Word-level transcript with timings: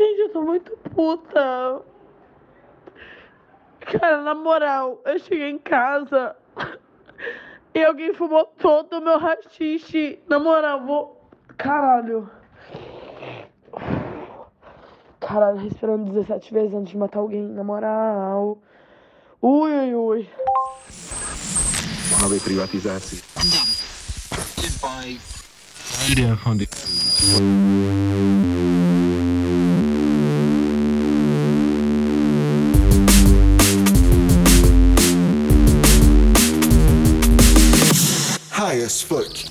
Gente, 0.00 0.18
eu 0.18 0.28
tô 0.30 0.40
muito 0.40 0.74
puta. 0.94 1.82
Cara, 3.80 4.22
na 4.22 4.34
moral, 4.34 4.98
eu 5.04 5.18
cheguei 5.18 5.50
em 5.50 5.58
casa 5.58 6.34
e 7.74 7.84
alguém 7.84 8.14
fumou 8.14 8.46
todo 8.58 8.94
o 8.94 9.00
meu 9.02 9.18
rachixe. 9.18 10.18
Na 10.26 10.38
moral, 10.38 10.86
vou. 10.86 11.28
Caralho. 11.58 12.30
Caralho, 15.20 15.58
respirando 15.58 16.10
17 16.10 16.50
vezes 16.50 16.74
antes 16.74 16.92
de 16.92 16.96
matar 16.96 17.18
alguém, 17.18 17.42
na 17.42 17.62
moral. 17.62 18.56
Ui, 19.42 19.70
ui, 19.70 19.94
ui. 19.94 20.30
Mali 22.22 22.40
privatizácii. 22.40 23.22
High 24.82 25.18
as 38.90 39.02
fuck. 39.02 39.46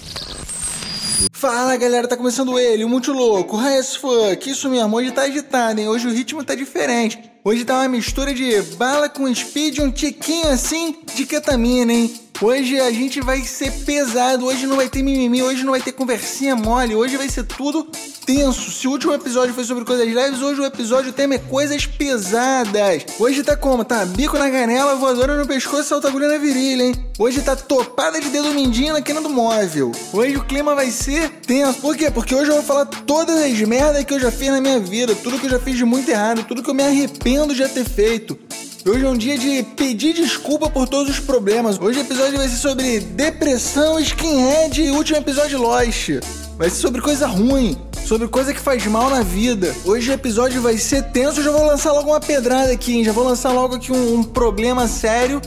Fala 1.31 1.77
galera, 1.77 2.09
tá 2.09 2.17
começando 2.17 2.59
ele, 2.59 2.83
o 2.83 2.89
muito 2.89 3.13
louco, 3.13 3.55
high 3.55 3.77
as 3.77 3.95
fuck. 3.95 4.49
Isso 4.49 4.69
mesmo, 4.69 4.93
hoje 4.97 5.11
tá 5.11 5.21
agitado, 5.21 5.79
hein? 5.79 5.87
Hoje 5.87 6.07
o 6.07 6.11
ritmo 6.11 6.43
tá 6.43 6.53
diferente. 6.53 7.17
Hoje 7.41 7.63
tá 7.63 7.75
uma 7.75 7.87
mistura 7.87 8.33
de 8.33 8.61
bala 8.75 9.07
com 9.07 9.33
speed, 9.33 9.79
um 9.79 9.91
tiquinho 9.91 10.49
assim 10.49 10.97
de 11.15 11.25
ketamina, 11.25 11.93
hein? 11.93 12.13
Hoje 12.41 12.79
a 12.79 12.89
gente 12.89 13.19
vai 13.19 13.41
ser 13.41 13.69
pesado, 13.83 14.45
hoje 14.45 14.65
não 14.65 14.77
vai 14.77 14.87
ter 14.87 15.03
mimimi, 15.03 15.43
hoje 15.43 15.65
não 15.65 15.71
vai 15.71 15.81
ter 15.81 15.91
conversinha 15.91 16.55
mole, 16.55 16.95
hoje 16.95 17.17
vai 17.17 17.27
ser 17.27 17.43
tudo 17.43 17.85
tenso. 18.25 18.71
Se 18.71 18.87
o 18.87 18.91
último 18.91 19.13
episódio 19.13 19.53
foi 19.53 19.65
sobre 19.65 19.83
coisas 19.83 20.07
leves, 20.07 20.41
hoje 20.41 20.61
o 20.61 20.65
episódio 20.65 21.11
tema 21.11 21.35
é 21.35 21.37
coisas 21.37 21.85
pesadas. 21.85 23.03
Hoje 23.19 23.43
tá 23.43 23.57
como? 23.57 23.83
Tá 23.83 24.05
bico 24.05 24.37
na 24.37 24.49
canela, 24.49 24.95
voadora 24.95 25.35
no 25.35 25.45
pescoço, 25.45 25.83
salta 25.89 26.07
agulha 26.07 26.29
na 26.29 26.37
virilha, 26.37 26.83
hein? 26.83 26.95
Hoje 27.17 27.41
tá 27.41 27.57
topada 27.57 28.21
de 28.21 28.29
dedo 28.29 28.53
mindinho 28.53 28.93
na 28.93 29.01
quina 29.01 29.19
do 29.19 29.29
móvel. 29.29 29.91
Hoje 30.13 30.37
o 30.37 30.45
clima 30.45 30.73
vai 30.73 30.91
ser 30.91 31.29
tenso. 31.45 31.81
Por 31.81 31.97
quê? 31.97 32.09
Porque 32.09 32.33
hoje 32.33 32.51
eu 32.51 32.55
vou 32.55 32.63
falar 32.63 32.85
todas 32.85 33.37
as 33.37 33.59
merdas 33.63 34.05
que 34.05 34.13
eu 34.13 34.19
já 34.19 34.31
fiz 34.31 34.47
na 34.47 34.61
minha 34.61 34.79
vida, 34.79 35.13
tudo 35.13 35.37
que 35.37 35.47
eu 35.47 35.51
já 35.51 35.59
fiz 35.59 35.75
de 35.75 35.83
muito 35.83 36.07
errado, 36.07 36.45
tudo 36.45 36.63
que 36.63 36.69
eu 36.69 36.73
me 36.73 36.83
arrependo 36.83 37.51
de 37.51 37.59
já 37.59 37.67
ter 37.67 37.83
feito. 37.83 38.39
Hoje 38.85 39.03
é 39.03 39.09
um 39.09 39.17
dia 39.17 39.37
de 39.37 39.61
pedir 39.75 40.13
desculpa 40.13 40.69
por 40.69 40.87
todos 40.87 41.11
os 41.11 41.19
problemas. 41.19 41.77
Hoje 41.79 41.99
o 41.99 42.01
episódio 42.01 42.37
vai 42.37 42.47
ser 42.47 42.55
sobre 42.55 42.99
depressão, 43.01 43.99
skinhead 43.99 44.81
e 44.81 44.89
último 44.91 45.17
episódio 45.17 45.59
Lost. 45.59 46.11
Vai 46.57 46.69
ser 46.69 46.77
sobre 46.77 47.01
coisa 47.01 47.27
ruim, 47.27 47.77
sobre 48.05 48.29
coisa 48.29 48.53
que 48.53 48.59
faz 48.59 48.85
mal 48.87 49.09
na 49.09 49.21
vida. 49.21 49.75
Hoje 49.83 50.09
o 50.09 50.13
episódio 50.13 50.61
vai 50.61 50.77
ser 50.77 51.03
tenso, 51.11 51.43
já 51.43 51.51
vou 51.51 51.65
lançar 51.65 51.91
logo 51.91 52.09
uma 52.09 52.21
pedrada 52.21 52.71
aqui, 52.71 52.93
hein? 52.93 53.03
Já 53.03 53.11
vou 53.11 53.25
lançar 53.25 53.51
logo 53.51 53.75
aqui 53.75 53.91
um, 53.91 54.19
um 54.19 54.23
problema 54.23 54.87
sério. 54.87 55.41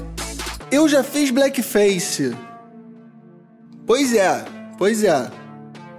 Eu 0.71 0.87
já 0.87 1.03
fiz 1.03 1.31
blackface. 1.31 2.37
Pois 3.87 4.13
é, 4.15 4.45
pois 4.77 5.03
é. 5.03 5.42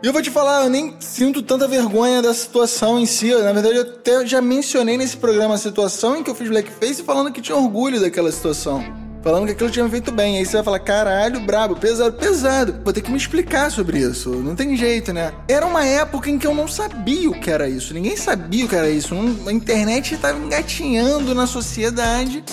E 0.04 0.06
eu 0.06 0.12
vou 0.12 0.22
te 0.22 0.30
falar, 0.30 0.66
eu 0.66 0.70
nem 0.70 0.94
sinto 1.00 1.42
tanta 1.42 1.66
vergonha 1.66 2.22
da 2.22 2.34
situação 2.34 3.00
em 3.00 3.06
si. 3.06 3.34
Na 3.34 3.54
verdade, 3.54 3.78
eu 3.78 3.84
até 3.84 4.28
já 4.28 4.42
mencionei 4.42 4.98
nesse 4.98 5.16
programa 5.16 5.56
a 5.56 5.58
situação 5.58 6.18
em 6.18 6.24
que 6.24 6.30
eu 6.30 6.36
fiz 6.36 6.50
blackface 6.50 7.02
falando 7.04 7.32
que 7.32 7.40
tinha 7.40 7.58
orgulho 7.58 8.02
daquela 8.02 8.30
situação. 8.30 8.84
Falando 9.24 9.46
que 9.46 9.54
aquilo 9.54 9.70
tinha 9.70 9.88
feito 9.88 10.12
bem. 10.12 10.38
Aí 10.38 10.46
você 10.46 10.58
vai 10.58 10.64
falar, 10.66 10.80
caralho, 10.80 11.40
brabo, 11.40 11.78
pesado, 11.78 12.18
pesado. 12.18 12.82
Vou 12.84 12.92
ter 12.92 13.00
que 13.00 13.10
me 13.10 13.18
explicar 13.18 13.72
sobre 13.72 14.00
isso. 14.00 14.30
Não 14.30 14.58
tem 14.58 14.76
jeito, 14.76 15.14
né? 15.14 15.32
Era 15.48 15.66
uma 15.66 15.86
época 15.86 16.30
em 16.30 16.38
que 16.38 16.46
eu 16.46 16.54
não 16.54 16.68
sabia 16.68 17.30
o 17.30 17.40
que 17.40 17.50
era 17.50 17.70
isso. 17.70 17.94
Ninguém 17.94 18.18
sabia 18.18 18.66
o 18.66 18.68
que 18.68 18.76
era 18.76 18.90
isso. 18.90 19.16
A 19.48 19.54
internet 19.54 20.16
estava 20.16 20.38
engatinhando 20.38 21.34
na 21.34 21.48
sociedade. 21.48 22.44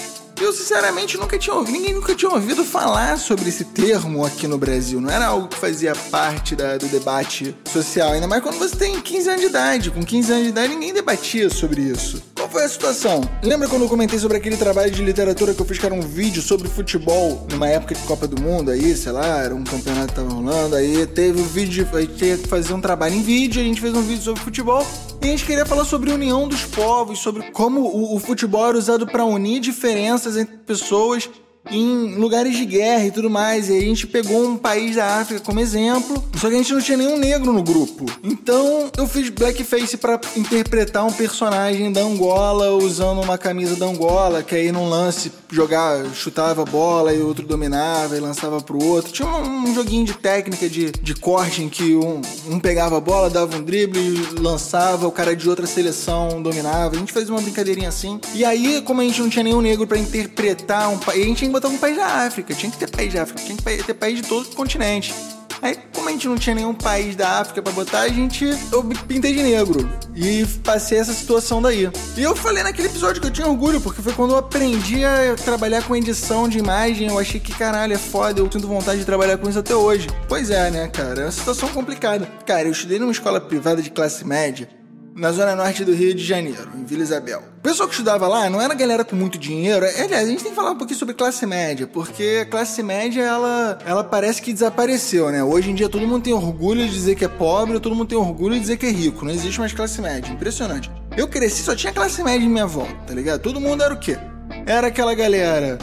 Eu, 0.41 0.55
sinceramente, 0.55 1.19
nunca 1.19 1.39
tinha 1.39 1.55
ouvido, 1.55 1.77
ninguém 1.77 1.93
nunca 1.93 2.15
tinha 2.15 2.31
ouvido 2.31 2.65
falar 2.65 3.19
sobre 3.19 3.51
esse 3.51 3.63
termo 3.63 4.25
aqui 4.25 4.47
no 4.47 4.57
Brasil. 4.57 4.99
Não 4.99 5.11
era 5.11 5.27
algo 5.27 5.49
que 5.49 5.57
fazia 5.57 5.95
parte 6.11 6.57
da, 6.57 6.79
do 6.79 6.87
debate 6.87 7.55
social, 7.71 8.13
ainda 8.13 8.27
mais 8.27 8.43
quando 8.43 8.59
você 8.59 8.75
tem 8.75 8.99
15 8.99 9.29
anos 9.29 9.41
de 9.43 9.47
idade. 9.49 9.91
Com 9.91 10.03
15 10.03 10.33
anos 10.33 10.45
de 10.45 10.49
idade, 10.49 10.75
ninguém 10.75 10.95
debatia 10.95 11.51
sobre 11.51 11.83
isso. 11.83 12.23
Qual 12.35 12.49
foi 12.49 12.65
a 12.65 12.69
situação? 12.71 13.21
Lembra 13.43 13.69
quando 13.69 13.83
eu 13.83 13.89
comentei 13.89 14.19
sobre 14.19 14.39
aquele 14.39 14.57
trabalho 14.57 14.91
de 14.91 15.05
literatura 15.05 15.53
que 15.53 15.61
eu 15.61 15.67
fiz, 15.67 15.77
que 15.77 15.85
era 15.85 15.95
um 15.95 16.01
vídeo 16.01 16.41
sobre 16.41 16.69
futebol, 16.69 17.47
numa 17.51 17.69
época 17.69 17.95
de 17.95 18.01
Copa 18.05 18.27
do 18.27 18.41
Mundo, 18.41 18.71
aí, 18.71 18.97
sei 18.97 19.13
lá, 19.13 19.43
era 19.43 19.55
um 19.55 19.63
campeonato 19.63 20.09
que 20.09 20.15
tava 20.15 20.33
rolando, 20.33 20.75
aí 20.75 21.07
teve 21.07 21.39
um 21.39 21.45
vídeo, 21.45 21.87
aí 21.93 22.07
tinha 22.07 22.39
que 22.39 22.49
fazer 22.49 22.73
um 22.73 22.81
trabalho 22.81 23.15
em 23.15 23.23
vídeo, 23.23 23.61
a 23.61 23.65
gente 23.65 23.79
fez 23.79 23.95
um 23.95 24.01
vídeo 24.01 24.23
sobre 24.23 24.41
futebol, 24.41 24.87
e 25.23 25.27
a 25.27 25.31
gente 25.33 25.45
queria 25.45 25.67
falar 25.67 25.85
sobre 25.85 26.11
a 26.11 26.15
união 26.15 26.49
dos 26.49 26.65
povos, 26.65 27.19
sobre 27.19 27.51
como 27.51 27.83
o, 27.83 28.17
o 28.17 28.19
futebol 28.19 28.67
era 28.67 28.79
usado 28.79 29.07
para 29.07 29.23
unir 29.23 29.61
diferenças 29.61 30.30
entre 30.37 30.57
pessoas 30.59 31.29
em 31.71 32.15
lugares 32.15 32.57
de 32.57 32.65
guerra 32.65 33.07
e 33.07 33.11
tudo 33.11 33.31
mais. 33.31 33.69
E 33.69 33.77
a 33.77 33.81
gente 33.81 34.07
pegou 34.07 34.47
um 34.47 34.57
país 34.57 34.97
da 34.97 35.21
África 35.21 35.41
como 35.41 35.61
exemplo, 35.61 36.23
só 36.37 36.49
que 36.49 36.55
a 36.55 36.59
gente 36.59 36.73
não 36.73 36.81
tinha 36.81 36.99
nenhum 36.99 37.17
negro 37.17 37.53
no 37.53 37.63
grupo. 37.63 38.07
Então 38.23 38.91
eu 38.97 39.07
fiz 39.07 39.29
blackface 39.31 39.97
para 39.97 40.21
interpretar 40.37 41.07
um 41.07 41.13
personagem 41.13 41.93
da 41.93 42.01
Angola 42.01 42.73
usando 42.73 43.21
uma 43.21 43.39
camisa 43.39 43.77
da 43.77 43.87
Angola, 43.87 44.43
que 44.43 44.55
aí 44.55 44.73
num 44.73 44.89
lance 44.89 45.33
jogar, 45.51 46.05
chutava 46.15 46.65
bola 46.65 47.13
e 47.13 47.21
o 47.21 47.27
outro 47.27 47.47
dominava 47.47 48.17
e 48.17 48.21
lançava 48.21 48.61
pro 48.61 48.83
outro. 48.83 49.13
Tinha 49.13 49.29
um, 49.29 49.69
um 49.69 49.75
joguinho 49.75 50.05
de 50.05 50.15
técnica 50.15 50.69
de, 50.69 50.91
de 50.91 51.15
corte 51.15 51.63
em 51.63 51.69
que 51.69 51.97
um, 51.97 52.21
um 52.49 52.61
pegava 52.61 52.97
a 52.97 53.01
bola, 53.01 53.29
dava 53.31 53.57
um 53.57 53.63
drible, 53.63 54.29
lançava, 54.39 55.07
o 55.07 55.13
cara 55.13 55.35
de 55.35 55.49
outra 55.49 55.67
seleção 55.67 56.41
dominava. 56.43 56.95
A 56.95 56.99
gente 56.99 57.13
fazia 57.13 57.33
uma 57.33 57.41
brincadeirinha 57.41 57.89
assim. 57.89 58.21
E 58.35 58.45
aí, 58.45 58.83
como 58.83 59.01
a 59.01 59.05
gente 59.05 59.21
não 59.21 59.29
tinha 59.29 59.43
nenhum 59.43 59.61
negro 59.61 59.87
para 59.87 59.99
interpretar 59.99 60.91
um 60.91 60.99
país, 60.99 61.25
a 61.25 61.27
gente 61.27 61.45
botar 61.61 61.69
um 61.69 61.79
país 61.79 61.97
da 61.97 62.07
África. 62.07 62.55
Tinha 62.55 62.73
que 62.73 62.79
ter 62.79 62.91
país 62.91 63.13
da 63.13 63.23
África, 63.23 63.43
tinha 63.43 63.57
que 63.57 63.85
ter 63.85 63.95
país 63.95 64.17
de 64.17 64.27
todo 64.27 64.47
o 64.47 64.57
continente. 64.57 65.15
Aí, 65.63 65.77
como 65.93 66.09
a 66.09 66.13
gente 66.13 66.27
não 66.27 66.39
tinha 66.39 66.55
nenhum 66.55 66.73
país 66.73 67.15
da 67.15 67.39
África 67.41 67.61
para 67.61 67.73
botar, 67.73 68.01
a 68.01 68.09
gente. 68.09 68.47
Eu 68.73 68.83
pintei 69.07 69.35
de 69.35 69.43
negro. 69.43 69.87
E 70.17 70.47
passei 70.65 70.99
essa 70.99 71.13
situação 71.13 71.61
daí. 71.61 71.91
E 72.17 72.23
eu 72.23 72.35
falei 72.35 72.63
naquele 72.63 72.89
episódio 72.89 73.21
que 73.21 73.27
eu 73.27 73.31
tinha 73.31 73.47
orgulho, 73.47 73.79
porque 73.79 74.01
foi 74.01 74.15
quando 74.15 74.31
eu 74.31 74.39
aprendi 74.39 75.05
a 75.05 75.35
trabalhar 75.45 75.83
com 75.83 75.95
edição 75.95 76.49
de 76.49 76.59
imagem. 76.59 77.09
Eu 77.09 77.19
achei 77.19 77.39
que, 77.39 77.53
caralho, 77.53 77.93
é 77.93 77.99
foda, 77.99 78.41
eu 78.41 78.51
sinto 78.51 78.67
vontade 78.67 79.01
de 79.01 79.05
trabalhar 79.05 79.37
com 79.37 79.51
isso 79.51 79.59
até 79.59 79.75
hoje. 79.75 80.09
Pois 80.27 80.51
é, 80.51 80.71
né, 80.71 80.89
cara? 80.89 81.21
É 81.21 81.25
uma 81.27 81.31
situação 81.31 81.69
complicada. 81.69 82.27
Cara, 82.47 82.63
eu 82.63 82.73
estudei 82.73 82.99
numa 82.99 83.13
escola 83.13 83.39
privada 83.39 83.83
de 83.83 83.91
classe 83.91 84.27
média 84.27 84.80
na 85.21 85.33
zona 85.33 85.55
norte 85.55 85.85
do 85.85 85.93
Rio 85.93 86.15
de 86.15 86.25
Janeiro, 86.25 86.71
em 86.75 86.83
Vila 86.83 87.03
Isabel. 87.03 87.43
O 87.59 87.61
pessoal 87.61 87.87
que 87.87 87.95
estudava 87.95 88.27
lá 88.27 88.49
não 88.49 88.59
era 88.59 88.73
galera 88.73 89.05
com 89.05 89.15
muito 89.15 89.39
dinheiro. 89.39 89.85
Aliás, 89.85 90.27
a 90.27 90.31
gente 90.31 90.43
tem 90.43 90.51
que 90.51 90.57
falar 90.57 90.71
um 90.71 90.79
pouquinho 90.79 90.99
sobre 90.99 91.15
classe 91.15 91.45
média, 91.45 91.87
porque 91.87 92.41
a 92.41 92.47
classe 92.47 92.83
média, 92.83 93.21
ela, 93.21 93.79
ela 93.85 94.03
parece 94.03 94.41
que 94.41 94.51
desapareceu, 94.51 95.31
né? 95.31 95.45
Hoje 95.45 95.71
em 95.71 95.75
dia 95.75 95.91
todo 95.91 96.07
mundo 96.07 96.23
tem 96.23 96.33
orgulho 96.33 96.87
de 96.87 96.93
dizer 96.93 97.17
que 97.17 97.25
é 97.25 97.29
pobre, 97.29 97.79
todo 97.79 97.95
mundo 97.95 98.09
tem 98.09 98.17
orgulho 98.17 98.55
de 98.55 98.61
dizer 98.61 98.79
que 98.79 98.87
é 98.87 98.91
rico. 98.91 99.23
Não 99.23 99.31
existe 99.31 99.61
mais 99.61 99.75
classe 99.75 100.01
média. 100.01 100.33
Impressionante. 100.33 100.91
Eu 101.15 101.29
cresci, 101.29 101.63
só 101.63 101.77
tinha 101.77 101.93
classe 101.93 102.23
média 102.23 102.47
em 102.47 102.49
minha 102.49 102.67
volta, 102.67 102.97
tá 103.07 103.13
ligado? 103.13 103.43
Todo 103.43 103.61
mundo 103.61 103.83
era 103.83 103.93
o 103.93 104.01
quê? 104.01 104.17
Era 104.65 104.87
aquela 104.87 105.15
galera 105.15 105.79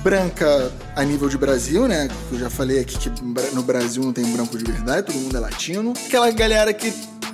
branca 0.00 0.70
a 0.94 1.02
nível 1.02 1.30
de 1.30 1.38
Brasil, 1.38 1.88
né? 1.88 2.08
Eu 2.30 2.38
já 2.38 2.50
falei 2.50 2.80
aqui 2.80 2.98
que 2.98 3.10
no 3.54 3.62
Brasil 3.62 4.02
não 4.02 4.12
tem 4.12 4.24
branco 4.24 4.58
de 4.58 4.64
verdade, 4.64 5.06
todo 5.06 5.16
mundo 5.16 5.34
é 5.34 5.40
latino. 5.40 5.94
Aquela 6.06 6.30
galera 6.30 6.74
que 6.74 6.92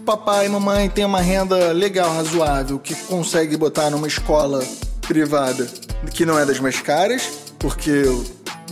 papai 0.09 0.47
e 0.47 0.49
mamãe 0.49 0.89
tem 0.89 1.05
uma 1.05 1.21
renda 1.21 1.71
legal, 1.71 2.11
razoável, 2.11 2.79
que 2.79 2.95
consegue 2.95 3.59
botar 3.59 3.91
numa 3.91 4.07
escola 4.07 4.65
privada 5.03 5.67
que 6.15 6.25
não 6.25 6.39
é 6.39 6.47
das 6.47 6.59
mais 6.59 6.81
caras, 6.81 7.29
porque 7.59 8.05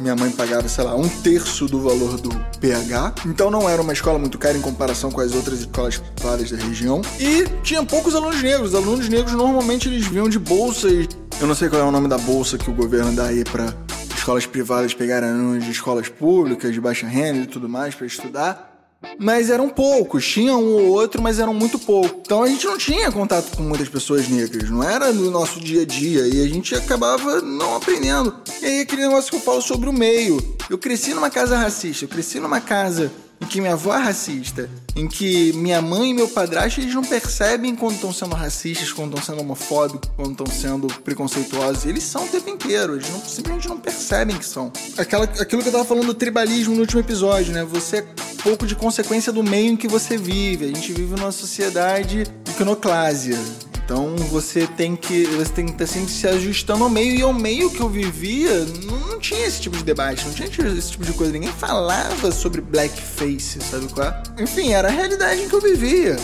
minha 0.01 0.17
mãe 0.17 0.31
pagava, 0.31 0.67
sei 0.67 0.85
lá, 0.85 0.97
um 0.97 1.07
terço 1.07 1.67
do 1.67 1.83
valor 1.83 2.19
do 2.19 2.31
PH. 2.59 3.17
Então 3.27 3.51
não 3.51 3.69
era 3.69 3.83
uma 3.83 3.93
escola 3.93 4.19
muito 4.19 4.39
cara 4.39 4.57
em 4.57 4.63
comparação 4.63 5.11
com 5.11 5.21
as 5.21 5.35
outras 5.35 5.61
escolas 5.61 5.99
privadas 5.99 6.51
da 6.51 6.57
região. 6.57 7.03
E 7.21 7.45
tinha 7.63 7.85
poucos 7.85 8.15
alunos 8.15 8.43
negros. 8.43 8.71
Os 8.71 8.75
alunos 8.75 9.07
negros 9.07 9.34
normalmente 9.34 9.91
eles 9.91 10.07
vinham 10.07 10.31
de 10.31 10.39
bolsas. 10.39 11.07
Eu 11.39 11.47
não 11.47 11.55
sei 11.55 11.69
qual 11.69 11.83
é 11.83 11.84
o 11.84 11.91
nome 11.91 12.09
da 12.09 12.16
bolsa 12.16 12.57
que 12.57 12.71
o 12.71 12.72
governo 12.72 13.13
dá 13.13 13.27
aí 13.27 13.45
para 13.45 13.75
escolas 14.16 14.47
privadas 14.47 14.95
pegarem 14.95 15.28
alunos 15.28 15.66
de 15.66 15.71
escolas 15.71 16.09
públicas, 16.09 16.72
de 16.72 16.81
baixa 16.81 17.07
renda 17.07 17.41
e 17.41 17.47
tudo 17.47 17.69
mais 17.69 17.95
para 17.95 18.07
estudar 18.07 18.76
mas 19.19 19.51
eram 19.51 19.69
poucos. 19.69 20.27
Tinha 20.27 20.57
um 20.57 20.73
ou 20.75 20.87
outro, 20.89 21.23
mas 21.23 21.39
eram 21.39 21.55
muito 21.55 21.79
poucos. 21.79 22.19
Então 22.21 22.43
a 22.43 22.49
gente 22.49 22.67
não 22.67 22.79
tinha 22.79 23.11
contato 23.11 23.57
com 23.57 23.63
muitas 23.63 23.89
pessoas 23.89 24.29
negras, 24.29 24.71
não 24.71 24.83
era 24.83 25.13
no 25.13 25.31
nosso 25.31 25.61
dia 25.61 25.83
a 25.83 25.87
dia 25.87 26.27
e 26.27 26.45
a 26.45 26.49
gente 26.49 26.75
acabava 26.75 27.41
não 27.41 27.77
aprendendo. 27.77 28.35
E 28.61 28.67
aí 28.67 28.81
aquele 28.81 29.03
negócio 29.03 29.31
que 29.31 29.37
eu 29.37 29.41
falo 29.41 29.63
sobre 29.63 29.89
o 29.89 29.93
meio. 29.93 30.37
Eu 30.69 30.79
cresci 30.79 31.15
numa 31.15 31.31
casa 31.31 31.57
racista, 31.57 32.05
eu 32.05 32.09
cresci 32.09 32.41
numa 32.41 32.61
casa 32.61 33.13
em 33.41 33.47
que 33.47 33.60
minha 33.60 33.74
avó 33.74 33.94
é 33.94 34.03
racista, 34.03 34.68
em 34.94 35.06
que 35.06 35.53
minha 35.54 35.80
mãe 35.83 36.10
e 36.10 36.15
meu 36.15 36.28
padrasto 36.28 36.80
eles 36.80 36.94
não 36.94 37.04
percebem 37.04 37.77
quando 37.77 37.94
estão 37.94 38.12
sendo 38.12 38.34
racistas, 38.34 38.92
quando 38.92 39.16
estão 39.16 39.34
sendo 39.34 39.42
homofóbicos, 39.42 40.10
quando 40.16 40.33
estão 40.33 40.47
sendo 40.47 40.86
preconceituosos. 41.03 41.86
Eles 41.86 42.03
são 42.03 42.24
o 42.24 42.28
tempo 42.28 42.48
inteiro, 42.48 42.94
eles 42.94 43.10
não, 43.10 43.21
simplesmente 43.21 43.68
não 43.68 43.78
percebem 43.78 44.36
que 44.36 44.47
são. 44.47 44.72
Aquela, 44.97 45.24
aquilo 45.24 45.62
que 45.62 45.68
eu 45.68 45.72
tava 45.72 45.84
falando 45.84 46.06
do 46.06 46.15
tribalismo 46.15 46.74
no 46.74 46.80
último 46.80 47.00
episódio, 47.00 47.53
né? 47.53 47.65
Você 47.65 47.98
é 47.98 48.06
pouco 48.42 48.66
de 48.66 48.74
consequência 48.74 49.33
do 49.33 49.42
meio 49.42 49.72
em 49.72 49.77
que 49.77 49.88
você 49.88 50.16
vive. 50.16 50.66
A 50.66 50.68
gente 50.68 50.92
vive 50.92 51.15
numa 51.16 51.33
sociedade 51.33 52.24
iconoclásia 52.48 53.38
Então 53.86 54.16
você 54.16 54.66
tem 54.66 54.97
que 54.97 55.22
você 55.27 55.53
tem 55.53 55.65
que 55.65 55.71
estar 55.71 55.86
sempre 55.86 56.10
se 56.10 56.27
ajustando 56.27 56.83
ao 56.83 56.91
meio 56.91 57.16
e 57.16 57.22
ao 57.22 57.33
meio 57.33 57.71
que 57.71 57.80
eu 57.80 57.88
vivia 57.88 58.66
não, 58.84 59.21
tinha 59.21 59.47
esse 59.47 59.60
tipo 59.60 59.77
de 59.77 59.84
debate, 59.84 60.27
não 60.27 60.34
tinha 60.34 60.48
esse 60.48 60.91
tipo 60.91 61.04
de 61.04 61.12
coisa, 61.12 61.33
ninguém 61.33 61.53
falava 61.53 62.33
sobre 62.33 62.60
blackface, 62.60 63.60
sabe 63.60 63.86
qual? 63.92 64.09
É? 64.09 64.42
Enfim, 64.42 64.72
era 64.72 64.88
a 64.88 64.91
realidade 64.91 65.41
em 65.41 65.48
que 65.48 65.54
eu 65.54 65.60
vivia. 65.60 66.16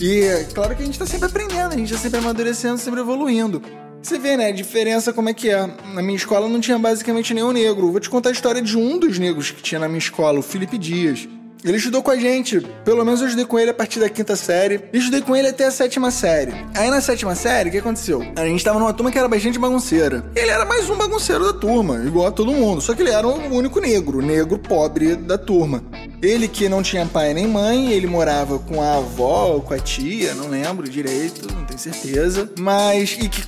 E 0.00 0.46
claro 0.54 0.74
que 0.74 0.82
a 0.82 0.86
gente 0.86 0.98
tá 0.98 1.04
sempre 1.04 1.26
aprendendo, 1.26 1.74
a 1.74 1.76
gente 1.76 1.92
tá 1.92 1.98
sempre 1.98 2.20
amadurecendo, 2.20 2.78
sempre 2.78 3.00
evoluindo. 3.00 3.60
Você 4.02 4.18
vê, 4.18 4.36
né, 4.36 4.48
a 4.48 4.52
diferença 4.52 5.12
como 5.12 5.28
é 5.28 5.34
que 5.34 5.50
é. 5.50 5.66
Na 5.92 6.02
minha 6.02 6.16
escola 6.16 6.48
não 6.48 6.60
tinha 6.60 6.78
basicamente 6.78 7.32
nenhum 7.34 7.52
negro. 7.52 7.90
Vou 7.90 8.00
te 8.00 8.10
contar 8.10 8.30
a 8.30 8.32
história 8.32 8.60
de 8.60 8.76
um 8.76 8.98
dos 8.98 9.18
negros 9.18 9.50
que 9.50 9.62
tinha 9.62 9.78
na 9.78 9.88
minha 9.88 9.98
escola, 9.98 10.38
o 10.38 10.42
Felipe 10.42 10.76
Dias. 10.78 11.28
Ele 11.64 11.78
estudou 11.78 12.02
com 12.02 12.10
a 12.10 12.16
gente, 12.18 12.60
pelo 12.84 13.02
menos 13.06 13.22
eu 13.22 13.26
estudei 13.26 13.46
com 13.46 13.58
ele 13.58 13.70
a 13.70 13.74
partir 13.74 13.98
da 13.98 14.10
quinta 14.10 14.36
série. 14.36 14.82
E 14.92 14.98
estudei 14.98 15.22
com 15.22 15.34
ele 15.34 15.48
até 15.48 15.64
a 15.64 15.70
sétima 15.70 16.10
série. 16.10 16.52
Aí 16.74 16.90
na 16.90 17.00
sétima 17.00 17.34
série, 17.34 17.70
o 17.70 17.72
que 17.72 17.78
aconteceu? 17.78 18.22
A 18.36 18.44
gente 18.44 18.62
tava 18.62 18.78
numa 18.78 18.92
turma 18.92 19.10
que 19.10 19.18
era 19.18 19.26
bastante 19.26 19.58
bagunceira. 19.58 20.30
Ele 20.36 20.50
era 20.50 20.66
mais 20.66 20.90
um 20.90 20.94
bagunceiro 20.94 21.42
da 21.42 21.58
turma, 21.58 22.04
igual 22.04 22.26
a 22.26 22.30
todo 22.30 22.52
mundo. 22.52 22.82
Só 22.82 22.94
que 22.94 23.00
ele 23.00 23.10
era 23.10 23.26
o 23.26 23.54
único 23.54 23.80
negro, 23.80 24.20
negro 24.20 24.58
pobre 24.58 25.16
da 25.16 25.38
turma. 25.38 25.82
Ele 26.20 26.48
que 26.48 26.68
não 26.68 26.82
tinha 26.82 27.06
pai 27.06 27.32
nem 27.32 27.46
mãe, 27.46 27.92
ele 27.92 28.06
morava 28.06 28.58
com 28.58 28.82
a 28.82 28.96
avó 28.96 29.54
ou 29.54 29.62
com 29.62 29.72
a 29.72 29.78
tia, 29.78 30.34
não 30.34 30.48
lembro 30.48 30.86
direito, 30.86 31.50
não 31.50 31.64
tenho 31.64 31.80
certeza. 31.80 32.50
Mas, 32.58 33.16
e 33.18 33.26
que 33.26 33.42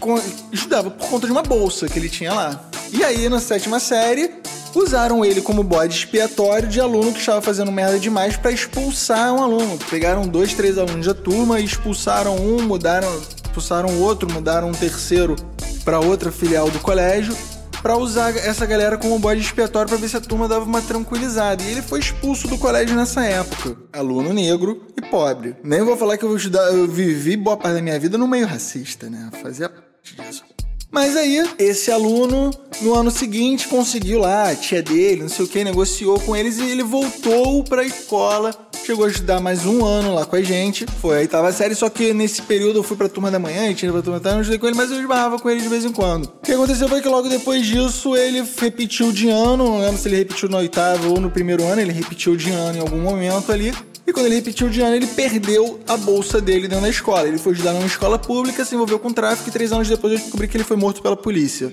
estudava 0.51 0.91
por 0.91 1.07
conta 1.07 1.27
de 1.27 1.33
uma 1.33 1.43
bolsa 1.43 1.87
que 1.87 1.99
ele 1.99 2.09
tinha 2.09 2.33
lá. 2.33 2.65
E 2.91 3.05
aí, 3.05 3.29
na 3.29 3.41
sétima 3.41 3.79
série, 3.79 4.31
usaram 4.77 5.25
ele 5.25 5.41
como 5.41 5.63
bode 5.63 5.95
expiatório 5.95 6.69
de 6.69 6.81
aluno 6.81 7.13
que 7.13 7.19
estava 7.19 7.41
fazendo 7.41 7.73
merda 7.73 7.99
demais 7.99 8.37
para 8.37 8.53
expulsar 8.53 9.33
um 9.33 9.43
aluno. 9.43 9.79
Pegaram 9.91 10.29
dois, 10.29 10.55
três 10.55 10.77
alunos 10.77 11.07
da 11.07 11.15
turma 11.15 11.59
e 11.59 11.65
expulsaram 11.65 12.37
um, 12.37 12.63
mudaram, 12.63 13.09
expulsaram 13.45 14.01
outro, 14.01 14.31
mudaram 14.31 14.69
um 14.69 14.73
terceiro 14.73 15.37
para 15.85 16.01
outra 16.01 16.31
filial 16.31 16.71
do 16.71 16.79
colégio 16.81 17.37
para 17.83 17.97
usar 17.97 18.37
essa 18.37 18.67
galera 18.67 18.99
como 18.99 19.19
bode 19.19 19.41
expiatório 19.41 19.89
para 19.89 19.99
ver 19.99 20.09
se 20.09 20.17
a 20.17 20.21
turma 20.21 20.49
dava 20.49 20.65
uma 20.65 20.83
tranquilizada. 20.83 21.63
E 21.63 21.71
ele 21.71 21.83
foi 21.83 22.01
expulso 22.01 22.49
do 22.49 22.59
colégio 22.59 22.97
nessa 22.97 23.25
época. 23.25 23.77
Aluno 23.93 24.33
negro 24.33 24.87
e 24.97 25.03
pobre. 25.03 25.57
Nem 25.63 25.83
vou 25.83 25.97
falar 25.97 26.19
que 26.19 26.25
eu, 26.25 26.37
eu 26.73 26.89
vivi 26.89 27.37
boa 27.37 27.57
parte 27.57 27.75
da 27.75 27.83
minha 27.83 27.99
vida 27.99 28.19
no 28.19 28.27
meio 28.27 28.47
racista, 28.47 29.09
né? 29.09 29.31
Fazia 29.41 29.71
disso. 30.03 30.45
Mas 30.91 31.17
aí, 31.17 31.45
esse 31.59 31.91
aluno, 31.91 32.51
no 32.81 32.95
ano 32.95 33.11
seguinte, 33.11 33.69
conseguiu 33.69 34.21
lá, 34.21 34.51
a 34.51 34.55
tia 34.55 34.83
dele, 34.83 35.23
não 35.23 35.29
sei 35.29 35.45
o 35.45 35.49
que, 35.49 35.65
negociou 35.65 36.19
com 36.21 36.35
eles 36.35 36.59
e 36.59 36.63
ele 36.63 36.83
voltou 36.83 37.63
pra 37.65 37.85
escola. 37.85 38.55
Chegou 38.85 39.05
a 39.05 39.09
estudar 39.09 39.41
mais 39.41 39.67
um 39.67 39.85
ano 39.85 40.15
lá 40.15 40.25
com 40.25 40.37
a 40.37 40.43
gente. 40.43 40.87
Foi, 41.01 41.19
aí 41.19 41.27
tava 41.27 41.53
sério, 41.53 41.75
só 41.75 41.91
que 41.91 42.15
nesse 42.15 42.41
período 42.43 42.79
eu 42.79 42.83
fui 42.85 42.97
pra 42.97 43.09
turma 43.09 43.33
da 43.33 43.39
manhã, 43.39 43.69
e 43.69 43.75
tinha 43.75 43.91
pra 43.91 44.01
turma 44.01 44.21
da 44.21 44.31
tarde, 44.31 44.39
eu 44.39 44.43
estudei 44.43 44.59
com 44.61 44.67
ele, 44.69 44.77
mas 44.77 44.91
eu 44.91 45.01
esbarrava 45.01 45.39
com 45.41 45.51
ele 45.51 45.61
de 45.61 45.69
vez 45.69 45.85
em 45.85 45.91
quando. 45.91 46.27
O 46.27 46.43
que 46.45 46.53
aconteceu 46.53 46.89
foi 46.89 47.03
que 47.03 47.09
logo 47.09 47.29
depois 47.29 47.67
disso 47.67 48.17
ele 48.17 48.45
repetiu 48.57 49.11
de 49.11 49.29
ano, 49.29 49.65
não 49.65 49.81
lembro 49.81 49.99
se 50.01 50.07
ele 50.09 50.17
repetiu 50.17 50.49
no 50.49 50.57
oitavo 50.59 51.11
ou 51.11 51.21
no 51.21 51.31
primeiro 51.31 51.65
ano, 51.65 51.81
ele 51.81 51.93
repetiu 51.93 52.37
de 52.37 52.51
ano 52.51 52.79
em 52.79 52.81
algum 52.81 53.01
momento 53.01 53.51
ali. 53.51 53.75
E 54.07 54.13
quando 54.13 54.27
ele 54.27 54.37
repetiu 54.37 54.69
de 54.69 54.81
ano, 54.81 54.95
ele 54.95 55.07
perdeu 55.07 55.81
a 55.89 55.97
bolsa 55.97 56.41
dele 56.41 56.69
dentro 56.69 56.83
da 56.83 56.89
escola. 56.89 57.27
Ele 57.27 57.39
foi 57.39 57.53
estudar 57.53 57.73
numa 57.73 57.87
escola 57.87 58.19
pública, 58.19 58.65
se 58.65 58.75
envolveu 58.75 58.99
com 58.99 59.13
tráfico 59.13 59.49
e 59.49 59.53
três 59.53 59.73
anos 59.73 59.89
depois 59.89 60.13
eu 60.13 60.19
descobri 60.21 60.47
que 60.47 60.57
ele 60.57 60.65
foi 60.65 60.77
morto 60.77 61.03
pela 61.03 61.17
polícia. 61.17 61.71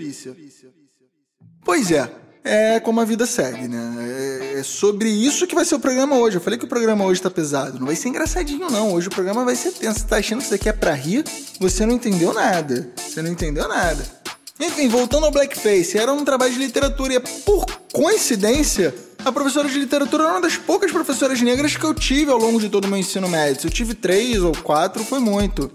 Pois 1.63 1.91
é, 1.91 2.09
é 2.44 2.80
como 2.80 3.00
a 3.00 3.06
vida 3.06 3.25
segue, 3.25 3.68
né? 3.68 3.95
É, 4.00 4.59
é 4.59 4.63
sobre 4.63 5.09
isso 5.09 5.45
que 5.45 5.56
vai 5.56 5.63
ser 5.63 5.75
o 5.75 5.80
programa 5.80 6.18
hoje. 6.18 6.38
Eu 6.38 6.41
falei 6.41 6.57
que 6.57 6.65
o 6.65 6.68
programa 6.68 7.06
hoje 7.06 7.21
tá 7.21 7.30
pesado. 7.30 7.80
Não 7.80 7.85
vai 7.85 7.95
ser 7.95 8.09
engraçadinho, 8.09 8.69
não. 8.69 8.94
Hoje 8.94 9.07
o 9.07 9.12
programa 9.12 9.45
vai 9.45 9.56
ser 9.56 9.71
tenso. 9.71 10.00
Você 10.00 10.07
tá 10.07 10.18
achando 10.18 10.39
que 10.39 10.45
isso 10.45 10.56
aqui 10.56 10.68
é 10.68 10.74
pra 10.74 10.94
rir? 10.94 11.24
Você 11.59 11.85
não 11.85 11.94
entendeu 11.94 12.33
nada. 12.33 12.91
Você 12.97 13.21
não 13.21 13.31
entendeu 13.31 13.68
nada. 13.68 14.23
Enfim, 14.60 14.88
voltando 14.88 15.26
ao 15.26 15.32
Blackface, 15.32 15.98
era 15.98 16.14
um 16.14 16.24
trabalho 16.24 16.54
de 16.54 16.60
literatura 16.60 17.16
e 17.16 17.20
por 17.20 17.66
coincidência 17.92 18.94
a 19.26 19.32
professora 19.32 19.70
de 19.70 19.80
literatura 19.80 20.24
era 20.24 20.34
uma 20.34 20.42
das 20.42 20.58
poucas 20.58 20.92
professoras 20.92 21.42
negras 21.42 21.78
que 21.78 21.84
eu 21.84 21.94
tive 21.94 22.30
ao 22.30 22.38
longo 22.38 22.60
de 22.60 22.68
todo 22.68 22.86
o 22.86 22.88
meu 22.88 22.98
ensino 22.98 23.28
médio. 23.30 23.62
Se 23.62 23.68
eu 23.68 23.72
tive 23.72 23.94
três 23.94 24.42
ou 24.44 24.52
quatro, 24.52 25.04
foi 25.04 25.20
muito. 25.20 25.72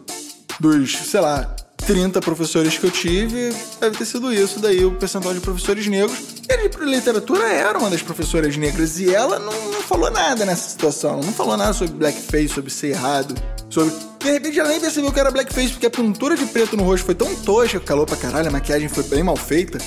Dos, 0.60 0.92
sei 0.92 1.20
lá, 1.20 1.56
30 1.86 2.20
professores 2.20 2.76
que 2.76 2.84
eu 2.84 2.90
tive, 2.90 3.50
deve 3.80 3.96
ter 3.96 4.04
sido 4.04 4.30
isso 4.32 4.60
daí, 4.60 4.84
o 4.84 4.94
percentual 4.96 5.32
de 5.32 5.40
professores 5.40 5.86
negros. 5.86 6.18
E 6.46 6.68
de 6.68 6.84
literatura 6.84 7.50
era 7.50 7.78
uma 7.78 7.88
das 7.88 8.02
professoras 8.02 8.56
negras 8.56 9.00
e 9.00 9.14
ela 9.14 9.38
não, 9.38 9.70
não 9.70 9.80
falou 9.80 10.10
nada 10.10 10.44
nessa 10.44 10.68
situação. 10.68 11.20
Não 11.20 11.32
falou 11.32 11.56
nada 11.56 11.72
sobre 11.72 11.94
blackface, 11.94 12.48
sobre 12.48 12.70
ser 12.70 12.88
errado, 12.88 13.34
sobre 13.68 13.92
de 14.18 14.30
repente 14.30 14.58
ela 14.58 14.68
nem 14.68 14.80
percebeu 14.80 15.12
que 15.12 15.20
era 15.20 15.30
blackface, 15.30 15.70
porque 15.70 15.86
a 15.86 15.90
pintura 15.90 16.36
de 16.36 16.46
preto 16.46 16.76
no 16.76 16.82
rosto 16.82 17.04
foi 17.04 17.14
tão 17.14 17.34
tosca, 17.36 17.78
calou 17.80 18.04
pra 18.04 18.16
caralho, 18.16 18.48
a 18.48 18.50
maquiagem 18.50 18.88
foi 18.88 19.04
bem 19.04 19.22
mal 19.22 19.36
feita, 19.36 19.78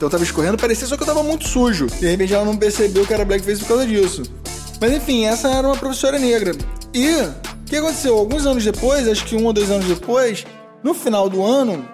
então 0.00 0.06
eu 0.06 0.10
tava 0.10 0.24
escorrendo, 0.24 0.56
parecia 0.56 0.86
só 0.86 0.96
que 0.96 1.02
eu 1.02 1.06
tava 1.06 1.22
muito 1.22 1.46
sujo. 1.46 1.86
De 1.86 2.08
repente 2.08 2.32
ela 2.32 2.42
não 2.42 2.56
percebeu 2.56 3.06
que 3.06 3.12
era 3.12 3.22
blackface 3.22 3.60
por 3.60 3.68
causa 3.68 3.86
disso. 3.86 4.22
Mas 4.80 4.94
enfim, 4.94 5.26
essa 5.26 5.48
era 5.50 5.66
uma 5.66 5.76
professora 5.76 6.18
negra. 6.18 6.52
E 6.94 7.16
o 7.16 7.34
que 7.66 7.76
aconteceu? 7.76 8.16
Alguns 8.16 8.46
anos 8.46 8.64
depois, 8.64 9.06
acho 9.06 9.26
que 9.26 9.36
um 9.36 9.44
ou 9.44 9.52
dois 9.52 9.70
anos 9.70 9.84
depois, 9.84 10.46
no 10.82 10.94
final 10.94 11.28
do 11.28 11.44
ano, 11.44 11.86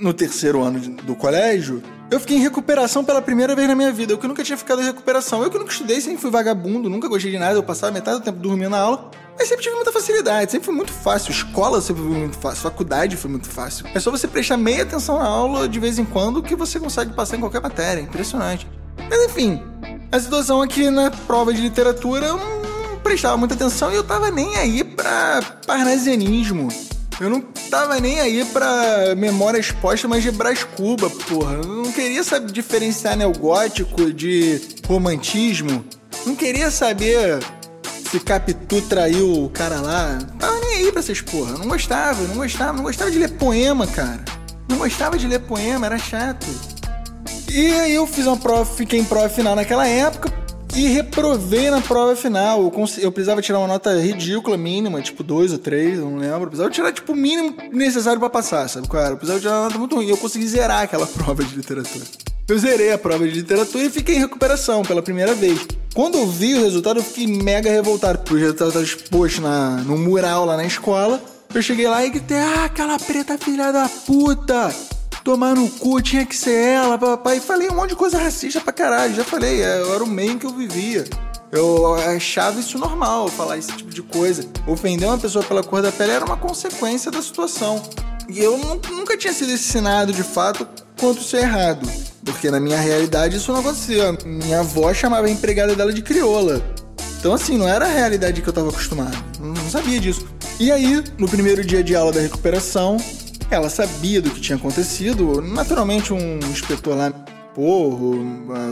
no 0.00 0.14
terceiro 0.14 0.62
ano 0.62 0.78
do 1.02 1.16
colégio, 1.16 1.82
eu 2.12 2.20
fiquei 2.20 2.36
em 2.36 2.40
recuperação 2.40 3.04
pela 3.04 3.20
primeira 3.20 3.56
vez 3.56 3.66
na 3.66 3.74
minha 3.74 3.90
vida. 3.92 4.12
Eu 4.12 4.18
que 4.18 4.28
nunca 4.28 4.44
tinha 4.44 4.56
ficado 4.56 4.80
em 4.80 4.84
recuperação. 4.84 5.42
Eu 5.42 5.50
que 5.50 5.58
nunca 5.58 5.72
estudei, 5.72 6.00
sempre 6.00 6.18
fui 6.18 6.30
vagabundo, 6.30 6.88
nunca 6.88 7.08
gostei 7.08 7.32
de 7.32 7.38
nada. 7.38 7.54
Eu 7.54 7.62
passava 7.64 7.92
metade 7.92 8.20
do 8.20 8.24
tempo 8.24 8.38
dormindo 8.38 8.70
na 8.70 8.78
aula. 8.78 9.10
Mas 9.40 9.48
sempre 9.48 9.64
tive 9.64 9.74
muita 9.74 9.90
facilidade, 9.90 10.52
sempre 10.52 10.66
foi 10.66 10.74
muito 10.74 10.92
fácil. 10.92 11.30
Escola 11.30 11.80
sempre 11.80 12.02
foi 12.02 12.12
muito 12.12 12.36
fácil, 12.36 12.60
faculdade 12.60 13.16
foi 13.16 13.30
muito 13.30 13.48
fácil. 13.48 13.86
É 13.94 13.98
só 13.98 14.10
você 14.10 14.28
prestar 14.28 14.58
meia 14.58 14.82
atenção 14.82 15.18
na 15.18 15.24
aula 15.24 15.66
de 15.66 15.80
vez 15.80 15.98
em 15.98 16.04
quando 16.04 16.42
que 16.42 16.54
você 16.54 16.78
consegue 16.78 17.14
passar 17.14 17.38
em 17.38 17.40
qualquer 17.40 17.62
matéria. 17.62 18.02
Impressionante. 18.02 18.68
Mas 19.08 19.24
enfim, 19.24 19.62
a 20.12 20.20
situação 20.20 20.60
aqui 20.60 20.90
na 20.90 21.10
prova 21.10 21.54
de 21.54 21.62
literatura 21.62 22.26
eu 22.26 22.36
não 22.36 22.98
prestava 23.02 23.38
muita 23.38 23.54
atenção 23.54 23.90
e 23.90 23.94
eu 23.94 24.04
tava 24.04 24.30
nem 24.30 24.58
aí 24.58 24.84
pra 24.84 25.40
parnasianismo. 25.66 26.68
Eu 27.18 27.30
não 27.30 27.40
tava 27.70 27.98
nem 27.98 28.20
aí 28.20 28.44
pra 28.44 29.14
memória 29.16 29.58
exposta, 29.58 30.06
mas 30.06 30.22
de 30.22 30.30
Brás 30.30 30.64
Cuba, 30.64 31.08
porra. 31.08 31.54
Eu 31.54 31.64
não 31.64 31.92
queria 31.92 32.22
saber 32.22 32.52
diferenciar 32.52 33.16
neogótico 33.16 34.12
de 34.12 34.60
romantismo. 34.86 35.82
Não 36.26 36.36
queria 36.36 36.70
saber 36.70 37.40
se 38.10 38.18
Capitu 38.18 38.82
traiu 38.82 39.44
o 39.44 39.50
cara 39.50 39.80
lá. 39.80 40.18
Tava 40.38 40.58
nem 40.60 40.78
aí 40.78 40.90
pra 40.92 41.00
essas 41.00 41.20
porra. 41.20 41.52
Não 41.52 41.68
gostava, 41.68 42.20
não 42.22 42.34
gostava, 42.34 42.72
não 42.72 42.82
gostava 42.82 43.10
de 43.10 43.18
ler 43.18 43.30
poema, 43.30 43.86
cara. 43.86 44.24
Não 44.68 44.78
gostava 44.78 45.16
de 45.16 45.28
ler 45.28 45.38
poema, 45.40 45.86
era 45.86 45.98
chato. 45.98 46.46
E 47.48 47.72
aí 47.72 47.94
eu 47.94 48.06
fiz 48.06 48.26
uma 48.26 48.36
prova, 48.36 48.64
fiquei 48.64 48.98
em 48.98 49.04
prova 49.04 49.28
final 49.28 49.54
naquela 49.54 49.86
época 49.86 50.39
e 50.74 50.88
reprovei 50.88 51.70
na 51.70 51.80
prova 51.80 52.14
final. 52.14 52.60
Eu, 52.60 52.72
eu 52.98 53.12
precisava 53.12 53.42
tirar 53.42 53.58
uma 53.58 53.68
nota 53.68 53.98
ridícula, 53.98 54.56
mínima, 54.56 55.00
tipo 55.02 55.22
dois 55.22 55.52
ou 55.52 55.58
três, 55.58 55.98
não 55.98 56.16
lembro. 56.16 56.42
Eu 56.42 56.46
precisava 56.46 56.70
tirar, 56.70 56.92
tipo, 56.92 57.12
o 57.12 57.16
mínimo 57.16 57.54
necessário 57.72 58.20
para 58.20 58.30
passar, 58.30 58.68
sabe, 58.68 58.88
cara? 58.88 59.10
Eu 59.10 59.16
precisava 59.16 59.40
tirar 59.40 59.52
uma 59.52 59.64
nota 59.64 59.78
muito 59.78 59.96
ruim. 59.96 60.06
E 60.06 60.10
eu 60.10 60.16
consegui 60.16 60.46
zerar 60.46 60.82
aquela 60.82 61.06
prova 61.08 61.42
de 61.42 61.54
literatura. 61.54 62.04
Eu 62.48 62.58
zerei 62.58 62.92
a 62.92 62.98
prova 62.98 63.28
de 63.28 63.34
literatura 63.34 63.84
e 63.84 63.90
fiquei 63.90 64.16
em 64.16 64.20
recuperação 64.20 64.82
pela 64.82 65.02
primeira 65.02 65.34
vez. 65.34 65.66
Quando 65.94 66.18
eu 66.18 66.26
vi 66.26 66.54
o 66.54 66.62
resultado, 66.62 66.98
eu 66.98 67.04
fiquei 67.04 67.26
mega 67.26 67.70
revoltado, 67.70 68.18
porque 68.18 68.34
o 68.34 68.38
resultado 68.38 68.68
estava 68.68 68.84
exposto 68.84 69.40
na, 69.40 69.76
no 69.78 69.96
mural 69.96 70.44
lá 70.44 70.56
na 70.56 70.64
escola. 70.64 71.22
Eu 71.54 71.62
cheguei 71.62 71.86
lá 71.88 72.04
e 72.04 72.10
gritei: 72.10 72.38
Ah, 72.38 72.64
aquela 72.64 72.98
preta 72.98 73.38
filha 73.38 73.72
da 73.72 73.88
puta! 73.88 74.74
Tomar 75.22 75.54
no 75.54 75.68
cu, 75.68 76.00
tinha 76.00 76.24
que 76.24 76.36
ser 76.36 76.54
ela, 76.54 76.98
papai. 76.98 77.40
Falei 77.40 77.68
um 77.68 77.74
monte 77.74 77.90
de 77.90 77.96
coisa 77.96 78.18
racista 78.18 78.60
pra 78.60 78.72
caralho. 78.72 79.14
Já 79.14 79.24
falei, 79.24 79.62
é, 79.62 79.82
era 79.94 80.02
o 80.02 80.06
meio 80.06 80.38
que 80.38 80.46
eu 80.46 80.50
vivia. 80.50 81.04
Eu 81.52 81.94
achava 81.96 82.60
isso 82.60 82.78
normal, 82.78 83.28
falar 83.28 83.58
esse 83.58 83.72
tipo 83.72 83.90
de 83.90 84.02
coisa. 84.02 84.46
Ofender 84.66 85.08
uma 85.08 85.18
pessoa 85.18 85.44
pela 85.44 85.62
cor 85.62 85.82
da 85.82 85.90
pele 85.90 86.12
era 86.12 86.24
uma 86.24 86.36
consequência 86.36 87.10
da 87.10 87.20
situação. 87.20 87.82
E 88.28 88.38
eu 88.38 88.56
nunca 88.56 89.16
tinha 89.16 89.32
sido 89.32 89.50
ensinado 89.50 90.12
de 90.12 90.22
fato 90.22 90.66
quanto 90.98 91.20
isso 91.20 91.36
é 91.36 91.40
errado. 91.40 91.86
Porque 92.24 92.50
na 92.50 92.60
minha 92.60 92.78
realidade 92.78 93.36
isso 93.36 93.52
não 93.52 93.60
acontecia. 93.60 94.16
Minha 94.24 94.60
avó 94.60 94.94
chamava 94.94 95.26
a 95.26 95.30
empregada 95.30 95.74
dela 95.74 95.92
de 95.92 96.02
crioula. 96.02 96.62
Então, 97.18 97.34
assim, 97.34 97.58
não 97.58 97.68
era 97.68 97.84
a 97.84 97.88
realidade 97.88 98.40
que 98.40 98.48
eu 98.48 98.52
tava 98.52 98.68
acostumado. 98.68 99.16
Não 99.40 99.68
sabia 99.68 99.98
disso. 100.00 100.26
E 100.58 100.70
aí, 100.70 101.02
no 101.18 101.28
primeiro 101.28 101.64
dia 101.64 101.82
de 101.82 101.96
aula 101.96 102.12
da 102.12 102.20
recuperação, 102.20 102.96
ela 103.50 103.68
sabia 103.68 104.22
do 104.22 104.30
que 104.30 104.40
tinha 104.40 104.56
acontecido. 104.56 105.42
Naturalmente, 105.42 106.12
um 106.12 106.38
inspetor 106.38 106.96
lá, 106.96 107.10
porro, 107.54 108.14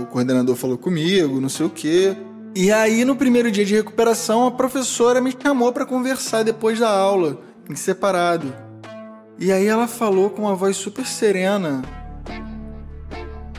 o 0.02 0.06
coordenador 0.06 0.54
falou 0.54 0.78
comigo, 0.78 1.40
não 1.40 1.48
sei 1.48 1.66
o 1.66 1.70
quê. 1.70 2.16
E 2.54 2.72
aí, 2.72 3.04
no 3.04 3.16
primeiro 3.16 3.50
dia 3.50 3.64
de 3.64 3.74
recuperação, 3.74 4.46
a 4.46 4.50
professora 4.50 5.20
me 5.20 5.34
chamou 5.40 5.72
para 5.72 5.84
conversar 5.84 6.42
depois 6.42 6.78
da 6.78 6.88
aula, 6.88 7.40
em 7.68 7.74
separado. 7.76 8.52
E 9.38 9.52
aí 9.52 9.66
ela 9.66 9.86
falou 9.86 10.30
com 10.30 10.42
uma 10.42 10.54
voz 10.54 10.76
super 10.76 11.06
serena 11.06 11.82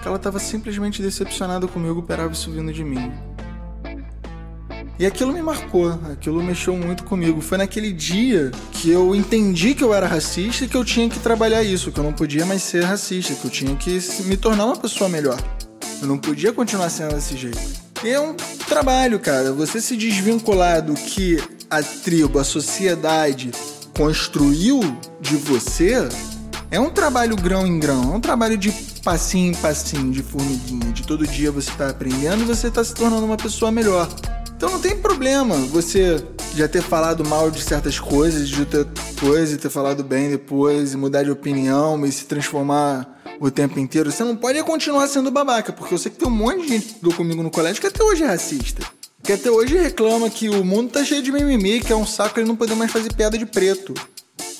que 0.02 0.08
ela 0.08 0.18
estava 0.18 0.40
simplesmente 0.40 1.02
decepcionada 1.02 1.68
comigo 1.68 2.02
por 2.02 2.32
isso 2.32 2.52
vindo 2.52 2.72
de 2.72 2.84
mim. 2.84 3.29
E 5.00 5.06
aquilo 5.06 5.32
me 5.32 5.42
marcou, 5.42 5.98
aquilo 6.12 6.44
mexeu 6.44 6.76
muito 6.76 7.06
comigo. 7.06 7.40
Foi 7.40 7.58
naquele 7.58 7.94
dia 7.94 8.52
que 8.74 8.92
eu 8.92 9.16
entendi 9.16 9.74
que 9.74 9.82
eu 9.82 9.94
era 9.94 10.06
racista 10.06 10.66
e 10.66 10.68
que 10.68 10.76
eu 10.76 10.84
tinha 10.84 11.10
que 11.10 11.18
trabalhar 11.20 11.64
isso, 11.64 11.90
que 11.90 11.98
eu 11.98 12.04
não 12.04 12.12
podia 12.12 12.46
mais 12.46 12.62
ser 12.62 12.84
racista, 12.84 13.34
que 13.34 13.46
eu 13.46 13.50
tinha 13.50 13.74
que 13.78 13.98
me 14.26 14.36
tornar 14.36 14.66
uma 14.66 14.76
pessoa 14.76 15.10
melhor. 15.10 15.42
Eu 16.02 16.08
não 16.08 16.18
podia 16.18 16.52
continuar 16.52 16.90
sendo 16.90 17.16
desse 17.16 17.38
jeito. 17.38 17.58
E 18.04 18.10
é 18.10 18.20
um 18.20 18.34
trabalho, 18.68 19.20
cara. 19.20 19.54
Você 19.54 19.80
se 19.80 19.96
desvincular 19.96 20.82
do 20.82 20.94
que 20.94 21.42
a 21.70 21.82
tribo, 21.82 22.38
a 22.38 22.44
sociedade 22.44 23.52
construiu 23.96 24.82
de 25.22 25.38
você 25.38 26.10
é 26.72 26.80
um 26.80 26.90
trabalho 26.90 27.36
grão 27.36 27.66
em 27.66 27.80
grão, 27.80 28.14
é 28.14 28.16
um 28.18 28.22
trabalho 28.22 28.58
de 28.58 28.72
passinho 29.04 29.52
em 29.52 29.56
passinho, 29.56 30.12
de 30.12 30.22
formiguinha, 30.22 30.92
de 30.92 31.04
todo 31.04 31.26
dia 31.26 31.52
você 31.52 31.70
está 31.72 31.90
aprendendo 31.90 32.44
e 32.44 32.46
você 32.46 32.68
está 32.68 32.84
se 32.84 32.94
tornando 32.94 33.26
uma 33.26 33.38
pessoa 33.38 33.72
melhor. 33.72 34.08
Então 34.60 34.72
não 34.72 34.80
tem 34.82 34.94
problema 34.94 35.56
você 35.56 36.22
já 36.54 36.68
ter 36.68 36.82
falado 36.82 37.24
mal 37.24 37.50
de 37.50 37.64
certas 37.64 37.98
coisas, 37.98 38.50
de 38.50 38.60
outra 38.60 38.86
coisa, 39.18 39.56
e 39.56 39.58
ter 39.58 39.70
falado 39.70 40.04
bem 40.04 40.30
depois, 40.30 40.94
mudar 40.96 41.24
de 41.24 41.32
opinião 41.32 42.06
e 42.06 42.12
se 42.12 42.26
transformar 42.26 43.22
o 43.40 43.50
tempo 43.50 43.80
inteiro. 43.80 44.12
Você 44.12 44.22
não 44.22 44.36
pode 44.36 44.62
continuar 44.64 45.08
sendo 45.08 45.32
babaca, 45.32 45.72
porque 45.72 45.94
eu 45.94 45.98
sei 45.98 46.12
que 46.12 46.18
tem 46.18 46.28
um 46.28 46.32
monte 46.32 46.64
de 46.64 46.68
gente 46.68 46.86
que 46.88 46.92
estudou 46.92 47.14
comigo 47.14 47.42
no 47.42 47.50
colégio 47.50 47.80
que 47.80 47.88
até 47.88 48.04
hoje 48.04 48.24
é 48.24 48.28
racista. 48.28 48.86
Que 49.24 49.32
até 49.32 49.50
hoje 49.50 49.78
reclama 49.78 50.30
que 50.30 50.50
o 50.50 50.62
mundo 50.66 50.92
tá 50.92 51.06
cheio 51.06 51.24
de 51.24 51.32
mimimi, 51.32 51.80
que 51.80 51.94
é 51.94 51.96
um 51.96 52.06
saco 52.06 52.38
ele 52.38 52.50
não 52.50 52.58
poder 52.58 52.76
mais 52.76 52.92
fazer 52.92 53.14
piada 53.14 53.38
de 53.38 53.46
preto. 53.46 53.94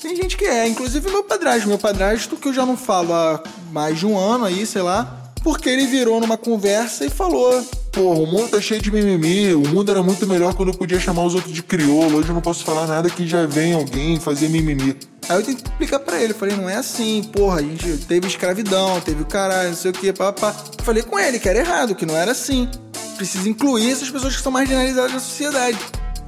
Tem 0.00 0.16
gente 0.16 0.34
que 0.34 0.46
é, 0.46 0.66
inclusive 0.66 1.10
meu 1.10 1.24
padrasto. 1.24 1.68
Meu 1.68 1.78
padrasto, 1.78 2.38
que 2.38 2.48
eu 2.48 2.54
já 2.54 2.64
não 2.64 2.74
falo 2.74 3.12
há 3.12 3.42
mais 3.70 3.98
de 3.98 4.06
um 4.06 4.18
ano 4.18 4.46
aí, 4.46 4.64
sei 4.64 4.80
lá, 4.80 5.19
porque 5.42 5.68
ele 5.68 5.86
virou 5.86 6.20
numa 6.20 6.36
conversa 6.36 7.04
e 7.04 7.10
falou: 7.10 7.64
Porra, 7.92 8.20
o 8.20 8.26
mundo 8.26 8.48
tá 8.48 8.60
cheio 8.60 8.80
de 8.80 8.90
mimimi, 8.90 9.54
o 9.54 9.66
mundo 9.68 9.90
era 9.90 10.02
muito 10.02 10.26
melhor 10.26 10.54
quando 10.54 10.70
eu 10.70 10.74
podia 10.74 11.00
chamar 11.00 11.24
os 11.24 11.34
outros 11.34 11.52
de 11.52 11.62
crioulo, 11.62 12.18
hoje 12.18 12.28
eu 12.28 12.34
não 12.34 12.40
posso 12.40 12.64
falar 12.64 12.86
nada 12.86 13.10
que 13.10 13.26
já 13.26 13.46
vem 13.46 13.74
alguém 13.74 14.18
fazer 14.20 14.48
mimimi. 14.48 14.96
Aí 15.28 15.36
eu 15.36 15.42
tentei 15.42 15.64
explicar 15.64 16.00
pra 16.00 16.20
ele, 16.20 16.34
falei, 16.34 16.56
não 16.56 16.68
é 16.68 16.76
assim, 16.76 17.22
porra, 17.22 17.60
a 17.60 17.62
gente 17.62 17.98
teve 17.98 18.26
escravidão, 18.26 19.00
teve 19.00 19.22
o 19.22 19.26
caralho, 19.26 19.68
não 19.68 19.76
sei 19.76 19.90
o 19.90 19.94
que, 19.94 20.12
papá. 20.12 20.54
Falei 20.82 21.02
com 21.02 21.18
ele 21.18 21.38
que 21.38 21.48
era 21.48 21.58
errado, 21.58 21.94
que 21.94 22.04
não 22.04 22.16
era 22.16 22.32
assim. 22.32 22.68
Precisa 23.16 23.48
incluir 23.48 23.90
essas 23.90 24.10
pessoas 24.10 24.34
que 24.34 24.42
são 24.42 24.50
marginalizadas 24.50 25.12
na 25.12 25.20
sociedade. 25.20 25.78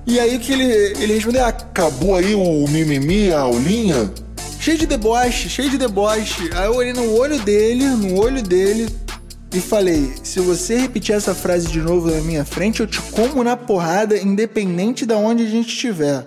E 0.07 0.19
aí 0.21 0.39
que 0.39 0.53
ele, 0.53 0.65
ele 1.03 1.15
respondeu: 1.15 1.45
Acabou 1.45 2.17
aí 2.17 2.35
o 2.35 2.67
mimimi, 2.69 3.33
a 3.33 3.41
aulinha? 3.41 4.13
Cheio 4.61 4.79
de 4.79 4.87
deboche, 4.87 5.49
cheio 5.49 5.71
de 5.71 5.79
deboche. 5.79 6.51
Aí 6.55 6.67
eu 6.67 6.77
olhei 6.77 6.93
no 6.93 7.13
olho 7.17 7.41
dele, 7.41 7.85
no 7.85 8.21
olho 8.21 8.41
dele, 8.41 8.87
e 9.53 9.61
falei: 9.61 10.13
Se 10.23 10.41
você 10.41 10.77
repetir 10.77 11.15
essa 11.15 11.35
frase 11.35 11.69
de 11.69 11.81
novo 11.81 12.11
na 12.11 12.21
minha 12.21 12.45
frente, 12.45 12.81
eu 12.81 12.87
te 12.87 13.01
como 13.01 13.45
na 13.45 13.57
porrada, 13.57 14.17
independente 14.17 15.05
de 15.05 15.15
onde 15.15 15.45
a 15.45 15.49
gente 15.49 15.69
estiver. 15.69 16.27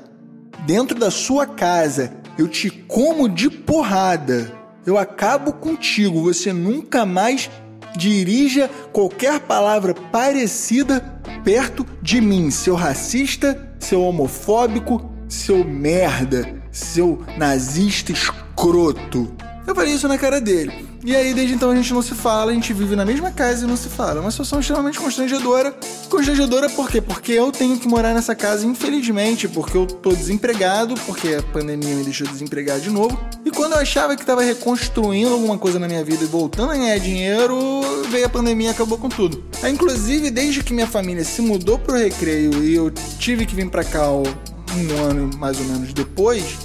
Dentro 0.66 0.98
da 0.98 1.12
sua 1.12 1.46
casa, 1.46 2.14
eu 2.38 2.48
te 2.48 2.70
como 2.70 3.28
de 3.28 3.50
porrada. 3.50 4.52
Eu 4.86 4.98
acabo 4.98 5.54
contigo. 5.54 6.22
Você 6.22 6.54
nunca 6.54 7.06
mais 7.06 7.50
dirija 7.98 8.70
qualquer 8.92 9.40
palavra 9.40 9.94
parecida 9.94 11.00
perto 11.44 11.86
de 12.02 12.20
mim, 12.22 12.52
seu 12.52 12.76
racista, 12.76 13.74
seu 13.80 14.02
homofóbico, 14.02 15.12
seu 15.28 15.64
merda, 15.64 16.62
seu 16.72 17.24
nazista 17.38 18.12
escroto. 18.12 19.34
Eu 19.66 19.74
falei 19.74 19.94
isso 19.94 20.08
na 20.08 20.18
cara 20.18 20.40
dele. 20.40 20.95
E 21.06 21.16
aí, 21.16 21.36
desde 21.36 21.54
então, 21.54 21.70
a 21.70 21.76
gente 21.76 21.94
não 21.94 22.02
se 22.02 22.16
fala, 22.16 22.50
a 22.50 22.54
gente 22.56 22.74
vive 22.74 22.96
na 22.96 23.06
mesma 23.06 23.30
casa 23.30 23.64
e 23.64 23.68
não 23.68 23.78
se 23.78 23.90
fala. 23.90 24.18
É 24.18 24.22
uma 24.22 24.32
situação 24.32 24.60
extremamente 24.60 24.98
constrangedora. 24.98 25.72
Constrangedora 26.10 26.68
por 26.68 26.90
quê? 26.90 27.00
Porque 27.00 27.32
eu 27.32 27.52
tenho 27.52 27.78
que 27.78 27.88
morar 27.88 28.12
nessa 28.12 28.34
casa, 28.34 28.66
infelizmente, 28.66 29.48
porque 29.48 29.78
eu 29.78 29.86
tô 29.86 30.10
desempregado, 30.14 30.96
porque 31.06 31.36
a 31.36 31.44
pandemia 31.44 31.94
me 31.94 32.04
deixou 32.04 32.26
desempregado 32.26 32.82
de 32.82 32.90
novo. 32.90 33.20
E 33.46 33.52
quando 33.52 33.74
eu 33.74 33.78
achava 33.78 34.16
que 34.16 34.26
tava 34.26 34.42
reconstruindo 34.42 35.32
alguma 35.32 35.60
coisa 35.60 35.78
na 35.78 35.88
minha 35.88 36.04
vida 36.04 36.24
e 36.24 36.28
voltando 36.28 36.72
a 36.72 36.76
ganhar 36.76 36.98
dinheiro, 36.98 37.82
veio 38.10 38.26
a 38.26 38.30
pandemia 38.30 38.70
e 38.70 38.72
acabou 38.72 38.98
com 38.98 39.08
tudo. 39.08 39.44
Aí, 39.62 39.72
inclusive, 39.72 40.32
desde 40.32 40.64
que 40.64 40.74
minha 40.74 40.88
família 40.88 41.24
se 41.24 41.40
mudou 41.40 41.78
pro 41.78 41.96
recreio 41.96 42.64
e 42.64 42.74
eu 42.74 42.90
tive 43.20 43.46
que 43.46 43.54
vir 43.54 43.70
pra 43.70 43.84
cá 43.84 44.10
um 44.10 45.06
ano 45.08 45.30
mais 45.38 45.60
ou 45.60 45.66
menos 45.66 45.94
depois, 45.94 46.58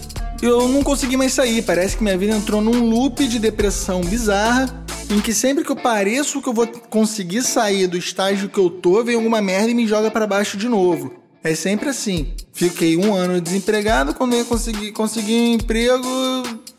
eu 0.43 0.69
não 0.69 0.83
consegui 0.83 1.17
mais 1.17 1.33
sair. 1.33 1.63
Parece 1.63 1.97
que 1.97 2.03
minha 2.03 2.17
vida 2.17 2.35
entrou 2.35 2.61
num 2.61 2.89
loop 2.89 3.27
de 3.27 3.39
depressão 3.39 4.01
bizarra, 4.01 4.85
em 5.11 5.21
que 5.21 5.35
sempre 5.35 5.65
que 5.65 5.71
eu 5.71 5.77
pareço 5.77 6.41
que 6.41 6.49
eu 6.49 6.53
vou 6.53 6.67
conseguir 6.67 7.43
sair 7.43 7.87
do 7.87 7.97
estágio 7.97 8.49
que 8.49 8.59
eu 8.59 8.71
tô, 8.71 9.03
vem 9.05 9.17
alguma 9.17 9.41
merda 9.43 9.71
e 9.71 9.75
me 9.75 9.87
joga 9.87 10.11
para 10.11 10.27
baixo 10.27 10.57
de 10.57 10.69
novo. 10.69 11.13
É 11.43 11.55
sempre 11.55 11.89
assim. 11.89 12.35
Fiquei 12.53 12.97
um 12.97 13.15
ano 13.15 13.41
desempregado, 13.41 14.15
quando 14.15 14.35
eu 14.35 14.45
consegui, 14.45 14.93
consegui 14.93 15.33
um 15.33 15.55
emprego, 15.55 16.07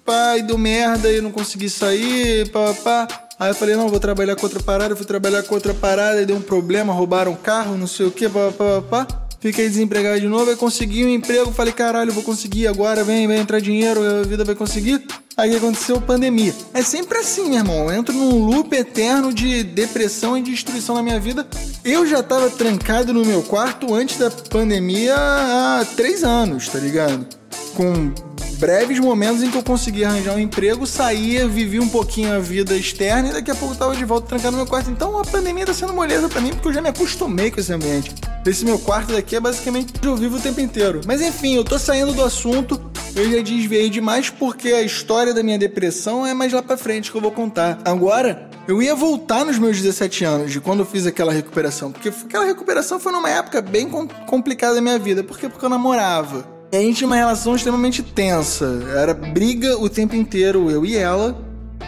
pai, 0.06 0.42
deu 0.42 0.58
merda 0.58 1.12
e 1.12 1.20
não 1.20 1.32
consegui 1.32 1.70
sair, 1.70 2.50
pá, 2.50 2.74
pá. 2.84 3.08
Aí 3.40 3.50
eu 3.50 3.56
falei, 3.56 3.76
não, 3.76 3.90
vou 3.90 4.00
trabalhar 4.00 4.36
com 4.36 4.46
outra 4.46 4.62
parada, 4.62 4.96
fui 4.96 5.06
trabalhar 5.06 5.42
com 5.42 5.56
outra 5.56 5.74
parada, 5.74 6.22
e 6.22 6.26
deu 6.28 6.36
um 6.36 6.42
problema, 6.42 6.94
roubaram 6.94 7.32
um 7.32 7.36
carro, 7.36 7.76
não 7.76 7.88
sei 7.88 8.06
o 8.06 8.12
que, 8.12 8.30
pá, 8.30 8.52
pá, 8.56 8.82
pá, 8.88 9.06
pá 9.06 9.31
fiquei 9.42 9.68
desempregado 9.68 10.22
de 10.22 10.28
novo, 10.28 10.52
aí 10.52 10.56
consegui 10.56 11.04
um 11.04 11.10
emprego, 11.10 11.52
falei, 11.52 11.74
caralho, 11.74 12.14
vou 12.14 12.24
conseguir 12.24 12.68
agora, 12.68 13.04
vem, 13.04 13.28
vai 13.28 13.38
entrar 13.38 13.60
dinheiro, 13.60 14.02
a 14.02 14.24
vida 14.24 14.46
vai 14.46 14.56
conseguir. 14.56 15.04
Aí 15.36 15.56
aconteceu 15.56 16.00
pandemia. 16.00 16.54
É 16.74 16.84
sempre 16.84 17.18
assim, 17.18 17.50
meu 17.50 17.60
irmão. 17.60 17.90
Eu 17.90 17.94
entro 17.94 18.14
num 18.14 18.46
loop 18.46 18.72
eterno 18.76 19.34
de 19.34 19.64
depressão 19.64 20.38
e 20.38 20.42
destruição 20.42 20.94
na 20.94 21.02
minha 21.02 21.20
vida. 21.20 21.48
Eu 21.84 22.06
já 22.06 22.22
tava 22.22 22.50
trancado 22.50 23.14
no 23.14 23.26
meu 23.26 23.42
quarto 23.42 23.94
antes 23.96 24.18
da 24.18 24.30
pandemia 24.30 25.16
há 25.18 25.86
três 25.96 26.24
anos, 26.24 26.68
tá 26.68 26.78
ligado? 26.78 27.26
Com 27.74 28.14
breves 28.62 29.00
momentos 29.00 29.42
em 29.42 29.50
que 29.50 29.58
eu 29.58 29.64
consegui 29.64 30.06
arranjar 30.06 30.36
um 30.36 30.40
emprego, 30.40 30.86
saía, 30.86 31.48
vivi 31.48 31.80
um 31.80 31.90
pouquinho 31.90 32.32
a 32.32 32.38
vida 32.38 32.78
externa 32.78 33.30
e 33.30 33.34
daqui 33.34 33.50
a 33.50 33.56
pouco 33.56 33.74
eu 33.74 33.78
tava 33.80 33.96
de 33.96 34.06
volta 34.06 34.28
trancado 34.28 34.52
no 34.52 34.58
meu 34.58 34.68
quarto. 34.68 34.92
Então 34.92 35.20
a 35.20 35.26
pandemia 35.26 35.66
tá 35.66 35.74
sendo 35.74 35.92
moleza 35.94 36.30
para 36.30 36.40
mim 36.40 36.52
porque 36.52 36.68
eu 36.68 36.74
já 36.74 36.80
me 36.80 36.90
acostumei 36.90 37.50
com 37.50 37.60
esse 37.60 37.74
ambiente. 37.74 38.14
Esse 38.46 38.64
meu 38.64 38.78
quarto 38.78 39.14
daqui 39.14 39.36
é 39.36 39.40
basicamente 39.40 39.94
eu 40.04 40.16
vivo 40.16 40.38
o 40.38 40.40
tempo 40.40 40.62
inteiro. 40.62 41.02
Mas 41.08 41.24
enfim, 41.24 41.56
eu 41.56 41.64
tô 41.64 41.80
saindo 41.80 42.14
do 42.14 42.24
assunto. 42.24 42.80
Eu 43.16 43.32
já 43.32 43.42
desviei 43.42 43.90
demais 43.90 44.30
porque 44.30 44.68
a 44.68 44.84
história 44.84 45.34
da 45.34 45.42
minha 45.42 45.58
depressão 45.58 46.24
é 46.24 46.36
mais 46.36 46.54
lá 46.54 46.62
pra 46.62 46.78
frente 46.78 47.10
que 47.10 47.18
eu 47.18 47.22
vou 47.22 47.32
contar. 47.32 47.80
Agora, 47.84 48.48
eu 48.68 48.80
ia 48.80 48.94
voltar 48.94 49.44
nos 49.44 49.58
meus 49.58 49.82
17 49.82 50.24
anos, 50.24 50.52
de 50.52 50.62
quando 50.62 50.82
eu 50.82 50.86
fiz 50.86 51.08
aquela 51.08 51.34
recuperação. 51.34 51.92
Porque 51.92 52.10
aquela 52.10 52.46
recuperação 52.46 53.00
foi 53.00 53.12
numa 53.12 53.30
época 53.30 53.60
bem 53.60 53.90
complicada 54.28 54.76
da 54.76 54.82
minha 54.82 55.00
vida. 55.00 55.24
Por 55.24 55.40
quê? 55.40 55.50
Porque 55.50 55.66
eu 55.66 55.70
namorava. 55.70 56.46
E 56.72 56.78
a 56.78 56.80
gente 56.80 56.98
tinha 56.98 57.08
uma 57.08 57.18
relação 57.18 57.54
extremamente 57.54 58.02
tensa. 58.02 58.82
Era 58.96 59.14
briga 59.14 59.78
o 59.78 59.90
tempo 59.90 60.16
inteiro, 60.16 60.72
eu 60.72 60.86
e 60.86 60.96
ela. 60.96 61.38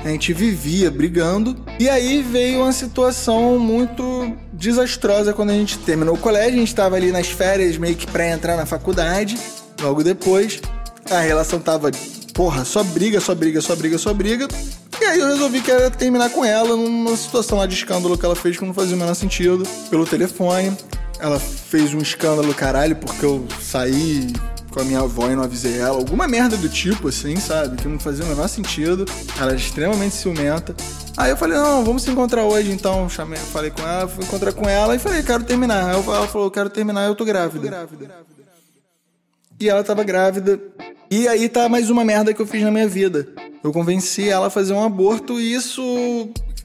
A 0.04 0.10
gente 0.10 0.34
vivia 0.34 0.92
brigando. 0.92 1.56
E 1.80 1.90
aí 1.90 2.22
veio 2.22 2.60
uma 2.60 2.74
situação 2.74 3.58
muito 3.58 4.36
desastrosa 4.52 5.32
quando 5.32 5.52
a 5.52 5.54
gente 5.54 5.78
terminou 5.80 6.16
o 6.16 6.18
colégio. 6.18 6.56
A 6.56 6.60
gente 6.60 6.68
estava 6.68 6.98
ali 6.98 7.14
nas 7.14 7.28
férias, 7.28 7.78
meio 7.78 7.96
que 7.96 8.06
pra 8.06 8.30
entrar 8.30 8.58
na 8.58 8.66
faculdade. 8.66 9.40
Logo 9.82 10.04
depois, 10.04 10.60
a 11.10 11.20
relação 11.22 11.62
tava, 11.62 11.90
porra, 12.34 12.66
só 12.66 12.84
briga, 12.84 13.22
só 13.22 13.34
briga, 13.34 13.62
só 13.62 13.78
briga, 13.78 13.98
só 13.98 14.14
briga. 14.14 14.50
E 15.00 15.06
aí 15.06 15.18
eu 15.18 15.28
resolvi 15.28 15.62
que 15.62 15.72
era 15.72 15.90
terminar 15.90 16.30
com 16.30 16.44
ela 16.44 16.76
numa 16.76 17.16
situação 17.16 17.58
lá 17.58 17.66
de 17.66 17.74
escândalo 17.74 18.18
que 18.18 18.26
ela 18.26 18.36
fez 18.36 18.58
que 18.58 18.66
não 18.66 18.74
fazia 18.74 18.98
o 18.98 19.00
menor 19.00 19.14
sentido. 19.14 19.66
Pelo 19.90 20.06
telefone. 20.06 20.76
Ela 21.20 21.40
fez 21.40 21.94
um 21.94 22.00
escândalo 22.00 22.54
caralho 22.54 22.98
porque 22.98 23.26
eu 23.26 23.48
saí 23.62 24.28
com 24.74 24.82
a 24.82 24.84
minha 24.84 25.02
avó 25.02 25.30
e 25.30 25.36
não 25.36 25.44
avisei 25.44 25.78
ela. 25.78 25.98
Alguma 25.98 26.28
merda 26.28 26.58
do 26.58 26.68
tipo, 26.68 27.10
assim, 27.10 27.36
sabe? 27.36 27.78
Que 27.78 27.88
não 27.88 28.00
fazia 28.00 28.26
o 28.26 28.28
menor 28.28 28.48
sentido. 28.48 29.06
Ela 29.38 29.52
era 29.52 29.56
extremamente 29.56 30.16
ciumenta. 30.16 30.76
Aí 31.16 31.30
eu 31.30 31.38
falei, 31.38 31.58
não, 31.58 31.86
vamos 31.86 32.02
se 32.02 32.10
encontrar 32.10 32.44
hoje, 32.44 32.72
então. 32.72 33.08
Chamei, 33.08 33.38
falei 33.38 33.70
com 33.70 33.82
ela, 33.82 34.08
fui 34.08 34.24
encontrar 34.24 34.52
com 34.52 34.68
ela 34.68 34.96
e 34.96 35.00
falei, 35.00 35.22
quero 35.22 35.44
terminar. 35.44 35.90
Aí 35.90 35.96
ela 35.96 36.28
falou, 36.28 36.50
quero 36.50 36.70
terminar, 36.70 37.06
eu 37.08 37.16
tô 37.16 37.24
grávida. 37.24 37.64
Tô 37.64 37.70
grávida. 37.70 38.24
E 39.60 39.70
ela 39.70 39.84
tava 39.84 40.04
grávida. 40.04 40.60
E 41.10 41.28
aí 41.28 41.48
tá 41.48 41.70
mais 41.70 41.92
uma 41.92 42.04
merda 42.04 42.34
que 42.34 42.42
eu 42.42 42.48
fiz 42.48 42.64
na 42.64 42.72
minha 42.72 42.88
vida. 42.88 43.28
Eu 43.64 43.72
convenci 43.72 44.28
ela 44.28 44.48
a 44.48 44.50
fazer 44.50 44.74
um 44.74 44.84
aborto 44.84 45.40
e 45.40 45.54
isso. 45.54 45.82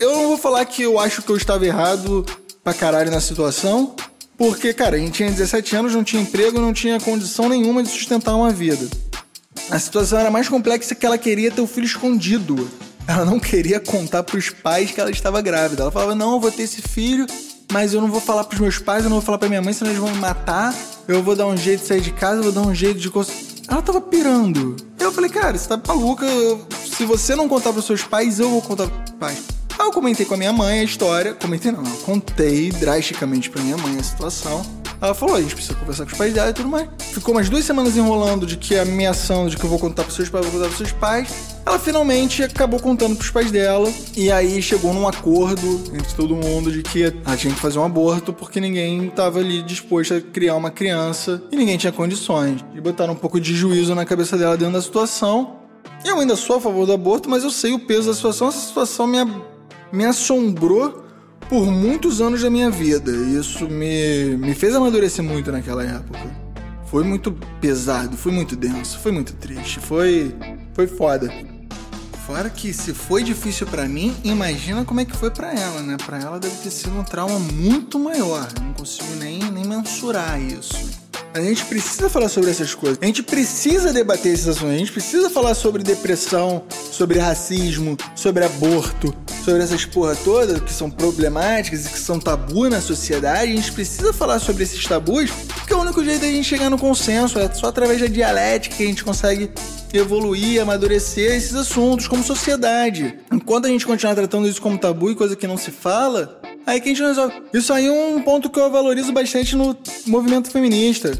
Eu 0.00 0.12
não 0.12 0.28
vou 0.28 0.38
falar 0.38 0.64
que 0.64 0.82
eu 0.82 0.98
acho 0.98 1.22
que 1.22 1.30
eu 1.30 1.36
estava 1.36 1.66
errado 1.66 2.24
pra 2.64 2.72
caralho 2.72 3.10
na 3.10 3.20
situação, 3.20 3.94
porque, 4.38 4.72
cara, 4.72 4.96
a 4.96 4.98
gente 4.98 5.12
tinha 5.12 5.30
17 5.30 5.76
anos, 5.76 5.94
não 5.94 6.04
tinha 6.04 6.22
emprego, 6.22 6.60
não 6.60 6.72
tinha 6.72 7.00
condição 7.00 7.48
nenhuma 7.48 7.82
de 7.82 7.90
sustentar 7.90 8.36
uma 8.36 8.50
vida. 8.50 8.88
A 9.68 9.78
situação 9.78 10.18
era 10.18 10.30
mais 10.30 10.48
complexa 10.48 10.94
que 10.94 11.04
ela 11.04 11.18
queria 11.18 11.50
ter 11.50 11.60
o 11.60 11.66
filho 11.66 11.84
escondido. 11.84 12.70
Ela 13.06 13.24
não 13.24 13.40
queria 13.40 13.80
contar 13.80 14.22
pros 14.22 14.50
pais 14.50 14.90
que 14.92 15.00
ela 15.00 15.10
estava 15.10 15.40
grávida. 15.40 15.82
Ela 15.82 15.90
falava: 15.90 16.14
"Não, 16.14 16.34
eu 16.34 16.40
vou 16.40 16.52
ter 16.52 16.62
esse 16.62 16.80
filho, 16.80 17.26
mas 17.72 17.92
eu 17.92 18.00
não 18.00 18.08
vou 18.08 18.20
falar 18.20 18.44
pros 18.44 18.60
meus 18.60 18.78
pais, 18.78 19.02
eu 19.02 19.10
não 19.10 19.16
vou 19.16 19.24
falar 19.24 19.38
pra 19.38 19.48
minha 19.48 19.60
mãe, 19.60 19.72
senão 19.72 19.90
eles 19.90 20.00
vão 20.00 20.12
me 20.12 20.18
matar. 20.18 20.74
Eu 21.08 21.22
vou 21.22 21.34
dar 21.34 21.46
um 21.46 21.56
jeito 21.56 21.80
de 21.80 21.86
sair 21.86 22.00
de 22.00 22.12
casa, 22.12 22.38
eu 22.38 22.44
vou 22.44 22.52
dar 22.52 22.62
um 22.62 22.74
jeito 22.74 23.00
de 23.00 23.10
ela 23.68 23.82
tava 23.82 24.00
pirando. 24.00 24.76
Eu 24.98 25.12
falei, 25.12 25.28
cara, 25.28 25.56
você 25.56 25.68
tá 25.68 25.80
maluca. 25.86 26.26
Se 26.96 27.04
você 27.04 27.36
não 27.36 27.46
contar 27.48 27.72
pros 27.72 27.84
seus 27.84 28.02
pais, 28.02 28.40
eu 28.40 28.48
vou 28.48 28.62
contar 28.62 28.88
pros 28.88 29.10
pais. 29.18 29.57
Aí 29.78 29.86
eu 29.86 29.92
comentei 29.92 30.26
com 30.26 30.34
a 30.34 30.36
minha 30.36 30.52
mãe 30.52 30.80
a 30.80 30.84
história. 30.84 31.34
Comentei 31.34 31.70
não, 31.70 31.84
contei 32.04 32.70
drasticamente 32.70 33.48
pra 33.48 33.62
minha 33.62 33.76
mãe 33.76 33.96
a 33.98 34.02
situação. 34.02 34.60
Ela 35.00 35.14
falou, 35.14 35.36
a 35.36 35.40
gente 35.40 35.54
precisa 35.54 35.78
conversar 35.78 36.04
com 36.04 36.10
os 36.10 36.18
pais 36.18 36.34
dela 36.34 36.50
e 36.50 36.52
tudo 36.52 36.68
mais. 36.68 36.88
Ficou 36.98 37.32
umas 37.32 37.48
duas 37.48 37.64
semanas 37.64 37.96
enrolando 37.96 38.44
de 38.44 38.56
que 38.56 38.76
ameaçando 38.76 39.48
de 39.48 39.56
que 39.56 39.62
eu 39.62 39.70
vou 39.70 39.78
contar 39.78 40.02
pros 40.02 40.16
seus 40.16 40.28
pais, 40.28 40.44
vou 40.44 40.54
contar 40.54 40.66
pros 40.66 40.78
seus 40.78 40.90
pais. 40.90 41.56
Ela 41.64 41.78
finalmente 41.78 42.42
acabou 42.42 42.80
contando 42.80 43.14
pros 43.14 43.30
pais 43.30 43.52
dela 43.52 43.88
e 44.16 44.32
aí 44.32 44.60
chegou 44.60 44.92
num 44.92 45.06
acordo 45.06 45.84
entre 45.94 46.12
todo 46.16 46.34
mundo 46.34 46.72
de 46.72 46.82
que 46.82 47.04
ela 47.04 47.36
tinha 47.36 47.54
que 47.54 47.60
fazer 47.60 47.78
um 47.78 47.84
aborto 47.84 48.32
porque 48.32 48.58
ninguém 48.58 49.08
tava 49.10 49.38
ali 49.38 49.62
disposto 49.62 50.14
a 50.14 50.20
criar 50.20 50.56
uma 50.56 50.72
criança 50.72 51.40
e 51.52 51.56
ninguém 51.56 51.78
tinha 51.78 51.92
condições. 51.92 52.64
E 52.74 52.80
botaram 52.80 53.12
um 53.12 53.16
pouco 53.16 53.40
de 53.40 53.54
juízo 53.54 53.94
na 53.94 54.04
cabeça 54.04 54.36
dela 54.36 54.56
dentro 54.56 54.74
da 54.74 54.82
situação. 54.82 55.58
Eu 56.04 56.18
ainda 56.18 56.34
sou 56.34 56.56
a 56.56 56.60
favor 56.60 56.86
do 56.86 56.92
aborto, 56.92 57.30
mas 57.30 57.44
eu 57.44 57.50
sei 57.50 57.72
o 57.72 57.78
peso 57.78 58.08
da 58.08 58.14
situação. 58.14 58.48
Essa 58.48 58.66
situação 58.66 59.06
me, 59.06 59.18
me 59.92 60.04
assombrou 60.04 61.04
por 61.48 61.66
muitos 61.66 62.20
anos 62.20 62.42
da 62.42 62.50
minha 62.50 62.70
vida. 62.70 63.10
Isso 63.10 63.68
me, 63.68 64.36
me 64.36 64.54
fez 64.54 64.74
amadurecer 64.74 65.24
muito 65.24 65.50
naquela 65.50 65.82
época. 65.84 66.48
Foi 66.86 67.04
muito 67.04 67.32
pesado, 67.60 68.16
foi 68.16 68.32
muito 68.32 68.56
denso, 68.56 68.98
foi 68.98 69.12
muito 69.12 69.34
triste, 69.34 69.78
foi, 69.78 70.34
foi 70.74 70.86
foda. 70.86 71.30
Fora 72.26 72.50
que 72.50 72.72
se 72.74 72.92
foi 72.92 73.22
difícil 73.22 73.66
para 73.66 73.88
mim, 73.88 74.14
imagina 74.22 74.84
como 74.84 75.00
é 75.00 75.04
que 75.04 75.16
foi 75.16 75.30
para 75.30 75.52
ela, 75.52 75.80
né? 75.80 75.96
Para 76.04 76.18
ela 76.18 76.38
deve 76.38 76.56
ter 76.56 76.70
sido 76.70 76.98
um 76.98 77.04
trauma 77.04 77.38
muito 77.38 77.98
maior. 77.98 78.46
Não 78.62 78.74
consigo 78.74 79.14
nem, 79.16 79.38
nem 79.50 79.64
mensurar 79.64 80.40
isso. 80.40 81.07
A 81.34 81.40
gente 81.40 81.64
precisa 81.66 82.08
falar 82.08 82.28
sobre 82.28 82.50
essas 82.50 82.74
coisas. 82.74 82.98
A 83.00 83.04
gente 83.06 83.22
precisa 83.22 83.92
debater 83.92 84.32
esses 84.32 84.48
assuntos. 84.48 84.74
A 84.74 84.78
gente 84.78 84.92
precisa 84.92 85.28
falar 85.28 85.54
sobre 85.54 85.82
depressão, 85.82 86.64
sobre 86.90 87.18
racismo, 87.18 87.96
sobre 88.14 88.44
aborto, 88.44 89.14
sobre 89.44 89.62
essas 89.62 89.84
porra 89.84 90.16
toda 90.16 90.58
que 90.58 90.72
são 90.72 90.90
problemáticas 90.90 91.86
e 91.86 91.90
que 91.90 91.98
são 91.98 92.18
tabu 92.18 92.68
na 92.68 92.80
sociedade. 92.80 93.52
A 93.52 93.56
gente 93.56 93.72
precisa 93.72 94.12
falar 94.12 94.38
sobre 94.38 94.62
esses 94.62 94.82
tabus, 94.84 95.30
porque 95.30 95.72
é 95.72 95.76
o 95.76 95.80
único 95.80 96.02
jeito 96.02 96.22
da 96.22 96.26
gente 96.26 96.44
chegar 96.48 96.70
no 96.70 96.78
consenso. 96.78 97.38
É 97.38 97.52
só 97.52 97.68
através 97.68 98.00
da 98.00 98.06
dialética 98.06 98.76
que 98.76 98.82
a 98.82 98.86
gente 98.86 99.04
consegue 99.04 99.50
evoluir, 99.92 100.60
amadurecer 100.60 101.34
esses 101.36 101.54
assuntos 101.54 102.08
como 102.08 102.22
sociedade. 102.22 103.18
Enquanto 103.32 103.66
a 103.66 103.68
gente 103.68 103.86
continuar 103.86 104.14
tratando 104.14 104.48
isso 104.48 104.60
como 104.60 104.78
tabu 104.78 105.10
e 105.10 105.14
coisa 105.14 105.36
que 105.36 105.46
não 105.46 105.56
se 105.56 105.70
fala, 105.70 106.37
aí 106.68 106.80
que 106.80 106.90
a 106.90 106.94
gente 106.94 107.02
resolve. 107.02 107.34
Isso 107.52 107.72
aí 107.72 107.86
é 107.86 107.90
um 107.90 108.20
ponto 108.20 108.50
que 108.50 108.60
eu 108.60 108.70
valorizo 108.70 109.10
bastante 109.10 109.56
no 109.56 109.76
movimento 110.06 110.50
feminista. 110.50 111.18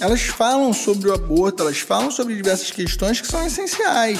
Elas 0.00 0.22
falam 0.22 0.72
sobre 0.72 1.08
o 1.08 1.14
aborto, 1.14 1.62
elas 1.62 1.78
falam 1.78 2.10
sobre 2.10 2.34
diversas 2.34 2.70
questões 2.70 3.20
que 3.20 3.26
são 3.26 3.46
essenciais. 3.46 4.18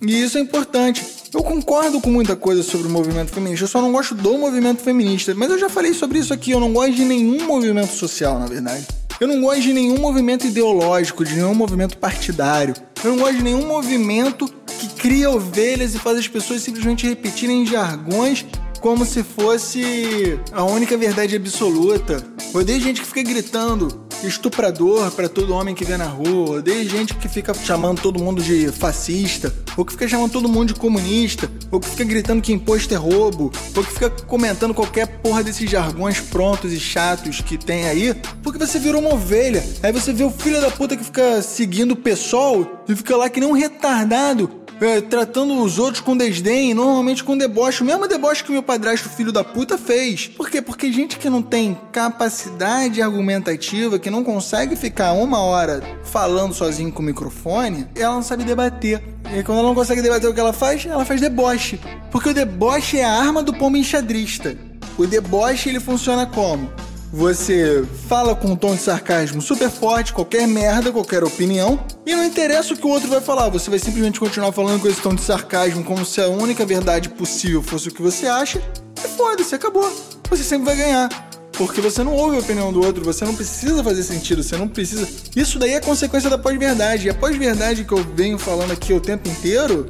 E 0.00 0.22
isso 0.22 0.38
é 0.38 0.40
importante. 0.40 1.04
Eu 1.32 1.42
concordo 1.42 2.00
com 2.00 2.10
muita 2.10 2.34
coisa 2.34 2.62
sobre 2.62 2.88
o 2.88 2.90
movimento 2.90 3.30
feminista, 3.30 3.64
eu 3.64 3.68
só 3.68 3.82
não 3.82 3.92
gosto 3.92 4.14
do 4.14 4.38
movimento 4.38 4.80
feminista. 4.80 5.34
Mas 5.34 5.50
eu 5.50 5.58
já 5.58 5.68
falei 5.68 5.92
sobre 5.92 6.18
isso 6.18 6.32
aqui, 6.32 6.52
eu 6.52 6.60
não 6.60 6.72
gosto 6.72 6.92
de 6.92 7.04
nenhum 7.04 7.46
movimento 7.46 7.92
social, 7.92 8.38
na 8.38 8.46
verdade. 8.46 8.86
Eu 9.20 9.28
não 9.28 9.40
gosto 9.42 9.60
de 9.60 9.72
nenhum 9.74 9.98
movimento 9.98 10.46
ideológico, 10.46 11.24
de 11.24 11.34
nenhum 11.34 11.54
movimento 11.54 11.98
partidário. 11.98 12.74
Eu 13.04 13.10
não 13.10 13.18
gosto 13.18 13.36
de 13.36 13.42
nenhum 13.42 13.66
movimento 13.66 14.48
que 14.78 14.88
cria 14.94 15.28
ovelhas 15.28 15.94
e 15.94 15.98
faz 15.98 16.18
as 16.18 16.28
pessoas 16.28 16.62
simplesmente 16.62 17.06
repetirem 17.06 17.66
jargões 17.66 18.46
como 18.80 19.04
se 19.04 19.22
fosse 19.22 20.38
a 20.52 20.64
única 20.64 20.96
verdade 20.96 21.36
absoluta. 21.36 22.22
Odeio 22.54 22.80
gente 22.80 23.00
que 23.00 23.06
fica 23.06 23.22
gritando 23.22 24.06
estuprador 24.24 25.10
para 25.12 25.28
todo 25.28 25.54
homem 25.54 25.74
que 25.74 25.84
vê 25.84 25.96
na 25.96 26.06
rua. 26.06 26.58
Odeio 26.58 26.88
gente 26.88 27.14
que 27.14 27.28
fica 27.28 27.52
chamando 27.54 28.00
todo 28.00 28.22
mundo 28.22 28.42
de 28.42 28.70
fascista, 28.72 29.54
ou 29.76 29.84
que 29.84 29.92
fica 29.92 30.08
chamando 30.08 30.32
todo 30.32 30.48
mundo 30.48 30.72
de 30.72 30.80
comunista, 30.80 31.50
ou 31.70 31.78
que 31.78 31.88
fica 31.88 32.04
gritando 32.04 32.42
que 32.42 32.52
imposto 32.52 32.92
é 32.94 32.96
roubo, 32.96 33.52
ou 33.76 33.84
que 33.84 33.92
fica 33.92 34.10
comentando 34.10 34.74
qualquer 34.74 35.06
porra 35.18 35.42
desses 35.42 35.70
jargões 35.70 36.20
prontos 36.20 36.72
e 36.72 36.80
chatos 36.80 37.40
que 37.40 37.56
tem 37.56 37.86
aí, 37.86 38.14
porque 38.42 38.58
você 38.58 38.78
virou 38.78 39.00
uma 39.00 39.14
ovelha. 39.14 39.64
Aí 39.82 39.92
você 39.92 40.12
vê 40.12 40.24
o 40.24 40.30
filho 40.30 40.60
da 40.60 40.70
puta 40.70 40.96
que 40.96 41.04
fica 41.04 41.42
seguindo 41.42 41.92
o 41.92 41.96
pessoal 41.96 42.84
e 42.88 42.96
fica 42.96 43.16
lá 43.16 43.28
que 43.28 43.40
nem 43.40 43.48
um 43.48 43.52
retardado 43.52 44.50
é, 44.80 45.00
tratando 45.00 45.60
os 45.62 45.78
outros 45.78 46.00
com 46.00 46.16
desdém, 46.16 46.74
normalmente 46.74 47.24
com 47.24 47.36
deboche, 47.36 47.82
o 47.82 47.86
mesmo 47.86 48.06
deboche 48.06 48.44
que 48.44 48.52
meu 48.52 48.62
padrasto 48.62 49.08
filho 49.08 49.32
da 49.32 49.42
puta 49.42 49.76
fez. 49.76 50.28
Por 50.28 50.48
quê? 50.48 50.62
Porque 50.62 50.92
gente 50.92 51.18
que 51.18 51.28
não 51.28 51.42
tem 51.42 51.76
capacidade 51.92 53.02
argumentativa, 53.02 53.98
que 53.98 54.10
não 54.10 54.22
consegue 54.22 54.76
ficar 54.76 55.12
uma 55.12 55.40
hora 55.40 55.82
falando 56.04 56.54
sozinho 56.54 56.92
com 56.92 57.02
o 57.02 57.04
microfone, 57.04 57.86
ela 57.94 58.14
não 58.14 58.22
sabe 58.22 58.44
debater. 58.44 59.02
E 59.34 59.42
quando 59.42 59.58
ela 59.58 59.68
não 59.68 59.74
consegue 59.74 60.00
debater 60.00 60.30
o 60.30 60.34
que 60.34 60.40
ela 60.40 60.52
faz, 60.52 60.86
ela 60.86 61.04
faz 61.04 61.20
deboche. 61.20 61.80
Porque 62.10 62.30
o 62.30 62.34
deboche 62.34 62.98
é 62.98 63.04
a 63.04 63.12
arma 63.12 63.42
do 63.42 63.52
pombo 63.52 63.76
enxadrista. 63.76 64.56
O 64.96 65.06
deboche 65.06 65.68
ele 65.68 65.80
funciona 65.80 66.26
como? 66.26 66.70
Você 67.12 67.84
fala 68.06 68.34
com 68.34 68.48
um 68.48 68.56
tom 68.56 68.74
de 68.74 68.82
sarcasmo 68.82 69.40
super 69.40 69.70
forte, 69.70 70.12
qualquer 70.12 70.46
merda, 70.46 70.92
qualquer 70.92 71.24
opinião, 71.24 71.82
e 72.04 72.14
não 72.14 72.22
interessa 72.22 72.74
o 72.74 72.76
que 72.76 72.86
o 72.86 72.90
outro 72.90 73.08
vai 73.08 73.20
falar, 73.20 73.48
você 73.48 73.70
vai 73.70 73.78
simplesmente 73.78 74.20
continuar 74.20 74.52
falando 74.52 74.80
com 74.80 74.88
esse 74.88 75.00
tom 75.00 75.14
de 75.14 75.22
sarcasmo 75.22 75.82
como 75.82 76.04
se 76.04 76.20
a 76.20 76.28
única 76.28 76.66
verdade 76.66 77.08
possível 77.08 77.62
fosse 77.62 77.88
o 77.88 77.90
que 77.90 78.02
você 78.02 78.26
acha, 78.26 78.62
e 79.02 79.08
foda-se, 79.08 79.54
acabou. 79.54 79.90
Você 80.28 80.42
sempre 80.42 80.66
vai 80.66 80.76
ganhar. 80.76 81.08
Porque 81.52 81.80
você 81.80 82.04
não 82.04 82.12
ouve 82.12 82.36
a 82.36 82.40
opinião 82.40 82.72
do 82.72 82.84
outro, 82.84 83.02
você 83.02 83.24
não 83.24 83.34
precisa 83.34 83.82
fazer 83.82 84.04
sentido, 84.04 84.44
você 84.44 84.56
não 84.56 84.68
precisa. 84.68 85.08
Isso 85.34 85.58
daí 85.58 85.72
é 85.72 85.80
consequência 85.80 86.30
da 86.30 86.38
pós-verdade. 86.38 87.08
E 87.08 87.10
a 87.10 87.14
pós-verdade 87.14 87.84
que 87.84 87.92
eu 87.92 88.04
venho 88.14 88.38
falando 88.38 88.70
aqui 88.70 88.92
o 88.92 89.00
tempo 89.00 89.28
inteiro, 89.28 89.84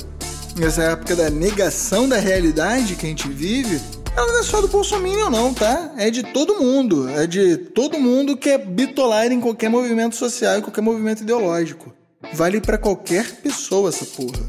nessa 0.56 0.82
época 0.82 1.14
da 1.14 1.28
negação 1.28 2.08
da 2.08 2.16
realidade 2.16 2.94
que 2.94 3.04
a 3.04 3.08
gente 3.10 3.28
vive, 3.28 3.78
ela 4.18 4.32
não 4.32 4.40
é 4.40 4.42
só 4.42 4.60
do 4.60 4.66
Bolsonaro, 4.66 5.30
não, 5.30 5.54
tá? 5.54 5.92
É 5.96 6.10
de 6.10 6.24
todo 6.24 6.60
mundo. 6.60 7.08
É 7.08 7.26
de 7.26 7.56
todo 7.56 7.98
mundo 7.98 8.36
que 8.36 8.50
é 8.50 8.58
bitolar 8.58 9.30
em 9.30 9.40
qualquer 9.40 9.70
movimento 9.70 10.16
social, 10.16 10.58
em 10.58 10.60
qualquer 10.60 10.80
movimento 10.80 11.22
ideológico. 11.22 11.94
Vale 12.32 12.60
para 12.60 12.76
qualquer 12.76 13.30
pessoa 13.36 13.90
essa 13.90 14.04
porra. 14.04 14.44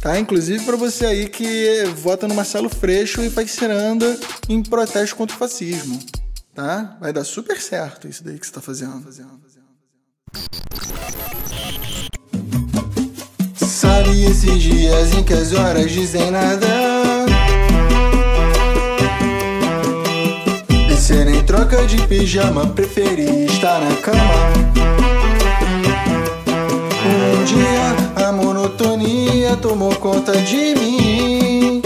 Tá? 0.00 0.18
Inclusive 0.18 0.64
para 0.64 0.76
você 0.76 1.04
aí 1.04 1.28
que 1.28 1.84
vota 1.96 2.26
no 2.26 2.34
Marcelo 2.34 2.70
Freixo 2.70 3.22
e 3.22 3.28
faz 3.28 3.50
ciranda 3.50 4.18
em 4.48 4.62
protesto 4.62 5.14
contra 5.14 5.36
o 5.36 5.38
fascismo. 5.38 5.98
Tá? 6.54 6.96
Vai 6.98 7.12
dar 7.12 7.24
super 7.24 7.60
certo 7.60 8.08
isso 8.08 8.24
daí 8.24 8.38
que 8.38 8.46
você 8.46 8.52
tá 8.52 8.62
fazendo. 8.62 9.04
Sabe 13.56 14.24
esses 14.24 14.62
dias 14.62 15.12
em 15.12 15.22
que 15.22 15.34
as 15.34 15.52
horas 15.52 15.90
dizem 15.90 16.30
nada? 16.30 17.41
Você 21.02 21.24
nem 21.24 21.42
troca 21.42 21.84
de 21.84 22.00
pijama, 22.06 22.64
preferi 22.64 23.46
estar 23.46 23.80
na 23.80 23.92
cama. 23.96 24.22
Um 27.04 27.44
dia 27.44 28.24
a 28.24 28.30
monotonia 28.30 29.56
tomou 29.56 29.92
conta 29.96 30.30
de 30.30 30.76
mim. 30.76 31.82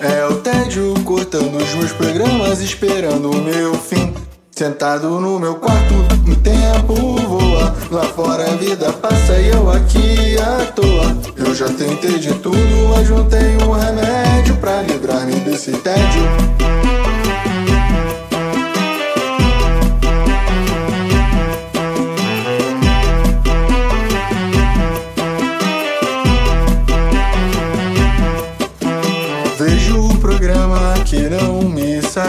É 0.00 0.26
o 0.26 0.34
tédio 0.40 0.92
cortando 1.04 1.56
os 1.56 1.74
meus 1.76 1.92
programas, 1.92 2.60
esperando 2.60 3.30
o 3.30 3.40
meu 3.40 3.74
fim. 3.74 4.12
Sentado 4.50 5.20
no 5.20 5.38
meu 5.38 5.54
quarto, 5.54 5.94
o 6.28 6.34
tempo 6.34 6.94
voa. 7.28 7.76
Lá 7.92 8.06
fora 8.06 8.42
a 8.42 8.56
vida 8.56 8.92
passa 8.92 9.38
e 9.38 9.50
eu 9.50 9.70
aqui 9.70 10.36
à 10.40 10.66
toa. 10.72 11.16
Eu 11.36 11.54
já 11.54 11.68
tentei 11.68 12.18
de 12.18 12.34
tudo, 12.34 12.88
mas 12.90 13.08
não 13.08 13.24
tenho 13.26 13.70
remédio 13.70 14.56
pra 14.56 14.82
livrar-me 14.82 15.36
desse 15.36 15.70
tédio. 15.70 16.63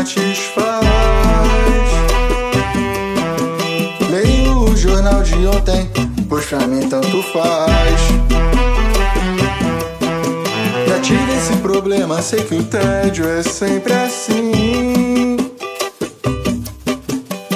Satisfaz. 0.05 0.85
Leio 4.11 4.59
o 4.59 4.77
jornal 4.77 5.23
de 5.23 5.35
ontem, 5.47 5.89
pois 6.29 6.45
pra 6.45 6.67
mim 6.67 6.87
tanto 6.87 7.23
faz. 7.23 8.01
Já 10.87 10.99
tive 10.99 11.33
esse 11.33 11.55
problema, 11.57 12.21
sei 12.21 12.43
que 12.43 12.55
o 12.55 12.63
tédio 12.63 13.27
é 13.27 13.41
sempre 13.41 13.93
assim. 13.93 15.37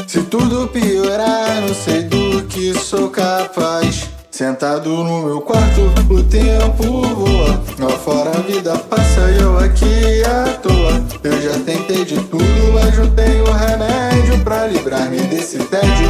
Se 0.08 0.24
tudo 0.24 0.68
piorar, 0.70 1.62
não 1.62 1.76
sei 1.76 2.04
do 2.04 2.44
que 2.46 2.74
sou 2.74 3.10
capaz. 3.10 4.10
Sentado 4.40 4.90
no 5.04 5.24
meu 5.24 5.42
quarto, 5.42 5.82
o 6.10 6.24
tempo 6.24 7.02
voa. 7.02 7.62
Lá 7.78 7.90
fora 7.90 8.30
a 8.30 8.42
vida 8.42 8.74
passa 8.90 9.30
e 9.32 9.42
eu 9.42 9.60
aqui 9.60 10.24
à 10.24 10.54
toa. 10.60 11.04
Eu 11.22 11.42
já 11.42 11.60
tentei 11.66 12.06
de 12.06 12.16
tudo, 12.24 12.74
mas 12.74 12.98
não 12.98 13.12
tenho 13.12 13.44
remédio 13.52 14.42
pra 14.46 14.66
livrar-me 14.66 15.20
desse 15.24 15.58
tédio. 15.58 16.10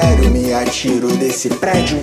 Sério, 0.00 0.30
me 0.30 0.52
atiro 0.52 1.08
desse 1.16 1.50
prédio. 1.50 2.02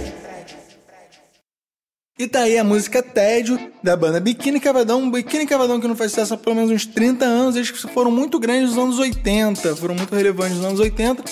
E 2.19 2.27
tá 2.27 2.41
aí 2.41 2.57
a 2.57 2.63
música 2.63 3.01
Tédio, 3.01 3.60
da 3.83 3.95
banda 3.95 4.19
Biquíni 4.19 4.60
Cavadão. 4.60 5.10
Biquíni 5.10 5.45
Cavadão 5.45 5.79
que 5.79 5.88
não 5.88 5.95
faz 5.95 6.12
sucesso 6.12 6.33
há 6.33 6.38
pelo 6.38 6.55
menos 6.55 6.71
uns 6.71 6.86
30 6.86 7.25
anos. 7.25 7.55
Eles 7.55 7.69
foram 7.69 8.10
muito 8.10 8.39
grandes 8.39 8.69
nos 8.69 8.83
anos 8.83 8.99
80, 8.99 9.75
foram 9.75 9.95
muito 9.95 10.15
relevantes 10.15 10.57
nos 10.57 10.65
anos 10.65 10.79
80. 10.79 11.23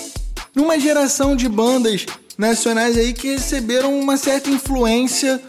Numa 0.56 0.80
geração 0.80 1.36
de 1.36 1.49
bandas 1.49 2.06
nacionais 2.38 2.97
aí 2.97 3.13
que 3.13 3.34
receberam 3.34 3.97
uma 3.97 4.17
certa 4.17 4.49
influência 4.49 5.41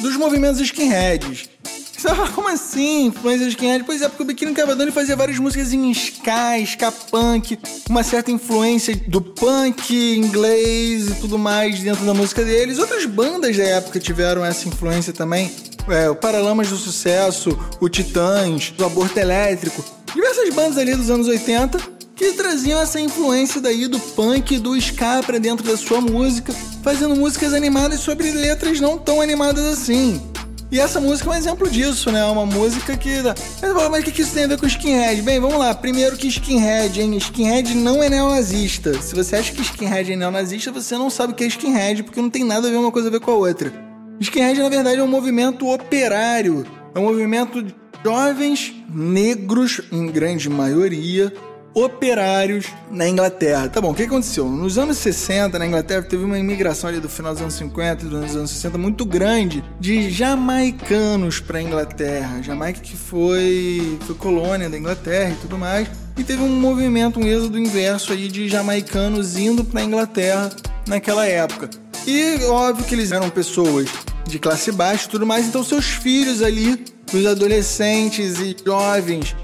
dos 0.00 0.16
movimentos 0.16 0.60
skinheads. 0.60 1.48
Como 2.34 2.48
assim? 2.48 3.06
Influência 3.06 3.46
de 3.46 3.52
skinhead? 3.52 3.84
Pois 3.84 4.02
é, 4.02 4.08
porque 4.08 4.22
o 4.22 4.26
Biquíni 4.26 4.52
Cavadão 4.52 4.90
fazia 4.92 5.16
várias 5.16 5.38
músicas 5.38 5.72
em 5.72 5.90
ska, 5.92 6.58
ska 6.66 6.92
punk, 6.92 7.58
uma 7.88 8.02
certa 8.02 8.30
influência 8.30 8.94
do 9.08 9.20
punk 9.20 9.94
inglês 10.16 11.08
e 11.08 11.14
tudo 11.14 11.38
mais 11.38 11.80
dentro 11.80 12.04
da 12.04 12.12
música 12.12 12.44
deles. 12.44 12.78
Outras 12.78 13.06
bandas 13.06 13.56
da 13.56 13.64
época 13.64 13.98
tiveram 13.98 14.44
essa 14.44 14.68
influência 14.68 15.12
também. 15.12 15.50
É, 15.88 16.10
o 16.10 16.14
Paralamas 16.14 16.68
do 16.68 16.76
Sucesso, 16.76 17.58
o 17.80 17.88
Titãs, 17.88 18.74
o 18.78 18.84
Aborto 18.84 19.18
Elétrico. 19.18 19.84
Diversas 20.14 20.52
bandas 20.54 20.78
ali 20.78 20.94
dos 20.94 21.10
anos 21.10 21.26
80 21.26 21.94
que 22.14 22.32
traziam 22.32 22.80
essa 22.80 23.00
influência 23.00 23.60
daí 23.60 23.88
do 23.88 23.98
punk 23.98 24.54
e 24.54 24.58
do 24.58 24.76
ska 24.76 25.22
pra 25.22 25.38
dentro 25.38 25.66
da 25.66 25.76
sua 25.76 26.00
música, 26.00 26.52
fazendo 26.82 27.16
músicas 27.16 27.52
animadas 27.52 28.00
sobre 28.00 28.30
letras 28.30 28.80
não 28.80 28.96
tão 28.96 29.20
animadas 29.20 29.64
assim. 29.64 30.20
E 30.74 30.80
essa 30.80 31.00
música 31.00 31.30
é 31.30 31.32
um 31.32 31.36
exemplo 31.36 31.70
disso, 31.70 32.10
né? 32.10 32.24
Uma 32.24 32.44
música 32.44 32.96
que. 32.96 33.22
Mas, 33.92 34.02
o 34.02 34.10
que 34.10 34.22
isso 34.22 34.34
tem 34.34 34.42
a 34.42 34.48
ver 34.48 34.58
com 34.58 34.66
skinhead? 34.66 35.22
Bem, 35.22 35.38
vamos 35.38 35.56
lá. 35.56 35.72
Primeiro 35.72 36.16
que 36.16 36.26
skinhead, 36.26 37.00
hein? 37.00 37.16
Skinhead 37.16 37.76
não 37.76 38.02
é 38.02 38.10
neonazista. 38.10 39.00
Se 39.00 39.14
você 39.14 39.36
acha 39.36 39.52
que 39.52 39.62
skinhead 39.62 40.12
é 40.12 40.16
neonazista, 40.16 40.72
você 40.72 40.98
não 40.98 41.08
sabe 41.10 41.32
o 41.32 41.36
que 41.36 41.44
é 41.44 41.46
skinhead, 41.46 42.02
porque 42.02 42.20
não 42.20 42.28
tem 42.28 42.42
nada 42.42 42.66
a 42.66 42.70
ver 42.72 42.76
uma 42.76 42.90
coisa 42.90 43.06
a 43.06 43.10
ver 43.12 43.20
com 43.20 43.30
a 43.30 43.34
outra. 43.34 43.72
Skinhead, 44.18 44.60
na 44.60 44.68
verdade, 44.68 44.98
é 44.98 45.02
um 45.04 45.06
movimento 45.06 45.72
operário. 45.72 46.66
É 46.92 46.98
um 46.98 47.04
movimento 47.04 47.62
de 47.62 47.72
jovens 48.04 48.74
negros, 48.92 49.80
em 49.92 50.08
grande 50.08 50.50
maioria, 50.50 51.32
operários 51.74 52.66
na 52.90 53.08
Inglaterra. 53.08 53.68
Tá 53.68 53.80
bom, 53.80 53.90
o 53.90 53.94
que 53.94 54.04
aconteceu? 54.04 54.48
Nos 54.48 54.78
anos 54.78 54.96
60, 54.98 55.58
na 55.58 55.66
Inglaterra, 55.66 56.02
teve 56.02 56.24
uma 56.24 56.38
imigração 56.38 56.88
ali 56.88 57.00
do 57.00 57.08
final 57.08 57.32
dos 57.32 57.42
anos 57.42 57.54
50 57.54 58.04
e 58.04 58.08
dos 58.08 58.36
anos 58.36 58.50
60 58.50 58.78
muito 58.78 59.04
grande 59.04 59.64
de 59.80 60.08
jamaicanos 60.08 61.40
para 61.40 61.60
Inglaterra. 61.60 62.40
Jamaica 62.40 62.80
que 62.80 62.96
foi, 62.96 63.98
foi 64.02 64.14
colônia 64.14 64.70
da 64.70 64.78
Inglaterra 64.78 65.30
e 65.30 65.36
tudo 65.36 65.58
mais. 65.58 65.88
E 66.16 66.22
teve 66.22 66.42
um 66.42 66.60
movimento, 66.60 67.18
um 67.18 67.26
êxodo 67.26 67.58
inverso 67.58 68.12
aí 68.12 68.28
de 68.28 68.48
jamaicanos 68.48 69.36
indo 69.36 69.64
para 69.64 69.82
Inglaterra 69.82 70.50
naquela 70.86 71.26
época. 71.26 71.68
E 72.06 72.44
óbvio 72.44 72.84
que 72.84 72.94
eles 72.94 73.10
eram 73.10 73.28
pessoas 73.30 73.88
de 74.28 74.38
classe 74.38 74.70
baixa 74.70 75.06
e 75.06 75.08
tudo 75.08 75.26
mais, 75.26 75.46
então 75.46 75.64
seus 75.64 75.86
filhos 75.86 76.42
ali, 76.42 76.84
os 77.12 77.26
adolescentes 77.26 78.38
e 78.38 78.56
jovens 78.64 79.34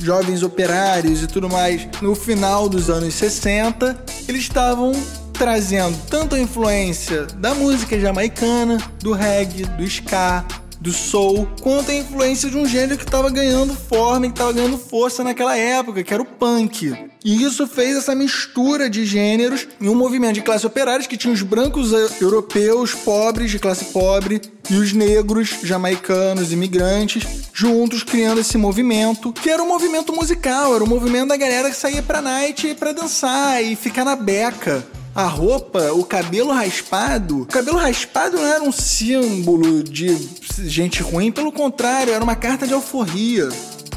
jovens 0.00 0.42
operários 0.42 1.22
e 1.22 1.26
tudo 1.26 1.48
mais, 1.48 1.88
no 2.00 2.14
final 2.14 2.68
dos 2.68 2.88
anos 2.88 3.14
60, 3.14 3.96
eles 4.28 4.42
estavam 4.42 4.92
trazendo 5.32 5.96
tanto 6.08 6.34
a 6.34 6.40
influência 6.40 7.26
da 7.36 7.54
música 7.54 7.98
jamaicana, 7.98 8.78
do 9.00 9.12
reggae, 9.12 9.64
do 9.64 9.84
ska, 9.84 10.44
do 10.80 10.92
soul, 10.92 11.48
quanto 11.60 11.90
a 11.90 11.94
influência 11.94 12.48
de 12.48 12.56
um 12.56 12.66
gênero 12.66 12.96
que 12.96 13.04
estava 13.04 13.30
ganhando 13.30 13.74
forma, 13.74 14.26
que 14.26 14.32
estava 14.32 14.52
ganhando 14.52 14.78
força 14.78 15.24
naquela 15.24 15.56
época, 15.56 16.02
que 16.02 16.14
era 16.14 16.22
o 16.22 16.26
punk. 16.26 16.94
E 17.24 17.42
isso 17.42 17.66
fez 17.66 17.96
essa 17.96 18.14
mistura 18.14 18.88
de 18.88 19.04
gêneros 19.04 19.66
em 19.80 19.88
um 19.88 19.94
movimento 19.94 20.34
de 20.34 20.42
classe 20.42 20.66
operária 20.66 21.06
que 21.06 21.16
tinha 21.16 21.34
os 21.34 21.42
brancos 21.42 21.92
europeus, 22.20 22.94
pobres, 22.94 23.50
de 23.50 23.58
classe 23.58 23.86
pobre, 23.86 24.40
e 24.70 24.76
os 24.76 24.92
negros, 24.92 25.56
jamaicanos, 25.62 26.52
imigrantes, 26.52 27.24
juntos 27.52 28.02
criando 28.02 28.40
esse 28.40 28.58
movimento, 28.58 29.32
que 29.32 29.50
era 29.50 29.62
um 29.62 29.68
movimento 29.68 30.12
musical, 30.12 30.74
era 30.74 30.84
um 30.84 30.88
movimento 30.88 31.28
da 31.28 31.36
galera 31.36 31.70
que 31.70 31.76
saía 31.76 32.02
pra 32.02 32.20
night 32.20 32.74
pra 32.74 32.92
dançar 32.92 33.64
e 33.64 33.74
ficar 33.74 34.04
na 34.04 34.14
beca 34.14 34.86
a 35.18 35.26
roupa, 35.26 35.90
o 35.94 36.04
cabelo 36.04 36.52
raspado. 36.52 37.42
O 37.42 37.46
cabelo 37.46 37.76
raspado 37.76 38.36
não 38.36 38.46
era 38.46 38.62
um 38.62 38.70
símbolo 38.70 39.82
de 39.82 40.16
gente 40.60 41.02
ruim, 41.02 41.32
pelo 41.32 41.50
contrário, 41.50 42.12
era 42.12 42.22
uma 42.22 42.36
carta 42.36 42.68
de 42.68 42.72
alforria. 42.72 43.48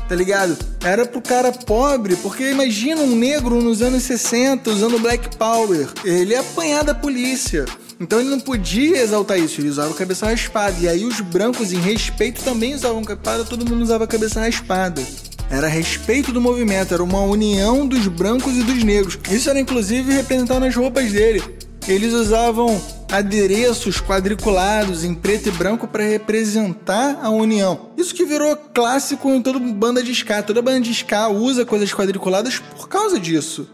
Tá 0.10 0.16
ligado? 0.16 0.58
Era 0.84 1.06
pro 1.06 1.22
cara 1.22 1.52
pobre, 1.52 2.16
porque 2.16 2.50
imagina 2.50 3.02
um 3.02 3.16
negro 3.16 3.62
nos 3.62 3.84
anos 3.84 4.02
60 4.02 4.72
usando 4.72 4.98
Black 4.98 5.38
Power. 5.38 5.88
Ele 6.04 6.34
ia 6.34 6.40
apanhar 6.40 6.84
da 6.84 6.96
polícia. 6.96 7.66
Então 8.00 8.20
ele 8.20 8.30
não 8.30 8.40
podia 8.40 8.98
exaltar 8.98 9.38
isso, 9.38 9.62
ele 9.62 9.70
usava 9.70 9.94
cabeça 9.94 10.26
raspada. 10.26 10.76
E 10.80 10.90
aí 10.90 11.06
os 11.06 11.22
brancos, 11.22 11.72
em 11.72 11.80
respeito, 11.80 12.44
também 12.44 12.74
usavam 12.74 13.04
cabeça 13.04 13.46
todo 13.46 13.70
mundo 13.70 13.84
usava 13.84 14.08
cabeça 14.08 14.40
raspada. 14.40 15.04
Era 15.52 15.68
respeito 15.68 16.32
do 16.32 16.40
movimento, 16.40 16.94
era 16.94 17.04
uma 17.04 17.20
união 17.20 17.86
dos 17.86 18.08
brancos 18.08 18.56
e 18.56 18.64
dos 18.64 18.86
negros. 18.86 19.20
Isso 19.30 19.50
era 19.50 19.60
inclusive 19.60 20.14
representado 20.14 20.62
nas 20.62 20.74
roupas 20.74 21.12
dele. 21.12 21.44
Eles 21.86 22.14
usavam 22.14 22.82
adereços 23.12 24.00
quadriculados 24.00 25.04
em 25.04 25.14
preto 25.14 25.50
e 25.50 25.52
branco 25.52 25.90
para 25.90 26.06
representar 26.06 27.20
a 27.22 27.30
união. 27.30 27.90
Isso 27.98 28.16
que 28.16 28.24
virou 28.24 28.56
clássico 28.56 29.30
em 29.30 29.42
toda 29.42 29.60
banda 29.60 30.02
de 30.02 30.14
ska. 30.14 30.42
Toda 30.42 30.62
banda 30.62 30.80
de 30.80 30.92
ska 30.92 31.28
usa 31.28 31.66
coisas 31.66 31.94
quadriculadas 31.94 32.60
por 32.60 32.88
causa 32.88 33.20
disso. 33.20 33.68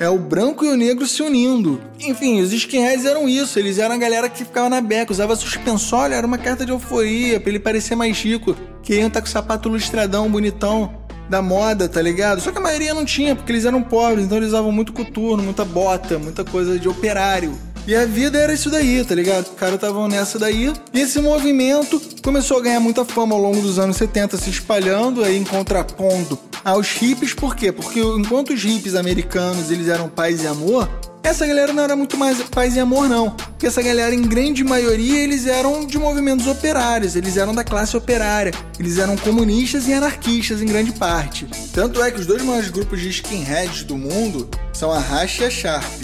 É 0.00 0.08
o 0.08 0.18
branco 0.18 0.64
e 0.64 0.68
o 0.68 0.76
negro 0.76 1.06
se 1.06 1.22
unindo. 1.22 1.80
Enfim, 2.00 2.40
os 2.40 2.52
skinheads 2.52 3.04
eram 3.04 3.28
isso. 3.28 3.58
Eles 3.58 3.78
eram 3.78 3.94
a 3.94 3.98
galera 3.98 4.28
que 4.28 4.44
ficava 4.44 4.68
na 4.68 4.80
beca, 4.80 5.12
usava 5.12 5.36
suspensório, 5.36 6.16
era 6.16 6.26
uma 6.26 6.38
carta 6.38 6.64
de 6.64 6.72
euforia, 6.72 7.38
para 7.38 7.50
ele 7.50 7.60
parecer 7.60 7.94
mais 7.94 8.18
rico. 8.18 8.56
Queriam 8.82 9.06
estar 9.06 9.20
tá 9.20 9.22
com 9.22 9.28
o 9.28 9.30
sapato 9.30 9.68
lustradão, 9.68 10.28
bonitão 10.28 11.01
da 11.28 11.40
moda, 11.40 11.88
tá 11.88 12.00
ligado? 12.00 12.40
Só 12.40 12.50
que 12.50 12.58
a 12.58 12.60
maioria 12.60 12.94
não 12.94 13.04
tinha, 13.04 13.34
porque 13.34 13.52
eles 13.52 13.64
eram 13.64 13.82
pobres, 13.82 14.24
então 14.24 14.38
eles 14.38 14.50
usavam 14.50 14.72
muito 14.72 14.92
coturno, 14.92 15.42
muita 15.42 15.64
bota, 15.64 16.18
muita 16.18 16.44
coisa 16.44 16.78
de 16.78 16.88
operário. 16.88 17.56
E 17.86 17.96
a 17.96 18.06
vida 18.06 18.38
era 18.38 18.52
isso 18.52 18.70
daí, 18.70 19.04
tá 19.04 19.14
ligado? 19.14 19.46
Os 19.46 19.54
caras 19.54 19.74
estavam 19.74 20.06
nessa 20.06 20.38
daí. 20.38 20.72
E 20.94 21.00
esse 21.00 21.20
movimento 21.20 22.00
começou 22.22 22.58
a 22.58 22.62
ganhar 22.62 22.78
muita 22.78 23.04
fama 23.04 23.34
ao 23.34 23.40
longo 23.40 23.60
dos 23.60 23.78
anos 23.78 23.96
70, 23.96 24.36
se 24.36 24.50
espalhando 24.50 25.24
aí 25.24 25.36
em 25.36 25.42
contraponto 25.42 26.38
aos 26.64 26.92
hippies. 26.92 27.34
Por 27.34 27.56
quê? 27.56 27.72
Porque 27.72 28.00
enquanto 28.00 28.52
os 28.52 28.62
hippies 28.62 28.94
americanos 28.94 29.70
eles 29.70 29.88
eram 29.88 30.08
paz 30.08 30.44
e 30.44 30.46
amor, 30.46 30.88
essa 31.22 31.46
galera 31.46 31.72
não 31.72 31.82
era 31.82 31.96
muito 31.96 32.16
mais 32.16 32.42
paz 32.42 32.74
e 32.74 32.80
amor, 32.80 33.08
não. 33.08 33.30
Porque 33.30 33.66
essa 33.66 33.82
galera, 33.82 34.14
em 34.14 34.22
grande 34.22 34.64
maioria, 34.64 35.20
eles 35.20 35.46
eram 35.46 35.86
de 35.86 35.98
movimentos 35.98 36.46
operários, 36.46 37.14
eles 37.16 37.36
eram 37.36 37.54
da 37.54 37.62
classe 37.62 37.96
operária, 37.96 38.52
eles 38.78 38.98
eram 38.98 39.16
comunistas 39.16 39.86
e 39.86 39.92
anarquistas 39.92 40.60
em 40.60 40.66
grande 40.66 40.92
parte. 40.92 41.46
Tanto 41.72 42.02
é 42.02 42.10
que 42.10 42.20
os 42.20 42.26
dois 42.26 42.42
maiores 42.42 42.70
grupos 42.70 43.00
de 43.00 43.08
skinheads 43.08 43.84
do 43.84 43.96
mundo 43.96 44.48
são 44.72 44.90
a 44.90 44.98
Hash 44.98 45.40
e 45.40 45.44
a 45.44 45.50
Sharp. 45.50 46.02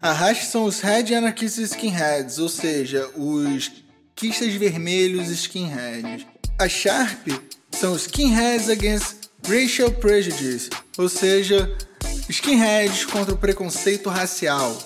A 0.00 0.12
Hash 0.12 0.46
são 0.46 0.64
os 0.64 0.80
Red 0.80 1.14
Anarchist 1.14 1.58
Skinheads, 1.58 2.38
ou 2.38 2.48
seja, 2.48 3.08
os 3.16 3.72
quistas 4.14 4.54
vermelhos 4.54 5.28
skinheads. 5.28 6.26
A 6.58 6.68
Sharp 6.68 7.28
são 7.70 7.92
os 7.92 8.02
Skinheads 8.02 8.70
Against 8.70 9.15
Racial 9.48 9.92
Prejudice, 9.92 10.70
ou 10.98 11.08
seja, 11.08 11.72
Skinheads 12.28 13.04
contra 13.04 13.32
o 13.32 13.38
preconceito 13.38 14.10
racial. 14.10 14.76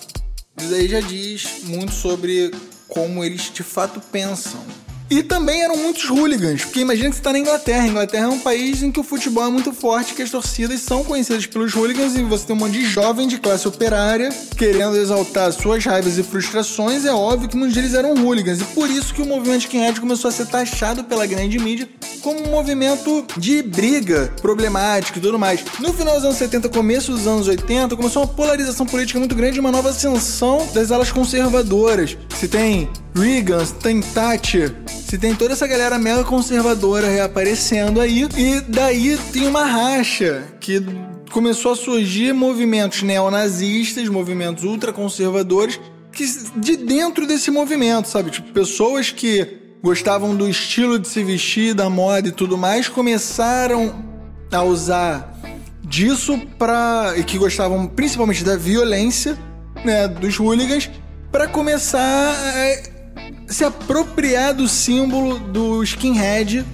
Isso 0.55 0.73
aí 0.75 0.87
já 0.87 0.99
diz 0.99 1.63
muito 1.63 1.91
sobre 1.91 2.51
como 2.87 3.23
eles 3.23 3.51
de 3.51 3.63
fato 3.63 3.99
pensam. 3.99 4.63
E 5.11 5.21
também 5.21 5.61
eram 5.61 5.75
muitos 5.75 6.09
hooligans, 6.09 6.63
porque 6.63 6.79
imagina 6.79 7.09
que 7.09 7.15
você 7.15 7.19
está 7.19 7.33
na 7.33 7.39
Inglaterra. 7.39 7.85
Inglaterra 7.85 8.27
é 8.27 8.29
um 8.29 8.39
país 8.39 8.81
em 8.81 8.89
que 8.89 8.99
o 9.01 9.03
futebol 9.03 9.45
é 9.45 9.49
muito 9.49 9.73
forte, 9.73 10.13
que 10.13 10.21
as 10.21 10.29
torcidas 10.29 10.79
são 10.79 11.03
conhecidas 11.03 11.45
pelos 11.45 11.75
hooligans 11.75 12.15
e 12.15 12.23
você 12.23 12.45
tem 12.45 12.55
um 12.55 12.59
monte 12.59 12.79
de 12.79 12.85
jovem 12.85 13.27
de 13.27 13.37
classe 13.37 13.67
operária 13.67 14.29
querendo 14.55 14.95
exaltar 14.95 15.51
suas 15.51 15.83
raivas 15.83 16.17
e 16.17 16.23
frustrações. 16.23 17.03
É 17.03 17.11
óbvio 17.11 17.49
que 17.49 17.57
muitos 17.57 17.75
deles 17.75 17.93
eram 17.93 18.13
hooligans 18.13 18.61
e 18.61 18.63
por 18.63 18.89
isso 18.89 19.13
que 19.13 19.21
o 19.21 19.25
movimento 19.25 19.63
skinhead 19.63 19.99
começou 19.99 20.29
a 20.29 20.31
ser 20.31 20.45
taxado 20.45 21.03
pela 21.03 21.25
grande 21.25 21.59
mídia 21.59 21.89
como 22.21 22.47
um 22.47 22.51
movimento 22.51 23.25
de 23.35 23.61
briga 23.61 24.33
problemático 24.41 25.17
e 25.17 25.21
tudo 25.21 25.37
mais. 25.37 25.61
No 25.79 25.91
final 25.91 26.15
dos 26.15 26.23
anos 26.23 26.37
70, 26.37 26.69
começo 26.69 27.11
dos 27.11 27.27
anos 27.27 27.49
80, 27.49 27.97
começou 27.97 28.23
uma 28.23 28.33
polarização 28.33 28.85
política 28.85 29.19
muito 29.19 29.35
grande 29.35 29.57
e 29.57 29.59
uma 29.59 29.73
nova 29.73 29.89
ascensão 29.89 30.65
das 30.73 30.89
alas 30.89 31.11
conservadoras. 31.11 32.17
Se 32.39 32.47
tem 32.47 32.89
Reagan, 33.13 33.65
se 33.65 33.73
tem 33.75 34.01
Thatcher, 34.01 34.73
se 34.87 35.17
tem 35.17 35.35
toda 35.35 35.53
essa 35.53 35.67
galera 35.67 35.99
mega 35.99 36.23
conservadora 36.23 37.09
reaparecendo 37.09 37.99
aí, 37.99 38.27
e 38.37 38.61
daí 38.61 39.17
tem 39.33 39.47
uma 39.47 39.65
racha 39.65 40.43
que 40.59 40.81
começou 41.31 41.73
a 41.73 41.75
surgir 41.75 42.33
movimentos 42.33 43.03
neonazistas, 43.03 44.07
movimentos 44.07 44.63
ultraconservadores, 44.63 45.79
que 46.11 46.25
de 46.57 46.77
dentro 46.77 47.27
desse 47.27 47.51
movimento, 47.51 48.07
sabe? 48.07 48.31
Tipo, 48.31 48.51
pessoas 48.51 49.11
que 49.11 49.59
gostavam 49.83 50.35
do 50.35 50.47
estilo 50.47 50.99
de 50.99 51.07
se 51.07 51.23
vestir, 51.23 51.73
da 51.73 51.89
moda 51.89 52.27
e 52.27 52.31
tudo 52.31 52.57
mais, 52.57 52.87
começaram 52.87 54.05
a 54.51 54.63
usar 54.63 55.37
disso 55.83 56.37
para 56.57 57.13
e 57.17 57.23
que 57.23 57.37
gostavam 57.37 57.87
principalmente 57.87 58.43
da 58.43 58.55
violência 58.55 59.37
né, 59.83 60.07
dos 60.07 60.39
hooligans 60.39 60.89
para 61.31 61.47
começar 61.47 61.99
a 61.99 63.00
se 63.51 63.63
apropriar 63.65 64.53
do 64.53 64.67
símbolo 64.67 65.37
do 65.37 65.83
skinhead 65.83 66.65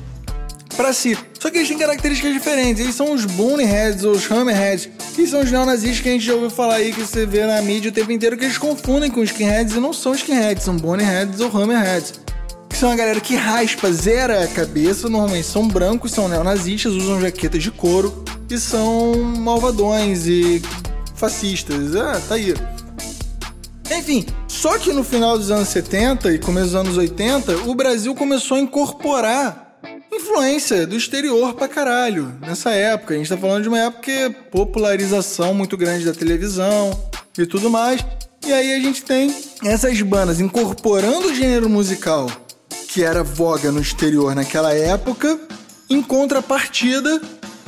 para 0.75 0.93
si. 0.93 1.17
Só 1.39 1.49
que 1.49 1.57
eles 1.57 1.67
têm 1.67 1.77
características 1.77 2.33
diferentes. 2.33 2.81
Eles 2.81 2.95
são 2.95 3.13
os 3.13 3.25
Boneheads 3.25 4.03
ou 4.03 4.11
os 4.11 4.29
Hammerheads, 4.29 4.89
que 5.15 5.25
são 5.25 5.41
os 5.41 5.51
neonazistas 5.51 6.01
que 6.01 6.09
a 6.09 6.11
gente 6.11 6.25
já 6.25 6.35
ouviu 6.35 6.49
falar 6.49 6.75
aí, 6.75 6.93
que 6.93 7.01
você 7.01 7.25
vê 7.25 7.45
na 7.45 7.61
mídia 7.61 7.89
o 7.89 7.93
tempo 7.93 8.11
inteiro, 8.11 8.37
que 8.37 8.45
eles 8.45 8.57
confundem 8.57 9.09
com 9.09 9.23
skinheads 9.23 9.75
e 9.75 9.79
não 9.79 9.91
são 9.91 10.13
skinheads, 10.13 10.63
são 10.63 10.77
Boneheads 10.77 11.39
ou 11.39 11.55
Hammerheads. 11.55 12.21
Que 12.69 12.77
são 12.77 12.91
a 12.91 12.95
galera 12.95 13.19
que 13.19 13.35
raspa, 13.35 13.91
zera 13.91 14.43
a 14.43 14.47
cabeça, 14.47 15.09
normalmente 15.09 15.47
são 15.47 15.67
brancos, 15.67 16.11
são 16.11 16.27
neonazistas, 16.27 16.93
usam 16.93 17.19
jaquetas 17.19 17.63
de 17.63 17.71
couro 17.71 18.23
e 18.49 18.57
são 18.57 19.13
malvadões 19.15 20.27
e 20.27 20.61
fascistas. 21.15 21.95
Ah, 21.95 22.21
tá 22.27 22.35
aí. 22.35 22.53
Enfim, 23.91 24.25
só 24.47 24.77
que 24.77 24.91
no 24.91 25.03
final 25.03 25.37
dos 25.37 25.49
anos 25.49 25.69
70 25.69 26.33
e 26.33 26.39
começo 26.39 26.67
dos 26.67 26.75
anos 26.75 26.97
80, 26.97 27.69
o 27.69 27.75
Brasil 27.75 28.13
começou 28.13 28.57
a 28.57 28.59
incorporar 28.59 29.79
influência 30.11 30.85
do 30.87 30.95
exterior 30.95 31.53
pra 31.53 31.67
caralho. 31.67 32.35
Nessa 32.41 32.71
época, 32.71 33.13
a 33.13 33.17
gente 33.17 33.29
tá 33.29 33.37
falando 33.37 33.63
de 33.63 33.69
uma 33.69 33.79
época 33.79 34.03
que 34.03 34.29
popularização 34.51 35.53
muito 35.53 35.77
grande 35.77 36.05
da 36.05 36.13
televisão 36.13 36.91
e 37.37 37.45
tudo 37.45 37.69
mais. 37.69 38.03
E 38.45 38.51
aí 38.51 38.73
a 38.73 38.79
gente 38.79 39.03
tem 39.03 39.33
essas 39.63 40.01
bandas 40.01 40.39
incorporando 40.39 41.27
o 41.27 41.35
gênero 41.35 41.69
musical 41.69 42.27
que 42.87 43.03
era 43.03 43.23
voga 43.23 43.71
no 43.71 43.81
exterior 43.81 44.33
naquela 44.33 44.73
época, 44.73 45.39
em 45.89 46.01
contrapartida 46.01 47.21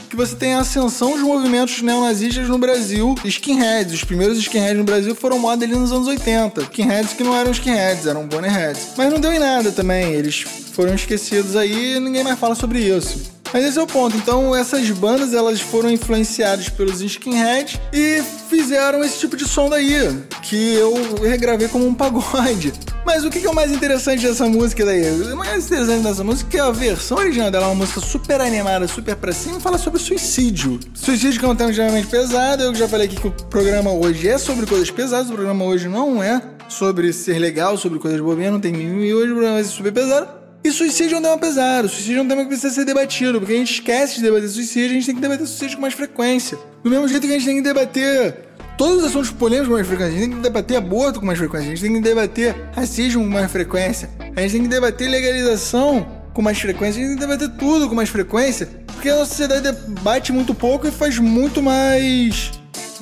que 0.10 0.15
você 0.15 0.36
tem 0.36 0.56
a 0.56 0.62
ascensão 0.62 1.12
dos 1.12 1.22
movimentos 1.22 1.82
neonazistas 1.82 2.48
no 2.50 2.58
Brasil, 2.58 3.13
skinheads. 3.24 3.93
Os 3.93 4.04
primeiros 4.04 4.39
skinheads 4.39 4.78
no 4.78 4.84
Brasil 4.84 5.13
foram 5.13 5.38
moda 5.38 5.63
ali 5.63 5.76
nos 5.76 5.91
anos 5.91 6.08
80. 6.08 6.62
Skinheads 6.63 7.13
que 7.13 7.24
não 7.24 7.36
eram 7.36 7.52
skinheads, 7.52 8.08
eram 8.08 8.28
boneheads. 8.28 8.89
Mas 8.98 9.12
não 9.12 9.19
deu 9.19 9.32
em 9.32 9.39
nada 9.39 9.72
também, 9.72 10.13
eles 10.13 10.41
foram 10.74 10.95
esquecidos 10.95 11.56
aí 11.56 11.95
e 11.95 12.00
ninguém 12.00 12.24
mais 12.24 12.39
fala 12.39 12.56
sobre 12.56 12.80
isso. 12.80 13.38
Mas 13.54 13.66
esse 13.66 13.80
é 13.80 13.82
o 13.82 13.88
ponto. 13.88 14.16
Então, 14.16 14.56
essas 14.56 14.90
bandas 14.92 15.34
elas 15.34 15.60
foram 15.60 15.90
influenciadas 15.90 16.70
pelos 16.70 17.02
skinheads 17.02 17.80
e 17.92 18.22
fizeram 18.50 19.04
esse 19.04 19.20
tipo 19.20 19.36
de 19.36 19.48
som 19.48 19.70
daí, 19.70 20.24
que 20.42 20.74
eu 20.74 20.94
regravei 21.22 21.68
como 21.68 21.88
um 21.88 21.94
pagode. 21.94 22.74
Mas 23.06 23.26
o 23.26 23.30
que 23.30 23.44
é 23.46 23.50
o 23.50 23.56
mais 23.56 23.72
interessante 23.72 24.28
dessa 24.28 24.46
música 24.46 24.86
daí? 24.86 25.10
O 25.10 25.36
mais 25.36 25.66
interessante 25.66 26.04
dessa 26.04 26.24
música 26.24 26.48
é 26.48 26.52
que 26.52 26.60
a 26.60 26.70
versão 26.70 27.18
original 27.18 27.50
dela 27.50 27.66
é 27.66 27.70
uma 27.70 27.76
música 27.76 28.00
super 28.00 28.40
animada, 28.40 28.88
super 28.88 29.16
pra 29.16 29.32
cima 29.32 29.58
e 29.58 29.62
fala 29.62 29.80
sobre 29.80 30.00
suicídio. 30.00 30.80
Suicídio 30.94 31.40
que 31.40 31.46
é 31.46 31.48
um 31.48 31.56
tema 31.56 31.72
extremamente 31.72 32.08
pesado. 32.08 32.62
Eu 32.62 32.76
já 32.76 32.88
falei 32.88 33.08
aqui 33.08 33.16
que 33.16 33.28
o 33.28 33.32
programa 33.32 33.92
hoje 33.92 34.28
é 34.28 34.38
sobre 34.38 34.68
coisas 34.68 34.92
pesadas, 34.92 35.30
o 35.30 35.34
programa 35.34 35.66
hoje 35.66 35.88
não 35.88 36.22
é 36.22 36.40
sobre 36.68 37.12
ser 37.12 37.40
legal, 37.40 37.78
sobre 37.78 37.98
coisas 37.98 38.20
bobinhas, 38.22 38.54
não 38.54 38.60
tem 38.60 38.72
mimimi 38.72 39.12
hoje, 39.12 39.32
o 39.32 39.36
programa 39.36 39.64
ser 39.64 39.72
super 39.72 39.92
pesado. 39.92 40.38
E 40.62 40.72
suicídio 40.72 41.15
é 41.15 41.19
um 41.19 41.22
tema 41.22 41.38
pesado, 41.38 41.88
suicídio 41.88 42.19
é 42.19 42.22
um 42.22 42.28
tema 42.28 42.41
que 42.41 42.50
precisa 42.50 42.74
ser 42.74 42.84
debatido, 42.84 43.39
porque 43.39 43.54
a 43.54 43.58
gente 43.58 43.76
esquece 43.76 44.15
de 44.15 44.24
debater 44.24 44.50
suicídio, 44.50 44.89
a 44.89 44.93
gente 44.93 45.06
tem 45.06 45.15
que 45.15 45.22
debater 45.22 45.48
suicídio 45.48 45.78
com 45.78 45.82
mais 45.82 45.93
frequência. 45.93 46.60
Do 46.84 46.89
mesmo 46.89 47.08
jeito 47.08 47.26
que 47.26 47.34
a 47.34 47.38
gente 47.38 47.45
tem 47.45 47.56
que 47.56 47.62
debater 47.62 48.36
todos 48.78 48.98
os 48.98 49.06
assuntos 49.06 49.32
polêmicos 49.32 49.69
com 49.69 49.76
mais 49.76 49.88
frequência, 49.88 50.13
a 50.13 50.19
gente 50.19 50.30
tem 50.30 50.38
que 50.38 50.43
debater 50.43 50.78
aborto 50.78 51.19
com 51.22 51.26
mais 51.26 51.39
frequência, 51.39 51.67
a 51.67 51.76
gente 51.76 51.82
tem 51.82 51.93
que 51.93 52.02
debater 52.02 52.56
racismo 52.76 53.24
com 53.24 53.30
mais 53.30 53.50
frequência, 53.50 54.10
a 54.36 54.41
gente 54.41 54.52
tem 54.52 54.62
que 54.63 54.67
debater 54.67 55.10
legalização 55.10 56.06
com 56.34 56.41
mais 56.41 56.60
frequência, 56.60 57.02
a 57.02 57.08
gente 57.08 57.17
tem 57.17 57.28
que 57.28 57.38
debater 57.38 57.58
tudo 57.58 57.88
com 57.88 57.95
mais 57.95 58.10
frequência, 58.10 58.67
porque 58.88 59.08
a 59.08 59.15
nossa 59.15 59.30
sociedade 59.30 59.62
debate 59.62 60.34
muito 60.34 60.54
pouco 60.54 60.86
e 60.86 60.91
faz 60.91 61.17
muito 61.17 61.63
mais 61.63 62.52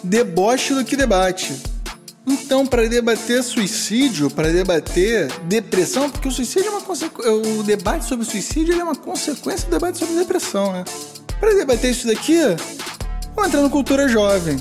deboche 0.03 0.75
do 0.75 0.85
que 0.85 0.95
debate. 0.95 1.55
Então, 2.29 2.65
para 2.65 2.89
debater 2.89 3.41
suicídio, 3.41 4.29
para 4.29 4.51
debater 4.51 5.31
depressão, 5.43 6.09
porque 6.09 6.27
o 6.27 6.31
suicídio 6.31 6.67
é 6.67 6.71
uma 6.71 6.81
consequência. 6.81 7.31
O 7.31 7.63
debate 7.63 8.03
sobre 8.03 8.25
suicídio 8.25 8.77
é 8.77 8.83
uma 8.83 8.95
consequência 8.95 9.65
do 9.65 9.71
debate 9.71 9.97
sobre 9.97 10.15
depressão, 10.15 10.73
né? 10.73 10.83
Para 11.39 11.53
debater 11.53 11.91
isso 11.91 12.05
daqui, 12.05 12.37
vamos 13.33 13.47
entrar 13.47 13.61
no 13.61 13.69
Cultura 13.69 14.09
Jovem. 14.09 14.57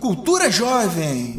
Cultura 0.00 0.50
Jovem! 0.50 1.36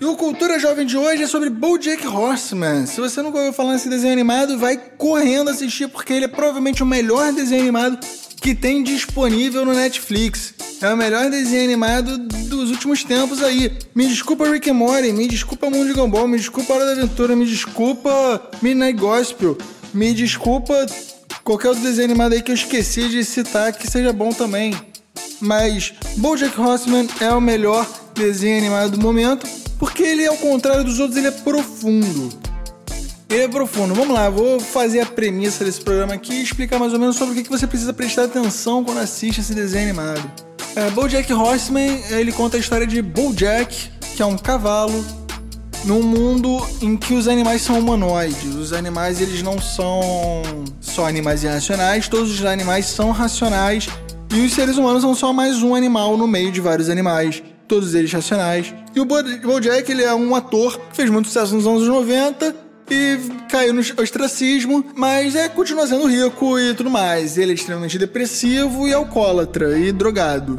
E 0.00 0.04
o 0.06 0.16
Cultura 0.16 0.58
Jovem 0.58 0.86
de 0.86 0.96
hoje 0.96 1.24
é 1.24 1.26
sobre 1.26 1.50
BoJack 1.50 2.06
Horseman. 2.06 2.86
Se 2.86 2.98
você 2.98 3.20
nunca 3.20 3.36
ouviu 3.36 3.52
falar 3.52 3.74
nesse 3.74 3.90
desenho 3.90 4.14
animado, 4.14 4.58
vai 4.58 4.76
correndo 4.76 5.50
assistir 5.50 5.86
porque 5.86 6.14
ele 6.14 6.24
é 6.24 6.28
provavelmente 6.28 6.82
o 6.82 6.86
melhor 6.86 7.30
desenho 7.32 7.60
animado 7.60 7.98
que 8.42 8.56
tem 8.56 8.82
disponível 8.82 9.64
no 9.64 9.72
Netflix. 9.72 10.52
É 10.82 10.92
o 10.92 10.96
melhor 10.96 11.30
desenho 11.30 11.62
animado 11.62 12.18
dos 12.18 12.70
últimos 12.70 13.04
tempos 13.04 13.40
aí. 13.40 13.72
Me 13.94 14.08
desculpa 14.08 14.50
Rick 14.50 14.68
and 14.68 14.74
Morty, 14.74 15.12
me 15.12 15.28
desculpa 15.28 15.70
Mundo 15.70 15.86
de 15.86 15.92
Gumball, 15.92 16.26
me 16.26 16.36
desculpa 16.36 16.74
Hora 16.74 16.86
da 16.86 16.92
Aventura, 16.92 17.36
me 17.36 17.46
desculpa 17.46 18.50
Midnight 18.60 18.98
Gospel, 18.98 19.56
me 19.94 20.12
desculpa 20.12 20.74
qualquer 21.44 21.68
outro 21.68 21.84
desenho 21.84 22.06
animado 22.06 22.32
aí 22.32 22.42
que 22.42 22.50
eu 22.50 22.56
esqueci 22.56 23.08
de 23.08 23.24
citar 23.24 23.72
que 23.72 23.88
seja 23.88 24.12
bom 24.12 24.30
também. 24.30 24.74
Mas 25.40 25.94
BoJack 26.16 26.60
Horseman 26.60 27.06
é 27.20 27.30
o 27.30 27.40
melhor 27.40 27.88
desenho 28.12 28.58
animado 28.58 28.96
do 28.96 29.00
momento 29.00 29.46
porque 29.78 30.02
ele, 30.02 30.26
ao 30.26 30.36
contrário 30.36 30.84
dos 30.84 30.98
outros, 30.98 31.16
ele 31.16 31.28
é 31.28 31.32
profundo. 31.32 32.51
Ele 33.32 33.44
é 33.44 33.48
profundo. 33.48 33.94
Vamos 33.94 34.14
lá, 34.14 34.28
vou 34.28 34.60
fazer 34.60 35.00
a 35.00 35.06
premissa 35.06 35.64
desse 35.64 35.80
programa 35.80 36.12
aqui 36.12 36.34
e 36.34 36.42
explicar 36.42 36.78
mais 36.78 36.92
ou 36.92 36.98
menos 36.98 37.16
sobre 37.16 37.40
o 37.40 37.42
que 37.42 37.48
você 37.48 37.66
precisa 37.66 37.90
prestar 37.90 38.24
atenção 38.24 38.84
quando 38.84 38.98
assiste 38.98 39.40
esse 39.40 39.54
desenho 39.54 39.84
animado. 39.88 40.30
É, 40.76 40.90
BoJack 40.90 41.32
Horseman, 41.32 41.98
ele 42.10 42.30
conta 42.30 42.58
a 42.58 42.60
história 42.60 42.86
de 42.86 43.00
BoJack, 43.00 43.90
que 44.14 44.22
é 44.22 44.26
um 44.26 44.36
cavalo, 44.36 45.02
num 45.86 46.02
mundo 46.02 46.60
em 46.82 46.94
que 46.94 47.14
os 47.14 47.26
animais 47.26 47.62
são 47.62 47.78
humanoides. 47.78 48.54
Os 48.54 48.74
animais, 48.74 49.18
eles 49.18 49.42
não 49.42 49.58
são 49.58 50.02
só 50.78 51.06
animais 51.06 51.42
irracionais, 51.42 52.08
todos 52.08 52.30
os 52.38 52.44
animais 52.44 52.84
são 52.84 53.12
racionais 53.12 53.88
e 54.30 54.40
os 54.40 54.52
seres 54.52 54.76
humanos 54.76 55.00
são 55.00 55.14
só 55.14 55.32
mais 55.32 55.62
um 55.62 55.74
animal 55.74 56.18
no 56.18 56.26
meio 56.26 56.52
de 56.52 56.60
vários 56.60 56.90
animais, 56.90 57.42
todos 57.66 57.94
eles 57.94 58.12
racionais. 58.12 58.74
E 58.94 59.00
o 59.00 59.06
BoJack, 59.06 59.90
ele 59.90 60.02
é 60.02 60.14
um 60.14 60.34
ator 60.34 60.78
que 60.78 60.96
fez 60.96 61.08
muito 61.08 61.28
sucesso 61.28 61.54
nos 61.54 61.66
anos 61.66 61.88
90 61.88 62.61
e 62.90 63.18
caiu 63.50 63.72
no 63.72 63.80
ostracismo, 63.80 64.84
mas 64.96 65.34
é 65.34 65.48
continua 65.48 65.86
sendo 65.86 66.06
rico 66.06 66.58
e 66.58 66.74
tudo 66.74 66.90
mais. 66.90 67.38
Ele 67.38 67.52
é 67.52 67.54
extremamente 67.54 67.98
depressivo 67.98 68.88
e 68.88 68.92
alcoólatra 68.92 69.78
e 69.78 69.92
drogado, 69.92 70.58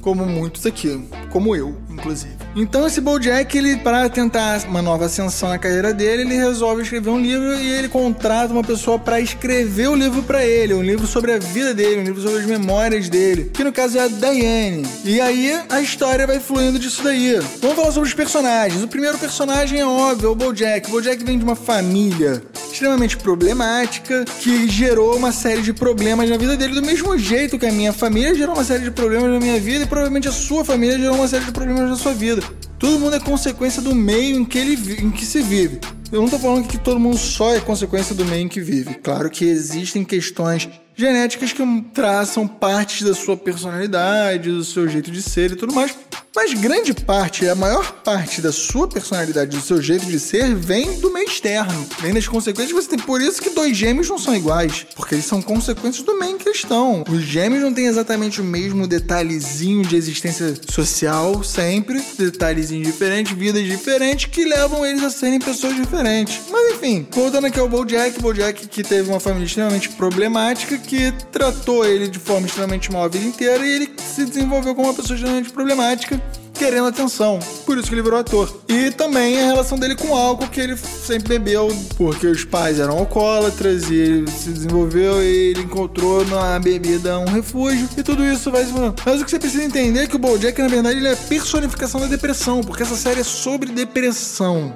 como 0.00 0.26
muitos 0.26 0.66
aqui, 0.66 1.08
como 1.30 1.56
eu, 1.56 1.76
inclusive. 1.90 2.43
Então 2.56 2.86
esse 2.86 3.00
Bojack, 3.00 3.56
ele 3.58 3.76
para 3.78 4.08
tentar 4.08 4.64
uma 4.68 4.80
nova 4.80 5.06
ascensão 5.06 5.48
na 5.48 5.58
carreira 5.58 5.92
dele, 5.92 6.22
ele 6.22 6.36
resolve 6.36 6.82
escrever 6.82 7.10
um 7.10 7.20
livro 7.20 7.54
e 7.56 7.72
ele 7.72 7.88
contrata 7.88 8.52
uma 8.52 8.62
pessoa 8.62 8.96
para 8.96 9.20
escrever 9.20 9.88
o 9.88 9.96
livro 9.96 10.22
para 10.22 10.44
ele, 10.44 10.72
um 10.72 10.82
livro 10.82 11.06
sobre 11.06 11.32
a 11.32 11.38
vida 11.38 11.74
dele, 11.74 12.00
um 12.00 12.04
livro 12.04 12.22
sobre 12.22 12.38
as 12.38 12.46
memórias 12.46 13.08
dele, 13.08 13.50
que 13.52 13.64
no 13.64 13.72
caso 13.72 13.98
é 13.98 14.02
a 14.02 14.08
Diane. 14.08 14.86
E 15.04 15.20
aí 15.20 15.60
a 15.68 15.80
história 15.80 16.26
vai 16.26 16.38
fluindo 16.38 16.78
disso 16.78 17.02
daí. 17.02 17.40
Vamos 17.60 17.76
falar 17.76 17.90
sobre 17.90 18.08
os 18.08 18.14
personagens. 18.14 18.82
O 18.82 18.88
primeiro 18.88 19.18
personagem 19.18 19.80
é 19.80 19.86
óbvio, 19.86 20.28
é 20.28 20.30
o 20.30 20.34
Bojack. 20.36 20.88
O 20.88 20.92
Bojack 20.92 21.24
vem 21.24 21.38
de 21.38 21.44
uma 21.44 21.56
família 21.56 22.42
extremamente 22.74 23.16
problemática 23.16 24.24
que 24.40 24.68
gerou 24.68 25.16
uma 25.16 25.30
série 25.30 25.62
de 25.62 25.72
problemas 25.72 26.28
na 26.28 26.36
vida 26.36 26.56
dele 26.56 26.74
do 26.74 26.82
mesmo 26.82 27.16
jeito 27.16 27.56
que 27.56 27.66
a 27.66 27.72
minha 27.72 27.92
família 27.92 28.34
gerou 28.34 28.54
uma 28.54 28.64
série 28.64 28.82
de 28.82 28.90
problemas 28.90 29.30
na 29.30 29.38
minha 29.38 29.60
vida 29.60 29.84
e 29.84 29.86
provavelmente 29.86 30.26
a 30.26 30.32
sua 30.32 30.64
família 30.64 30.98
gerou 30.98 31.14
uma 31.14 31.28
série 31.28 31.44
de 31.44 31.52
problemas 31.52 31.88
na 31.88 31.96
sua 31.96 32.12
vida. 32.12 32.42
Todo 32.76 32.98
mundo 32.98 33.14
é 33.14 33.20
consequência 33.20 33.80
do 33.80 33.94
meio 33.94 34.36
em 34.36 34.44
que, 34.44 34.58
ele, 34.58 34.74
em 35.00 35.10
que 35.10 35.24
se 35.24 35.40
vive. 35.40 35.78
Eu 36.10 36.20
não 36.20 36.28
tô 36.28 36.38
falando 36.38 36.66
que 36.66 36.76
todo 36.76 36.98
mundo 36.98 37.16
só 37.16 37.54
é 37.54 37.60
consequência 37.60 38.14
do 38.14 38.24
meio 38.24 38.42
em 38.42 38.48
que 38.48 38.60
vive. 38.60 38.94
Claro 38.96 39.30
que 39.30 39.44
existem 39.44 40.04
questões 40.04 40.68
genéticas 40.96 41.52
que 41.52 41.62
traçam 41.92 42.46
partes 42.46 43.02
da 43.02 43.14
sua 43.14 43.36
personalidade, 43.36 44.50
do 44.50 44.64
seu 44.64 44.88
jeito 44.88 45.12
de 45.12 45.22
ser 45.22 45.52
e 45.52 45.56
tudo 45.56 45.72
mais. 45.72 45.96
Mas 46.34 46.52
grande 46.52 46.92
parte, 46.92 47.48
a 47.48 47.54
maior 47.54 47.92
parte 48.02 48.42
da 48.42 48.50
sua 48.50 48.88
personalidade, 48.88 49.56
do 49.56 49.62
seu 49.62 49.80
jeito 49.80 50.04
de 50.04 50.18
ser, 50.18 50.52
vem 50.52 50.98
do 50.98 51.12
meio 51.12 51.28
externo. 51.28 51.86
Vem 52.00 52.12
das 52.12 52.26
consequências 52.26 52.72
que 52.72 52.82
você 52.82 52.88
tem. 52.88 52.98
Por 52.98 53.20
isso 53.20 53.40
que 53.40 53.50
dois 53.50 53.76
gêmeos 53.76 54.08
não 54.08 54.18
são 54.18 54.34
iguais. 54.34 54.84
Porque 54.96 55.14
eles 55.14 55.26
são 55.26 55.40
consequências 55.40 56.04
do 56.04 56.18
meio 56.18 56.34
em 56.34 56.38
questão. 56.38 57.04
Os 57.08 57.22
gêmeos 57.22 57.62
não 57.62 57.72
têm 57.72 57.86
exatamente 57.86 58.40
o 58.40 58.44
mesmo 58.44 58.88
detalhezinho 58.88 59.86
de 59.86 59.94
existência 59.94 60.56
social, 60.68 61.44
sempre. 61.44 62.02
Detalhezinhos 62.18 62.84
diferentes, 62.84 63.32
vidas 63.32 63.64
diferentes, 63.64 64.26
que 64.26 64.44
levam 64.44 64.84
eles 64.84 65.04
a 65.04 65.10
serem 65.10 65.38
pessoas 65.38 65.76
diferentes. 65.76 66.40
Mas 66.50 66.74
enfim, 66.74 67.06
voltando 67.12 67.46
aqui 67.46 67.60
ao 67.60 67.68
Bojack. 67.68 68.20
Bojack 68.20 68.66
que 68.66 68.82
teve 68.82 69.08
uma 69.08 69.20
família 69.20 69.46
extremamente 69.46 69.88
problemática, 69.90 70.76
que 70.78 71.12
tratou 71.30 71.84
ele 71.84 72.08
de 72.08 72.18
forma 72.18 72.48
extremamente 72.48 72.90
mal 72.90 73.04
a 73.04 73.08
vida 73.08 73.24
inteira 73.24 73.64
e 73.64 73.70
ele 73.70 73.94
se 74.14 74.24
desenvolveu 74.24 74.74
como 74.74 74.88
uma 74.88 74.94
pessoa 74.94 75.14
extremamente 75.14 75.52
problemática 75.52 76.23
querendo 76.64 76.88
atenção. 76.88 77.38
Por 77.66 77.76
isso 77.76 77.88
que 77.88 77.94
ele 77.94 78.00
virou 78.00 78.18
ator. 78.18 78.50
E 78.68 78.90
também 78.90 79.38
a 79.38 79.44
relação 79.44 79.78
dele 79.78 79.94
com 79.94 80.16
álcool, 80.16 80.48
que 80.48 80.60
ele 80.60 80.76
sempre 80.78 81.38
bebeu, 81.38 81.68
porque 81.94 82.26
os 82.26 82.42
pais 82.44 82.80
eram 82.80 82.96
alcoólatras 82.98 83.90
e 83.90 83.94
ele 83.94 84.30
se 84.30 84.48
desenvolveu 84.48 85.22
e 85.22 85.50
ele 85.50 85.60
encontrou 85.60 86.24
na 86.24 86.58
bebida 86.58 87.18
um 87.18 87.26
refúgio. 87.26 87.86
E 87.98 88.02
tudo 88.02 88.24
isso 88.24 88.50
vai 88.50 88.64
se 88.64 88.72
Mas 88.72 89.20
o 89.20 89.24
que 89.24 89.30
você 89.30 89.38
precisa 89.38 89.62
entender 89.62 90.04
é 90.04 90.06
que 90.06 90.16
o 90.16 90.18
Bojack, 90.18 90.60
na 90.62 90.68
verdade, 90.68 90.96
ele 90.96 91.08
é 91.08 91.12
a 91.12 91.16
personificação 91.16 92.00
da 92.00 92.06
depressão, 92.06 92.62
porque 92.62 92.82
essa 92.82 92.96
série 92.96 93.20
é 93.20 93.24
sobre 93.24 93.70
depressão. 93.70 94.74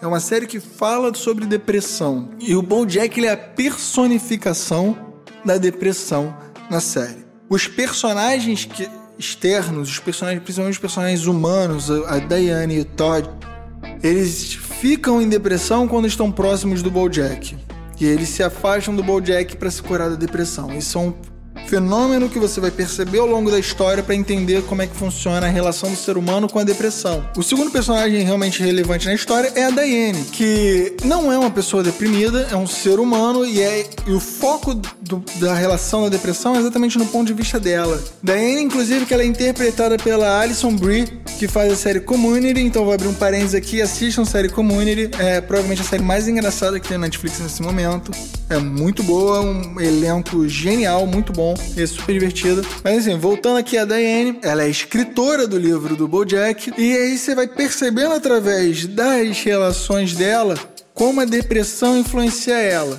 É 0.00 0.06
uma 0.06 0.20
série 0.20 0.46
que 0.46 0.58
fala 0.58 1.12
sobre 1.14 1.44
depressão. 1.44 2.30
E 2.38 2.54
o 2.54 2.62
BoJack 2.62 3.18
ele 3.18 3.26
é 3.26 3.32
a 3.32 3.36
personificação 3.36 4.96
da 5.44 5.56
depressão 5.58 6.36
na 6.70 6.80
série. 6.80 7.24
Os 7.48 7.66
personagens 7.66 8.64
que, 8.64 8.88
externos, 9.18 9.90
os 9.90 9.98
personagens, 9.98 10.42
principalmente 10.42 10.74
os 10.74 10.80
personagens 10.80 11.26
humanos, 11.26 11.90
a 11.90 12.18
Diane 12.18 12.76
e 12.76 12.80
o 12.80 12.84
Todd, 12.84 13.28
eles 14.02 14.54
ficam 14.54 15.20
em 15.20 15.28
depressão 15.28 15.88
quando 15.88 16.06
estão 16.06 16.30
próximos 16.30 16.82
do 16.82 16.90
BoJack. 16.90 17.56
E 17.98 18.04
eles 18.04 18.28
se 18.28 18.42
afastam 18.42 18.94
do 18.94 19.02
BoJack 19.02 19.56
para 19.56 19.70
se 19.70 19.82
curar 19.82 20.10
da 20.10 20.16
depressão. 20.16 20.76
Isso 20.76 20.90
são 20.90 21.14
fenômeno 21.66 22.28
que 22.28 22.38
você 22.38 22.60
vai 22.60 22.70
perceber 22.70 23.18
ao 23.18 23.26
longo 23.26 23.50
da 23.50 23.58
história 23.58 24.02
para 24.02 24.14
entender 24.14 24.62
como 24.62 24.82
é 24.82 24.86
que 24.86 24.96
funciona 24.96 25.46
a 25.46 25.50
relação 25.50 25.90
do 25.90 25.96
ser 25.96 26.16
humano 26.16 26.48
com 26.48 26.58
a 26.58 26.64
depressão. 26.64 27.28
O 27.36 27.42
segundo 27.42 27.70
personagem 27.70 28.22
realmente 28.22 28.62
relevante 28.62 29.06
na 29.06 29.14
história 29.14 29.52
é 29.54 29.64
a 29.64 29.70
Diane, 29.70 30.24
que 30.32 30.96
não 31.04 31.32
é 31.32 31.38
uma 31.38 31.50
pessoa 31.50 31.82
deprimida, 31.82 32.48
é 32.50 32.56
um 32.56 32.66
ser 32.66 32.98
humano 32.98 33.44
e, 33.44 33.60
é, 33.60 33.86
e 34.06 34.12
o 34.12 34.20
foco 34.20 34.74
do, 34.74 35.22
da 35.36 35.54
relação 35.54 36.02
da 36.02 36.08
depressão 36.08 36.54
é 36.54 36.58
exatamente 36.58 36.98
no 36.98 37.06
ponto 37.06 37.26
de 37.26 37.32
vista 37.32 37.58
dela. 37.58 38.02
Diane, 38.22 38.62
inclusive, 38.62 39.04
que 39.04 39.12
ela 39.12 39.22
é 39.22 39.26
interpretada 39.26 39.96
pela 39.96 40.40
Alison 40.40 40.74
Brie, 40.74 41.06
que 41.38 41.48
faz 41.48 41.72
a 41.72 41.76
série 41.76 42.00
Community, 42.00 42.60
então 42.60 42.84
vou 42.84 42.94
abrir 42.94 43.08
um 43.08 43.14
parênteses 43.14 43.54
aqui, 43.54 43.82
assistam 43.82 44.22
a 44.22 44.26
série 44.26 44.48
Community, 44.48 45.10
é 45.18 45.40
provavelmente 45.40 45.82
a 45.82 45.84
série 45.84 46.02
mais 46.02 46.28
engraçada 46.28 46.78
que 46.78 46.88
tem 46.88 46.96
na 46.96 47.06
Netflix 47.06 47.38
nesse 47.40 47.62
momento. 47.62 48.10
É 48.48 48.58
muito 48.58 49.02
boa, 49.02 49.40
um 49.40 49.80
elenco 49.80 50.48
genial, 50.48 51.06
muito 51.06 51.32
bom 51.32 51.55
e 51.76 51.86
super 51.86 52.12
divertida. 52.12 52.62
Mas 52.82 52.98
assim, 52.98 53.18
voltando 53.18 53.58
aqui 53.58 53.76
a 53.76 53.84
Diane, 53.84 54.38
ela 54.42 54.64
é 54.64 54.68
escritora 54.68 55.46
do 55.46 55.58
livro 55.58 55.96
do 55.96 56.08
BoJack 56.08 56.72
e 56.78 56.96
aí 56.96 57.18
você 57.18 57.34
vai 57.34 57.46
percebendo 57.46 58.14
através 58.14 58.86
das 58.86 59.40
relações 59.42 60.14
dela 60.14 60.56
como 60.94 61.20
a 61.20 61.24
depressão 61.24 61.98
influencia 61.98 62.54
ela. 62.54 62.96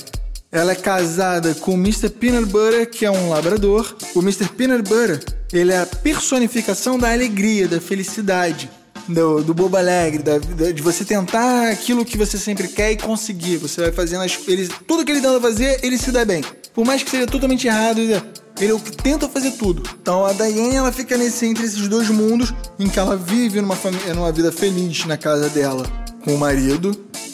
Ela 0.52 0.72
é 0.72 0.76
casada 0.76 1.54
com 1.56 1.72
o 1.72 1.78
Mr. 1.78 2.10
Peanut 2.10 2.46
Butter, 2.46 2.90
que 2.90 3.06
é 3.06 3.12
um 3.12 3.30
labrador. 3.30 3.96
O 4.16 4.20
Mr. 4.20 4.48
Peanut 4.50 4.88
Butter, 4.88 5.20
ele 5.52 5.74
é 5.74 5.80
a 5.80 5.86
personificação 5.86 6.98
da 6.98 7.12
alegria, 7.12 7.68
da 7.68 7.82
felicidade 7.82 8.70
do, 9.08 9.44
do 9.44 9.54
bobo 9.54 9.78
alegre, 9.78 10.24
da, 10.24 10.38
de 10.38 10.82
você 10.82 11.04
tentar 11.04 11.70
aquilo 11.70 12.06
que 12.06 12.18
você 12.18 12.38
sempre 12.38 12.68
quer 12.68 12.92
e 12.92 12.98
conseguir. 12.98 13.58
Você 13.58 13.82
vai 13.82 13.92
fazendo 13.92 14.24
as, 14.24 14.38
ele, 14.48 14.70
tudo 14.88 15.04
que 15.06 15.12
ele 15.12 15.22
tenta 15.22 15.40
fazer, 15.40 15.80
ele 15.84 15.98
se 15.98 16.12
dá 16.12 16.24
bem. 16.24 16.44
Por 16.78 16.86
mais 16.86 17.02
que 17.02 17.10
seja 17.10 17.26
totalmente 17.26 17.66
errado, 17.66 18.00
ele 18.00 18.14
é 18.60 18.72
o 18.72 18.80
que 18.80 18.92
tenta 18.92 19.28
fazer 19.28 19.50
tudo. 19.54 19.82
Então 20.00 20.28
a 20.28 20.32
Diane 20.32 20.76
ela 20.76 20.92
fica 20.92 21.18
nesse 21.18 21.44
entre 21.48 21.66
esses 21.66 21.88
dois 21.88 22.08
mundos 22.08 22.54
em 22.78 22.88
que 22.88 23.00
ela 23.00 23.18
vive 23.18 23.60
numa, 23.62 23.76
família, 23.76 24.14
numa 24.14 24.32
vida 24.32 24.52
feliz 24.52 25.04
na 25.06 25.18
casa 25.18 25.50
dela 25.50 25.84
com 26.24 26.36
o 26.36 26.38
marido, 26.38 26.92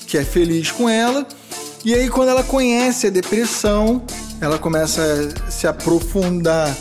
que 0.08 0.17
é 0.17 0.23
feliz 0.23 0.71
com 0.71 0.88
ela. 0.88 1.27
E 1.84 1.93
aí 1.93 2.08
quando 2.08 2.29
ela 2.29 2.41
conhece 2.41 3.08
a 3.08 3.10
depressão, 3.10 4.01
ela 4.39 4.58
começa 4.58 5.01
a 5.45 5.51
se 5.51 5.67
aprofundar 5.67 6.73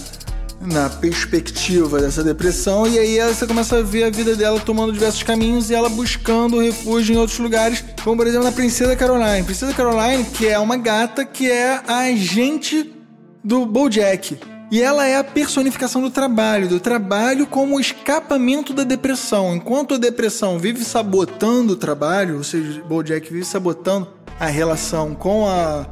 na 0.65 0.89
perspectiva 0.89 2.01
dessa 2.01 2.23
depressão 2.23 2.87
e 2.87 2.99
aí 2.99 3.19
você 3.35 3.47
começa 3.47 3.79
a 3.79 3.83
ver 3.83 4.05
a 4.05 4.11
vida 4.11 4.37
dela 4.37 4.61
tomando 4.61 4.93
diversos 4.93 5.23
caminhos 5.23 5.71
e 5.71 5.75
ela 5.75 5.89
buscando 5.89 6.61
refúgio 6.61 7.15
em 7.15 7.19
outros 7.19 7.39
lugares, 7.39 7.85
como 8.05 8.17
por 8.17 8.27
exemplo 8.27 8.45
na 8.45 8.53
Princesa 8.53 8.95
Caroline. 8.95 9.45
Princesa 9.45 9.75
Caroline, 9.75 10.25
que 10.25 10.47
é 10.47 10.59
uma 10.59 10.77
gata 10.77 11.25
que 11.25 11.51
é 11.51 11.81
a 11.87 11.99
agente 11.99 12.93
do 13.43 13.67
BoJack. 13.67 14.39
E 14.71 14.81
ela 14.81 15.07
é 15.07 15.19
a 15.19 15.25
personificação 15.25 16.01
do 16.01 16.09
trabalho, 16.09 16.67
do 16.67 16.81
trabalho 16.81 17.47
como 17.47 17.79
escapamento 17.79 18.73
da 18.73 18.85
depressão. 18.85 19.55
Enquanto 19.55 19.95
a 19.95 19.99
depressão 19.99 20.59
vive 20.59 20.83
sabotando 20.83 21.75
o 21.75 21.77
trabalho, 21.77 22.39
ou 22.39 22.45
seja, 22.45 22.83
BoJack 22.89 23.31
vive 23.31 23.45
sabotando 23.45 24.09
a 24.41 24.47
relação 24.47 25.15
com 25.15 25.47
a 25.47 25.87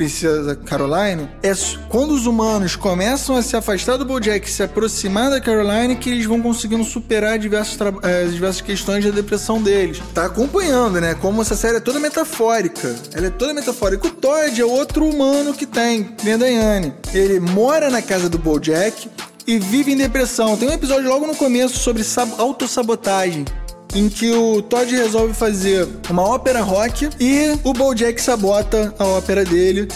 Princesa 0.00 0.56
Caroline, 0.56 1.28
é 1.42 1.52
quando 1.90 2.12
os 2.12 2.24
humanos 2.24 2.74
começam 2.74 3.36
a 3.36 3.42
se 3.42 3.54
afastar 3.54 3.98
do 3.98 4.04
Bojack 4.06 4.48
e 4.48 4.50
se 4.50 4.62
aproximar 4.62 5.28
da 5.28 5.38
Caroline 5.38 5.94
que 5.94 6.08
eles 6.08 6.24
vão 6.24 6.40
conseguindo 6.40 6.82
superar 6.84 7.38
diversos 7.38 7.78
é, 8.02 8.24
diversas 8.24 8.62
questões 8.62 9.04
da 9.04 9.10
depressão 9.10 9.62
deles. 9.62 10.00
Tá 10.14 10.24
acompanhando, 10.24 11.02
né? 11.02 11.14
Como 11.14 11.42
essa 11.42 11.54
série 11.54 11.76
é 11.76 11.80
toda 11.80 12.00
metafórica. 12.00 12.96
Ela 13.12 13.26
é 13.26 13.30
toda 13.30 13.52
metafórica. 13.52 14.06
O 14.06 14.10
Todd 14.10 14.58
é 14.58 14.64
outro 14.64 15.06
humano 15.06 15.52
que 15.52 15.66
tem, 15.66 16.16
nem 16.24 16.32
a 16.32 16.36
Diane. 16.38 16.94
Ele 17.12 17.38
mora 17.38 17.90
na 17.90 18.00
casa 18.00 18.30
do 18.30 18.38
Bojack 18.38 19.06
e 19.46 19.58
vive 19.58 19.92
em 19.92 19.98
depressão. 19.98 20.56
Tem 20.56 20.66
um 20.66 20.72
episódio 20.72 21.10
logo 21.10 21.26
no 21.26 21.36
começo 21.36 21.78
sobre 21.78 22.02
autossabotagem 22.38 23.44
em 23.94 24.08
que 24.08 24.30
o 24.30 24.62
Todd 24.62 24.94
resolve 24.94 25.34
fazer 25.34 25.88
uma 26.08 26.22
ópera 26.22 26.60
rock 26.62 27.08
e 27.18 27.58
o 27.64 27.72
Bojack 27.72 28.20
sabota 28.20 28.94
a 28.98 29.04
ópera 29.04 29.44
dele 29.44 29.88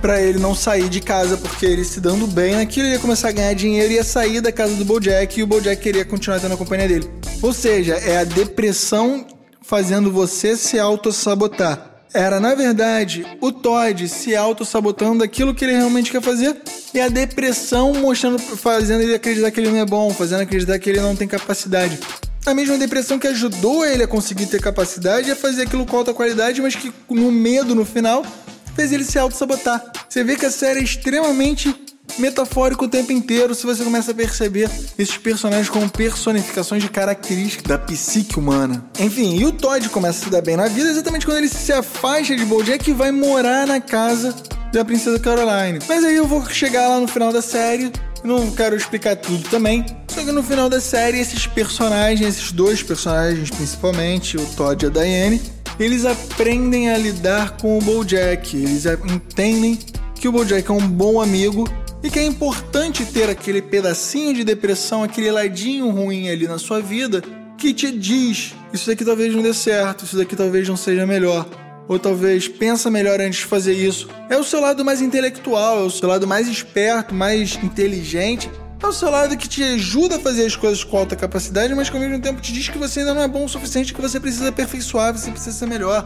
para 0.00 0.20
ele 0.20 0.40
não 0.40 0.52
sair 0.52 0.88
de 0.88 1.00
casa, 1.00 1.36
porque 1.36 1.64
ele 1.64 1.84
se 1.84 2.00
dando 2.00 2.26
bem 2.26 2.56
naquilo, 2.56 2.88
ia 2.88 2.98
começar 2.98 3.28
a 3.28 3.32
ganhar 3.32 3.54
dinheiro, 3.54 3.92
ia 3.92 4.02
sair 4.02 4.40
da 4.40 4.50
casa 4.50 4.74
do 4.74 4.84
Bojack 4.84 5.38
e 5.38 5.42
o 5.44 5.46
Bojack 5.46 5.80
queria 5.80 6.04
continuar 6.04 6.40
tendo 6.40 6.54
a 6.54 6.56
companhia 6.56 6.88
dele. 6.88 7.08
Ou 7.40 7.52
seja, 7.52 7.94
é 7.94 8.18
a 8.18 8.24
depressão 8.24 9.24
fazendo 9.62 10.10
você 10.10 10.56
se 10.56 10.76
auto-sabotar. 10.78 11.92
Era, 12.12 12.40
na 12.40 12.54
verdade, 12.54 13.24
o 13.40 13.52
Todd 13.52 14.08
se 14.08 14.34
auto-sabotando 14.36 15.22
aquilo 15.24 15.54
que 15.54 15.64
ele 15.64 15.76
realmente 15.76 16.10
quer 16.10 16.20
fazer 16.20 16.60
e 16.92 17.00
a 17.00 17.08
depressão 17.08 17.94
mostrando, 17.94 18.38
fazendo 18.38 19.02
ele 19.02 19.14
acreditar 19.14 19.50
que 19.50 19.60
ele 19.60 19.70
não 19.70 19.78
é 19.78 19.86
bom, 19.86 20.10
fazendo 20.10 20.42
acreditar 20.42 20.78
que 20.78 20.90
ele 20.90 21.00
não 21.00 21.16
tem 21.16 21.26
capacidade. 21.26 21.98
A 22.44 22.54
mesma 22.54 22.76
depressão 22.76 23.18
que 23.18 23.28
ajudou 23.28 23.86
ele 23.86 24.02
a 24.02 24.08
conseguir 24.08 24.46
ter 24.46 24.60
capacidade 24.60 25.30
a 25.30 25.36
fazer 25.36 25.62
aquilo 25.62 25.86
com 25.86 25.96
alta 25.96 26.12
qualidade, 26.12 26.60
mas 26.60 26.74
que 26.74 26.92
no 27.08 27.30
medo 27.30 27.74
no 27.74 27.84
final 27.84 28.26
fez 28.74 28.90
ele 28.90 29.04
se 29.04 29.18
auto-sabotar. 29.18 29.82
Você 30.08 30.24
vê 30.24 30.34
que 30.36 30.44
a 30.44 30.50
série 30.50 30.80
é 30.80 30.82
extremamente 30.82 31.74
metafórico 32.18 32.84
o 32.84 32.88
tempo 32.88 33.12
inteiro 33.12 33.54
se 33.54 33.64
você 33.64 33.84
começa 33.84 34.10
a 34.10 34.14
perceber 34.14 34.68
esses 34.98 35.16
personagens 35.16 35.68
como 35.68 35.88
personificações 35.88 36.82
de 36.82 36.90
características 36.90 37.64
da 37.64 37.78
psique 37.78 38.38
humana. 38.38 38.84
Enfim, 38.98 39.38
e 39.38 39.46
o 39.46 39.52
Todd 39.52 39.88
começa 39.88 40.20
a 40.20 40.24
se 40.24 40.30
dar 40.30 40.42
bem 40.42 40.56
na 40.56 40.66
vida 40.66 40.90
exatamente 40.90 41.24
quando 41.24 41.38
ele 41.38 41.48
se 41.48 41.72
afasta 41.72 42.34
de 42.34 42.44
Bojack 42.44 42.90
e 42.90 42.92
vai 42.92 43.12
morar 43.12 43.66
na 43.66 43.80
casa 43.80 44.34
da 44.72 44.84
Princesa 44.84 45.18
Caroline. 45.18 45.78
Mas 45.88 46.04
aí 46.04 46.16
eu 46.16 46.26
vou 46.26 46.44
chegar 46.46 46.88
lá 46.88 46.98
no 46.98 47.06
final 47.06 47.32
da 47.32 47.40
série 47.40 47.92
não 48.24 48.50
quero 48.50 48.76
explicar 48.76 49.16
tudo 49.16 49.48
também. 49.48 49.84
Só 50.08 50.22
que 50.24 50.32
no 50.32 50.42
final 50.42 50.68
da 50.68 50.80
série, 50.80 51.18
esses 51.18 51.46
personagens, 51.46 52.36
esses 52.36 52.52
dois 52.52 52.82
personagens 52.82 53.50
principalmente, 53.50 54.36
o 54.36 54.46
Todd 54.56 54.84
e 54.84 54.86
a 54.86 54.90
Diane, 54.90 55.42
eles 55.78 56.04
aprendem 56.04 56.90
a 56.90 56.98
lidar 56.98 57.56
com 57.56 57.78
o 57.78 57.80
Bojack. 57.80 58.56
Eles 58.56 58.84
entendem 58.86 59.78
que 60.14 60.28
o 60.28 60.32
Bojack 60.32 60.70
é 60.70 60.72
um 60.72 60.86
bom 60.86 61.20
amigo 61.20 61.68
e 62.02 62.10
que 62.10 62.18
é 62.18 62.24
importante 62.24 63.04
ter 63.06 63.28
aquele 63.28 63.62
pedacinho 63.62 64.34
de 64.34 64.44
depressão, 64.44 65.02
aquele 65.02 65.30
ladinho 65.30 65.90
ruim 65.90 66.28
ali 66.28 66.46
na 66.46 66.58
sua 66.58 66.80
vida 66.80 67.22
que 67.56 67.72
te 67.72 67.90
diz: 67.90 68.54
isso 68.72 68.88
daqui 68.88 69.04
talvez 69.04 69.34
não 69.34 69.42
dê 69.42 69.54
certo, 69.54 70.04
isso 70.04 70.16
daqui 70.16 70.34
talvez 70.34 70.68
não 70.68 70.76
seja 70.76 71.06
melhor 71.06 71.46
ou 71.88 71.98
talvez 71.98 72.48
pensa 72.48 72.90
melhor 72.90 73.20
antes 73.20 73.40
de 73.40 73.46
fazer 73.46 73.72
isso. 73.72 74.08
É 74.28 74.36
o 74.36 74.44
seu 74.44 74.60
lado 74.60 74.84
mais 74.84 75.00
intelectual, 75.00 75.80
é 75.80 75.82
o 75.82 75.90
seu 75.90 76.08
lado 76.08 76.26
mais 76.26 76.48
esperto, 76.48 77.14
mais 77.14 77.58
inteligente. 77.62 78.50
É 78.82 78.86
o 78.86 78.92
seu 78.92 79.10
lado 79.10 79.36
que 79.36 79.48
te 79.48 79.62
ajuda 79.62 80.16
a 80.16 80.18
fazer 80.18 80.44
as 80.44 80.56
coisas 80.56 80.82
com 80.82 80.96
alta 80.96 81.14
capacidade, 81.14 81.72
mas 81.72 81.88
que 81.88 81.96
ao 81.96 82.02
mesmo 82.02 82.20
tempo 82.20 82.40
te 82.40 82.52
diz 82.52 82.68
que 82.68 82.78
você 82.78 83.00
ainda 83.00 83.14
não 83.14 83.22
é 83.22 83.28
bom 83.28 83.44
o 83.44 83.48
suficiente, 83.48 83.94
que 83.94 84.00
você 84.00 84.18
precisa 84.18 84.48
aperfeiçoar, 84.48 85.16
você 85.16 85.30
precisa 85.30 85.56
ser 85.56 85.66
melhor. 85.66 86.04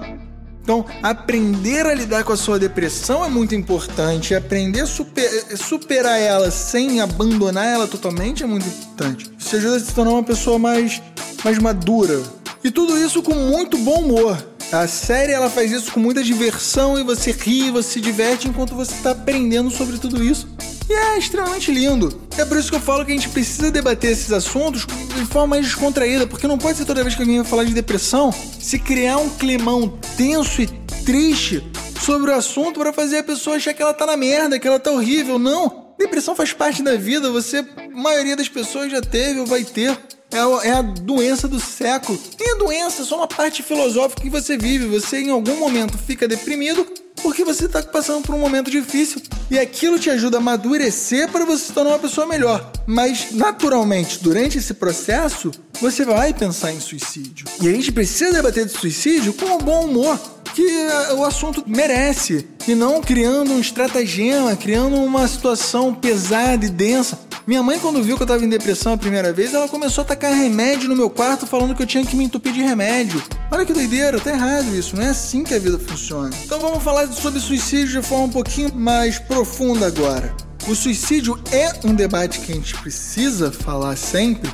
Então, 0.67 0.85
aprender 1.01 1.87
a 1.87 1.95
lidar 1.95 2.25
com 2.25 2.33
a 2.33 2.37
sua 2.37 2.59
depressão 2.59 3.25
é 3.25 3.29
muito 3.29 3.55
importante. 3.55 4.35
Aprender 4.35 4.81
a 4.81 4.87
super, 4.87 5.57
superar 5.57 6.21
ela 6.21 6.51
sem 6.51 7.01
abandonar 7.01 7.67
ela 7.67 7.87
totalmente 7.87 8.43
é 8.43 8.47
muito 8.47 8.67
importante. 8.67 9.31
Isso 9.39 9.55
ajuda 9.55 9.77
a 9.77 9.81
se 9.81 9.95
tornar 9.95 10.11
uma 10.11 10.25
pessoa 10.25 10.59
mais, 10.59 11.01
mais 11.45 11.57
madura. 11.59 12.21
E 12.65 12.71
tudo 12.71 12.99
isso 12.99 13.23
com 13.23 13.33
muito 13.33 13.79
bom 13.79 14.01
humor. 14.01 14.56
A 14.73 14.89
série 14.89 15.33
ela 15.33 15.49
faz 15.49 15.71
isso 15.71 15.93
com 15.93 16.01
muita 16.01 16.25
diversão 16.25 16.99
e 16.99 17.05
você 17.05 17.31
ri, 17.31 17.71
você 17.71 17.93
se 17.93 18.01
diverte 18.01 18.49
enquanto 18.49 18.75
você 18.75 18.93
está 18.93 19.13
aprendendo 19.13 19.71
sobre 19.71 19.97
tudo 19.97 20.23
isso. 20.23 20.49
E 20.89 20.93
é 20.93 21.19
extremamente 21.19 21.71
lindo. 21.71 22.21
É 22.37 22.45
por 22.45 22.57
isso 22.57 22.71
que 22.71 22.77
eu 22.77 22.81
falo 22.81 23.05
que 23.05 23.13
a 23.13 23.15
gente 23.15 23.29
precisa 23.29 23.71
debater 23.71 24.11
esses 24.11 24.33
assuntos 24.33 24.85
de 24.85 25.25
forma 25.27 25.49
mais 25.49 25.67
descontraída, 25.67 26.27
porque 26.27 26.49
não 26.49 26.59
pode 26.59 26.79
ser 26.79 26.85
toda 26.85 27.03
vez 27.03 27.15
que 27.15 27.23
alguém 27.23 27.37
vai 27.39 27.47
falar 27.47 27.65
de 27.65 27.75
depressão 27.75 28.33
se 28.33 28.79
criar 28.79 29.19
um 29.19 29.29
climão 29.31 29.99
tenso 30.17 30.61
e 30.63 30.67
triste 31.05 31.65
sobre 32.01 32.31
o 32.31 32.35
assunto 32.35 32.81
para 32.81 32.93
fazer 32.93 33.19
a 33.19 33.25
pessoa 33.25 33.57
achar 33.57 33.73
que 33.73 33.83
ela 33.83 33.95
tá 33.95 34.05
na 34.05 34.17
merda, 34.17 34.59
que 34.59 34.67
ela 34.67 34.81
tá 34.81 34.91
horrível. 34.91 35.39
Não! 35.39 35.87
Depressão 35.99 36.37
faz 36.37 36.53
parte 36.53 36.83
da 36.83 36.95
vida, 36.97 37.31
você, 37.31 37.59
a 37.59 37.89
maioria 37.97 38.37
das 38.37 38.49
pessoas 38.49 38.91
já 38.91 39.01
teve 39.01 39.41
ou 39.41 39.47
vai 39.47 39.65
ter. 39.65 39.97
É 40.31 40.39
a, 40.39 40.69
é 40.69 40.73
a 40.73 40.83
doença 40.83 41.47
do 41.47 41.61
século. 41.61 42.19
Nem 42.39 42.53
a 42.53 42.59
doença, 42.59 43.03
é 43.03 43.05
só 43.05 43.17
uma 43.17 43.29
parte 43.29 43.63
filosófica 43.63 44.23
que 44.23 44.31
você 44.31 44.57
vive. 44.57 44.87
Você 44.87 45.19
em 45.19 45.31
algum 45.31 45.57
momento 45.57 45.97
fica 45.97 46.27
deprimido 46.27 46.87
porque 47.23 47.45
você 47.45 47.65
está 47.65 47.83
passando 47.83 48.23
por 48.23 48.35
um 48.35 48.39
momento 48.39 48.71
difícil 48.71 49.21
e 49.51 49.59
aquilo 49.59 49.99
te 49.99 50.11
ajuda 50.11 50.37
a 50.37 50.41
amadurecer 50.41 51.29
para 51.31 51.45
você 51.45 51.67
se 51.67 51.73
tornar 51.73 51.91
uma 51.93 51.99
pessoa 51.99 52.27
melhor. 52.27 52.71
Mas, 52.87 53.33
naturalmente, 53.33 54.23
durante 54.23 54.59
esse 54.59 54.75
processo, 54.75 55.51
você 55.81 56.05
vai 56.05 56.33
pensar 56.33 56.73
em 56.73 56.81
suicídio. 56.81 57.47
E 57.61 57.69
a 57.69 57.73
gente 57.73 57.91
precisa 57.91 58.33
debater 58.33 58.67
de 58.67 58.73
suicídio 58.73 59.33
com 59.33 59.47
um 59.47 59.59
bom 59.59 59.87
humor 59.87 60.21
que 60.57 60.67
eh, 60.67 61.13
o 61.13 61.23
assunto 61.23 61.63
merece 61.67 62.49
e 62.67 62.75
não 62.75 63.03
criando 63.03 63.53
um 63.53 63.61
estratagema, 63.61 64.57
criando 64.57 64.97
uma 64.97 65.29
situação 65.29 65.95
pesada 65.95 66.65
e 66.65 66.71
densa. 66.71 67.21
Minha 67.47 67.63
mãe, 67.63 67.79
quando 67.79 68.03
viu 68.03 68.17
que 68.17 68.23
eu 68.23 68.27
tava 68.27 68.43
em 68.43 68.49
depressão 68.49 68.95
a 68.95 68.97
primeira 68.97 69.35
vez, 69.35 69.53
ela 69.53 69.69
começou 69.69 70.01
a 70.01 70.07
tacar 70.07 70.33
remédio 70.33 70.89
no 70.89 70.97
meu 70.97 71.11
quarto 71.11 71.47
falando 71.47 71.75
que 71.75 71.83
eu 71.83 71.87
tinha 71.87 72.07
que 72.07 72.17
me 72.17 72.25
entupir 72.25 72.55
de 72.55 72.63
remédio. 72.63 73.23
Olha 73.51 73.67
que 73.67 73.73
doideira, 73.75 74.19
tá 74.19 74.31
errado 74.31 74.75
isso, 74.75 74.97
não 74.97 75.03
é 75.03 75.11
assim 75.11 75.45
que 75.45 75.53
a 75.53 75.59
vida 75.59 75.79
funciona. 75.79 76.31
Então 76.47 76.59
vamos 76.59 76.83
falar 76.83 77.07
sobre 77.09 77.39
suicídio 77.39 78.01
de 78.01 78.09
forma 78.09 78.25
um 78.25 78.31
pouquinho 78.31 78.75
mais 78.75 79.19
profunda 79.19 79.87
agora. 79.87 80.35
O 80.67 80.75
suicídio 80.75 81.39
é 81.53 81.71
um 81.85 81.95
debate 81.95 82.41
que 82.41 82.53
a 82.53 82.55
gente 82.55 82.75
precisa 82.79 83.53
falar 83.53 83.95
sempre. 83.95 84.51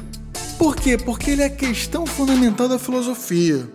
Por 0.59 0.75
quê? 0.75 0.99
Porque 0.99 1.31
ele 1.31 1.43
é 1.43 1.47
a 1.47 1.51
questão 1.51 2.05
fundamental 2.05 2.69
da 2.69 2.79
filosofia. 2.79 3.71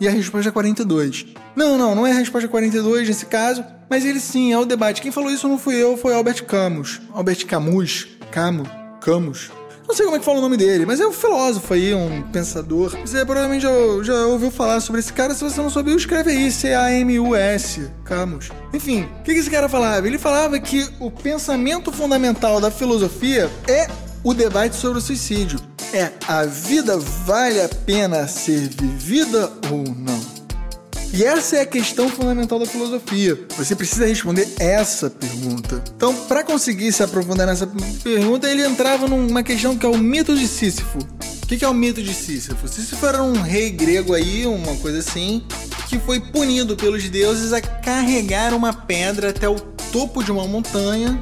E 0.00 0.06
a 0.06 0.10
resposta 0.10 0.48
é 0.48 0.52
42. 0.52 1.26
Não, 1.54 1.78
não, 1.78 1.94
não 1.94 2.06
é 2.06 2.12
a 2.12 2.14
resposta 2.14 2.48
42 2.48 3.08
nesse 3.08 3.26
caso, 3.26 3.64
mas 3.88 4.04
ele 4.04 4.20
sim 4.20 4.52
é 4.52 4.58
o 4.58 4.64
debate. 4.64 5.00
Quem 5.00 5.10
falou 5.10 5.30
isso 5.30 5.48
não 5.48 5.58
fui 5.58 5.74
eu, 5.74 5.96
foi 5.96 6.14
Albert 6.14 6.44
Camus. 6.44 7.00
Albert 7.12 7.46
Camus. 7.46 8.06
Camus. 8.30 8.68
Camus. 9.00 9.50
Não 9.88 9.94
sei 9.94 10.04
como 10.04 10.16
é 10.16 10.18
que 10.18 10.24
fala 10.24 10.38
o 10.38 10.40
nome 10.40 10.56
dele, 10.56 10.84
mas 10.84 10.98
é 10.98 11.06
um 11.06 11.12
filósofo 11.12 11.72
aí, 11.72 11.94
um 11.94 12.22
pensador. 12.32 12.90
Você 13.02 13.24
provavelmente 13.24 13.62
já, 13.62 13.70
já 14.02 14.26
ouviu 14.26 14.50
falar 14.50 14.80
sobre 14.80 15.00
esse 15.00 15.12
cara. 15.12 15.32
Se 15.32 15.44
você 15.44 15.62
não 15.62 15.70
souber, 15.70 15.94
escreve 15.94 16.32
aí, 16.32 16.50
C-A-M-U-S, 16.50 17.88
Camus. 18.04 18.50
Enfim, 18.74 19.08
o 19.20 19.22
que, 19.22 19.32
que 19.32 19.38
esse 19.38 19.50
cara 19.50 19.68
falava? 19.68 20.06
Ele 20.06 20.18
falava 20.18 20.58
que 20.58 20.88
o 20.98 21.08
pensamento 21.08 21.92
fundamental 21.92 22.60
da 22.60 22.70
filosofia 22.70 23.48
é 23.68 23.88
o 24.24 24.34
debate 24.34 24.74
sobre 24.74 24.98
o 24.98 25.00
suicídio. 25.00 25.60
É, 25.96 26.12
a 26.28 26.44
vida 26.44 26.98
vale 26.98 27.58
a 27.58 27.70
pena 27.70 28.28
ser 28.28 28.68
vivida 28.68 29.50
ou 29.70 29.82
não? 29.82 30.20
E 31.10 31.24
essa 31.24 31.56
é 31.56 31.60
a 31.62 31.66
questão 31.66 32.06
fundamental 32.10 32.58
da 32.58 32.66
filosofia. 32.66 33.46
Você 33.56 33.74
precisa 33.74 34.04
responder 34.04 34.46
essa 34.58 35.08
pergunta. 35.08 35.82
Então, 35.96 36.14
para 36.26 36.44
conseguir 36.44 36.92
se 36.92 37.02
aprofundar 37.02 37.46
nessa 37.46 37.66
pergunta, 38.02 38.46
ele 38.46 38.62
entrava 38.62 39.08
numa 39.08 39.42
questão 39.42 39.74
que 39.74 39.86
é 39.86 39.88
o 39.88 39.96
mito 39.96 40.36
de 40.36 40.46
Sísifo. 40.46 40.98
O 41.42 41.46
que 41.46 41.64
é 41.64 41.68
o 41.68 41.72
mito 41.72 42.02
de 42.02 42.12
Sísifo? 42.12 42.68
Sísifo 42.68 43.06
era 43.06 43.22
um 43.22 43.40
rei 43.40 43.70
grego 43.70 44.12
aí, 44.12 44.46
uma 44.46 44.76
coisa 44.76 44.98
assim, 44.98 45.42
que 45.88 45.98
foi 45.98 46.20
punido 46.20 46.76
pelos 46.76 47.08
deuses 47.08 47.54
a 47.54 47.62
carregar 47.62 48.52
uma 48.52 48.74
pedra 48.74 49.30
até 49.30 49.48
o 49.48 49.58
topo 49.90 50.22
de 50.22 50.30
uma 50.30 50.46
montanha 50.46 51.18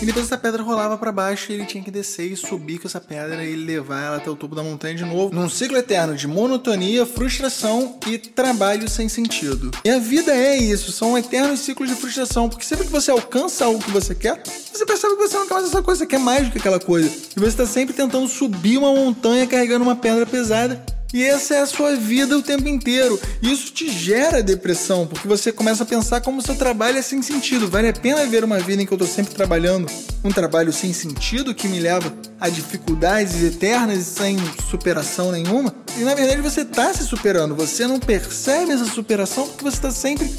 e 0.00 0.06
depois 0.06 0.26
essa 0.26 0.38
pedra 0.38 0.62
rolava 0.62 0.96
para 0.96 1.10
baixo 1.10 1.50
e 1.50 1.54
ele 1.54 1.64
tinha 1.64 1.82
que 1.82 1.90
descer 1.90 2.30
e 2.30 2.36
subir 2.36 2.78
com 2.78 2.86
essa 2.86 3.00
pedra 3.00 3.44
e 3.44 3.56
levar 3.56 4.00
ela 4.00 4.16
até 4.18 4.30
o 4.30 4.36
topo 4.36 4.54
da 4.54 4.62
montanha 4.62 4.94
de 4.94 5.04
novo, 5.04 5.34
num 5.34 5.48
ciclo 5.48 5.76
eterno 5.76 6.14
de 6.14 6.28
monotonia, 6.28 7.04
frustração 7.04 7.98
e 8.06 8.16
trabalho 8.16 8.88
sem 8.88 9.08
sentido. 9.08 9.72
E 9.84 9.90
a 9.90 9.98
vida 9.98 10.32
é 10.32 10.56
isso, 10.56 10.92
são 10.92 11.18
eternos 11.18 11.60
ciclos 11.60 11.88
de 11.88 11.96
frustração, 11.96 12.48
porque 12.48 12.64
sempre 12.64 12.86
que 12.86 12.92
você 12.92 13.10
alcança 13.10 13.64
algo 13.64 13.82
que 13.82 13.90
você 13.90 14.14
quer, 14.14 14.40
você 14.72 14.86
percebe 14.86 15.16
que 15.16 15.22
você 15.22 15.36
não 15.36 15.48
quer 15.48 15.54
mais 15.54 15.66
essa 15.66 15.82
coisa, 15.82 15.98
você 15.98 16.06
quer 16.06 16.20
mais 16.20 16.46
do 16.46 16.52
que 16.52 16.58
aquela 16.58 16.78
coisa. 16.78 17.08
E 17.08 17.40
você 17.40 17.48
está 17.48 17.66
sempre 17.66 17.92
tentando 17.92 18.28
subir 18.28 18.78
uma 18.78 18.92
montanha 18.92 19.46
carregando 19.46 19.82
uma 19.82 19.96
pedra 19.96 20.24
pesada 20.24 20.80
e 21.12 21.24
essa 21.24 21.54
é 21.54 21.60
a 21.60 21.66
sua 21.66 21.96
vida 21.96 22.36
o 22.36 22.42
tempo 22.42 22.68
inteiro. 22.68 23.18
E 23.40 23.50
isso 23.50 23.72
te 23.72 23.90
gera 23.90 24.42
depressão, 24.42 25.06
porque 25.06 25.26
você 25.26 25.50
começa 25.50 25.82
a 25.82 25.86
pensar 25.86 26.20
como 26.20 26.38
o 26.38 26.42
seu 26.42 26.54
trabalho 26.54 26.98
é 26.98 27.02
sem 27.02 27.22
sentido. 27.22 27.68
Vale 27.68 27.88
a 27.88 27.92
pena 27.92 28.26
ver 28.26 28.44
uma 28.44 28.58
vida 28.58 28.82
em 28.82 28.86
que 28.86 28.92
eu 28.92 28.96
estou 28.96 29.08
sempre 29.08 29.34
trabalhando 29.34 29.86
um 30.22 30.30
trabalho 30.30 30.72
sem 30.72 30.92
sentido 30.92 31.54
que 31.54 31.68
me 31.68 31.80
leva 31.80 32.12
a 32.40 32.48
dificuldades 32.48 33.42
eternas 33.42 33.98
e 33.98 34.04
sem 34.04 34.36
superação 34.70 35.32
nenhuma? 35.32 35.74
E 35.96 36.00
na 36.00 36.14
verdade 36.14 36.40
você 36.40 36.60
está 36.62 36.92
se 36.92 37.04
superando, 37.04 37.54
você 37.54 37.86
não 37.86 37.98
percebe 37.98 38.72
essa 38.72 38.84
superação 38.84 39.46
porque 39.48 39.64
você 39.64 39.76
está 39.76 39.90
sempre 39.90 40.30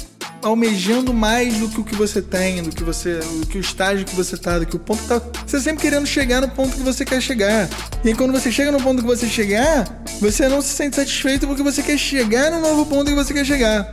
almejando 0.42 1.12
mais 1.12 1.58
do 1.58 1.68
que 1.68 1.80
o 1.80 1.84
que 1.84 1.94
você 1.94 2.22
tem, 2.22 2.62
do 2.62 2.70
que 2.70 2.82
você, 2.82 3.18
do 3.18 3.46
que 3.46 3.58
o 3.58 3.60
estágio 3.60 4.04
que 4.06 4.14
você 4.14 4.36
tá, 4.36 4.58
do 4.58 4.66
que 4.66 4.76
o 4.76 4.78
ponto 4.78 5.02
que 5.02 5.08
tá. 5.08 5.20
Você 5.46 5.60
sempre 5.60 5.82
querendo 5.82 6.06
chegar 6.06 6.40
no 6.40 6.48
ponto 6.48 6.76
que 6.76 6.82
você 6.82 7.04
quer 7.04 7.20
chegar. 7.20 7.68
E 8.04 8.08
aí, 8.08 8.14
quando 8.14 8.32
você 8.32 8.50
chega 8.50 8.72
no 8.72 8.80
ponto 8.82 9.02
que 9.02 9.08
você 9.08 9.26
chegar, 9.26 10.02
você 10.20 10.48
não 10.48 10.62
se 10.62 10.68
sente 10.68 10.96
satisfeito 10.96 11.46
porque 11.46 11.62
você 11.62 11.82
quer 11.82 11.98
chegar 11.98 12.50
no 12.50 12.60
novo 12.60 12.86
ponto 12.86 13.10
que 13.10 13.14
você 13.14 13.34
quer 13.34 13.44
chegar. 13.44 13.90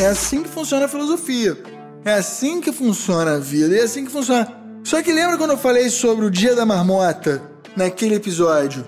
É 0.00 0.06
assim 0.06 0.42
que 0.42 0.48
funciona 0.48 0.84
a 0.84 0.88
filosofia. 0.88 1.56
É 2.04 2.14
assim 2.14 2.60
que 2.60 2.72
funciona 2.72 3.34
a 3.34 3.38
vida. 3.38 3.76
É 3.76 3.82
assim 3.82 4.04
que 4.04 4.12
funciona. 4.12 4.48
Só 4.84 5.02
que 5.02 5.12
lembra 5.12 5.36
quando 5.36 5.50
eu 5.50 5.58
falei 5.58 5.90
sobre 5.90 6.24
o 6.24 6.30
Dia 6.30 6.54
da 6.54 6.64
Marmota 6.64 7.42
naquele 7.76 8.14
episódio 8.14 8.86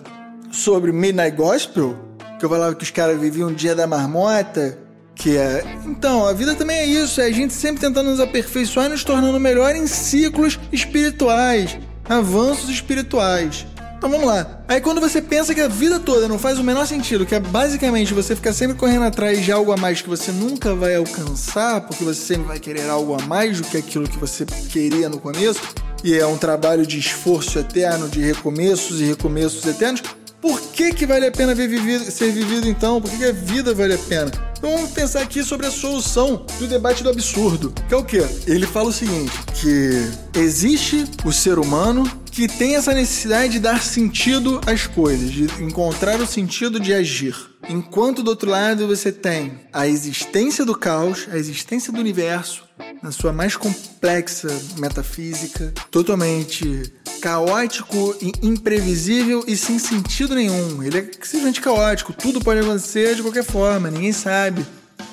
sobre 0.53 0.93
Midnight 0.93 1.37
Gospel? 1.37 1.99
Que 2.39 2.45
eu 2.45 2.49
falava 2.49 2.75
que 2.75 2.85
os 2.85 2.91
caras 2.91 3.21
viviam 3.21 3.49
o 3.49 3.55
Dia 3.55 3.75
da 3.75 3.87
Marmota 3.87 4.79
que 5.21 5.37
é. 5.37 5.63
Então, 5.85 6.27
a 6.27 6.33
vida 6.33 6.55
também 6.55 6.79
é 6.79 6.87
isso, 6.87 7.21
é 7.21 7.27
a 7.27 7.31
gente 7.31 7.53
sempre 7.53 7.79
tentando 7.79 8.11
nos 8.11 8.21
aperfeiçoar 8.21 8.87
e 8.87 8.89
nos 8.89 9.05
tornando 9.05 9.39
melhor 9.39 9.77
em 9.77 9.87
ciclos 9.87 10.59
espirituais, 10.73 11.79
avanços 12.09 12.71
espirituais. 12.71 13.67
Então 13.99 14.09
vamos 14.09 14.27
lá. 14.27 14.63
Aí 14.67 14.81
quando 14.81 14.99
você 14.99 15.21
pensa 15.21 15.55
que 15.55 15.61
a 15.61 15.69
vida 15.69 16.01
toda 16.01 16.27
não 16.27 16.39
faz 16.39 16.59
o 16.59 16.65
menor 16.65 16.87
sentido, 16.87 17.27
que 17.27 17.35
é 17.35 17.41
basicamente 17.41 18.15
você 18.15 18.35
ficar 18.35 18.55
sempre 18.55 18.75
correndo 18.75 19.05
atrás 19.05 19.45
de 19.45 19.53
algo 19.53 19.73
a 19.73 19.77
mais 19.77 20.01
que 20.01 20.09
você 20.09 20.33
nunca 20.33 20.75
vai 20.75 20.97
alcançar, 20.97 21.83
porque 21.83 22.03
você 22.03 22.19
sempre 22.19 22.49
vai 22.49 22.59
querer 22.59 22.89
algo 22.89 23.15
a 23.15 23.21
mais 23.27 23.61
do 23.61 23.69
que 23.69 23.77
aquilo 23.77 24.09
que 24.09 24.17
você 24.17 24.47
queria 24.47 25.11
no 25.11 25.21
começo, 25.21 25.61
e 26.03 26.15
é 26.15 26.25
um 26.25 26.39
trabalho 26.39 26.87
de 26.87 26.99
esforço 26.99 27.59
eterno, 27.59 28.09
de 28.09 28.23
recomeços 28.23 29.03
e 29.03 29.05
recomeços 29.05 29.67
eternos, 29.67 30.03
por 30.41 30.61
que, 30.61 30.93
que 30.95 31.07
vale 31.07 31.27
a 31.27 31.31
pena 31.31 31.55
vivido, 31.55 32.11
ser 32.11 32.33
vivido 32.33 32.69
então? 32.69 33.01
Por 33.01 33.11
que, 33.11 33.19
que 33.19 33.25
a 33.25 33.33
vida 33.33 33.75
vale 33.75 33.95
a 33.95 33.99
pena? 33.99 34.31
Então 34.57 34.71
vamos 34.73 34.91
pensar 34.91 35.23
aqui 35.23 35.43
sobre 35.43 35.67
a 35.67 35.71
solução 35.71 36.45
do 36.59 36.67
debate 36.67 37.03
do 37.03 37.11
absurdo. 37.11 37.73
Que 37.89 37.95
é 37.95 37.97
o 37.97 38.05
quê? 38.05 38.23
Ele 38.47 38.67
fala 38.67 38.89
o 38.89 38.93
seguinte: 38.93 39.33
que 39.55 40.39
existe 40.39 41.05
o 41.25 41.33
ser 41.33 41.59
humano 41.59 42.11
que 42.31 42.47
tem 42.47 42.77
essa 42.77 42.95
necessidade 42.95 43.55
de 43.55 43.59
dar 43.59 43.83
sentido 43.83 44.61
às 44.67 44.87
coisas, 44.87 45.31
de 45.31 45.45
encontrar 45.63 46.21
o 46.21 46.27
sentido 46.27 46.79
de 46.79 46.95
agir. 46.95 47.35
Enquanto 47.69 48.23
do 48.23 48.29
outro 48.29 48.51
lado 48.51 48.87
você 48.87 49.13
tem 49.13 49.61
a 49.73 49.87
existência 49.87 50.65
do 50.65 50.75
caos, 50.75 51.29
a 51.31 51.37
existência 51.37 51.93
do 51.93 52.01
universo, 52.01 52.65
na 53.03 53.11
sua 53.11 53.33
mais 53.33 53.57
complexa 53.57 54.49
metafísica, 54.79 55.73
totalmente 55.91 56.93
caótico 57.21 58.17
e 58.21 58.33
imprevisível 58.43 59.45
e 59.47 59.57
sem 59.57 59.79
sentido 59.79 60.35
nenhum. 60.35 60.83
Ele 60.83 60.99
é 60.99 61.11
simplesmente 61.23 61.61
caótico, 61.61 62.13
tudo 62.13 62.41
pode 62.41 62.61
acontecer 62.61 63.15
de 63.15 63.23
qualquer 63.23 63.45
forma, 63.45 63.91
ninguém 63.91 64.13
sabe. 64.13 64.65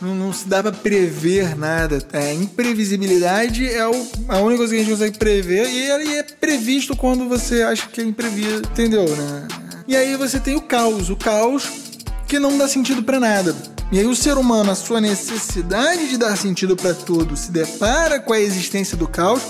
Não, 0.01 0.13
não 0.13 0.33
se 0.33 0.47
dá 0.47 0.61
pra 0.61 0.71
prever 0.71 1.55
nada. 1.55 2.05
É, 2.13 2.33
imprevisibilidade 2.33 3.67
é 3.67 3.87
o, 3.87 4.07
a 4.27 4.39
única 4.39 4.57
coisa 4.57 4.73
que 4.73 4.81
a 4.81 4.83
gente 4.83 4.91
consegue 4.91 5.17
prever 5.17 5.69
e 5.69 5.89
ele 5.89 6.17
é 6.17 6.23
previsto 6.23 6.95
quando 6.95 7.27
você 7.27 7.61
acha 7.61 7.87
que 7.87 8.01
é 8.01 8.03
imprevisto, 8.03 8.69
entendeu, 8.69 9.07
né? 9.15 9.47
E 9.87 9.95
aí 9.95 10.15
você 10.17 10.39
tem 10.39 10.55
o 10.55 10.61
caos, 10.61 11.09
o 11.09 11.15
caos 11.15 11.69
que 12.27 12.37
não 12.37 12.57
dá 12.57 12.67
sentido 12.67 13.01
para 13.01 13.19
nada. 13.19 13.55
E 13.89 13.99
aí 13.99 14.05
o 14.05 14.15
ser 14.15 14.37
humano, 14.37 14.71
a 14.71 14.75
sua 14.75 14.99
necessidade 14.99 16.09
de 16.09 16.17
dar 16.17 16.35
sentido 16.35 16.75
para 16.75 16.93
tudo, 16.93 17.37
se 17.37 17.51
depara 17.51 18.19
com 18.19 18.33
a 18.33 18.39
existência 18.39 18.97
do 18.97 19.07
caos 19.07 19.41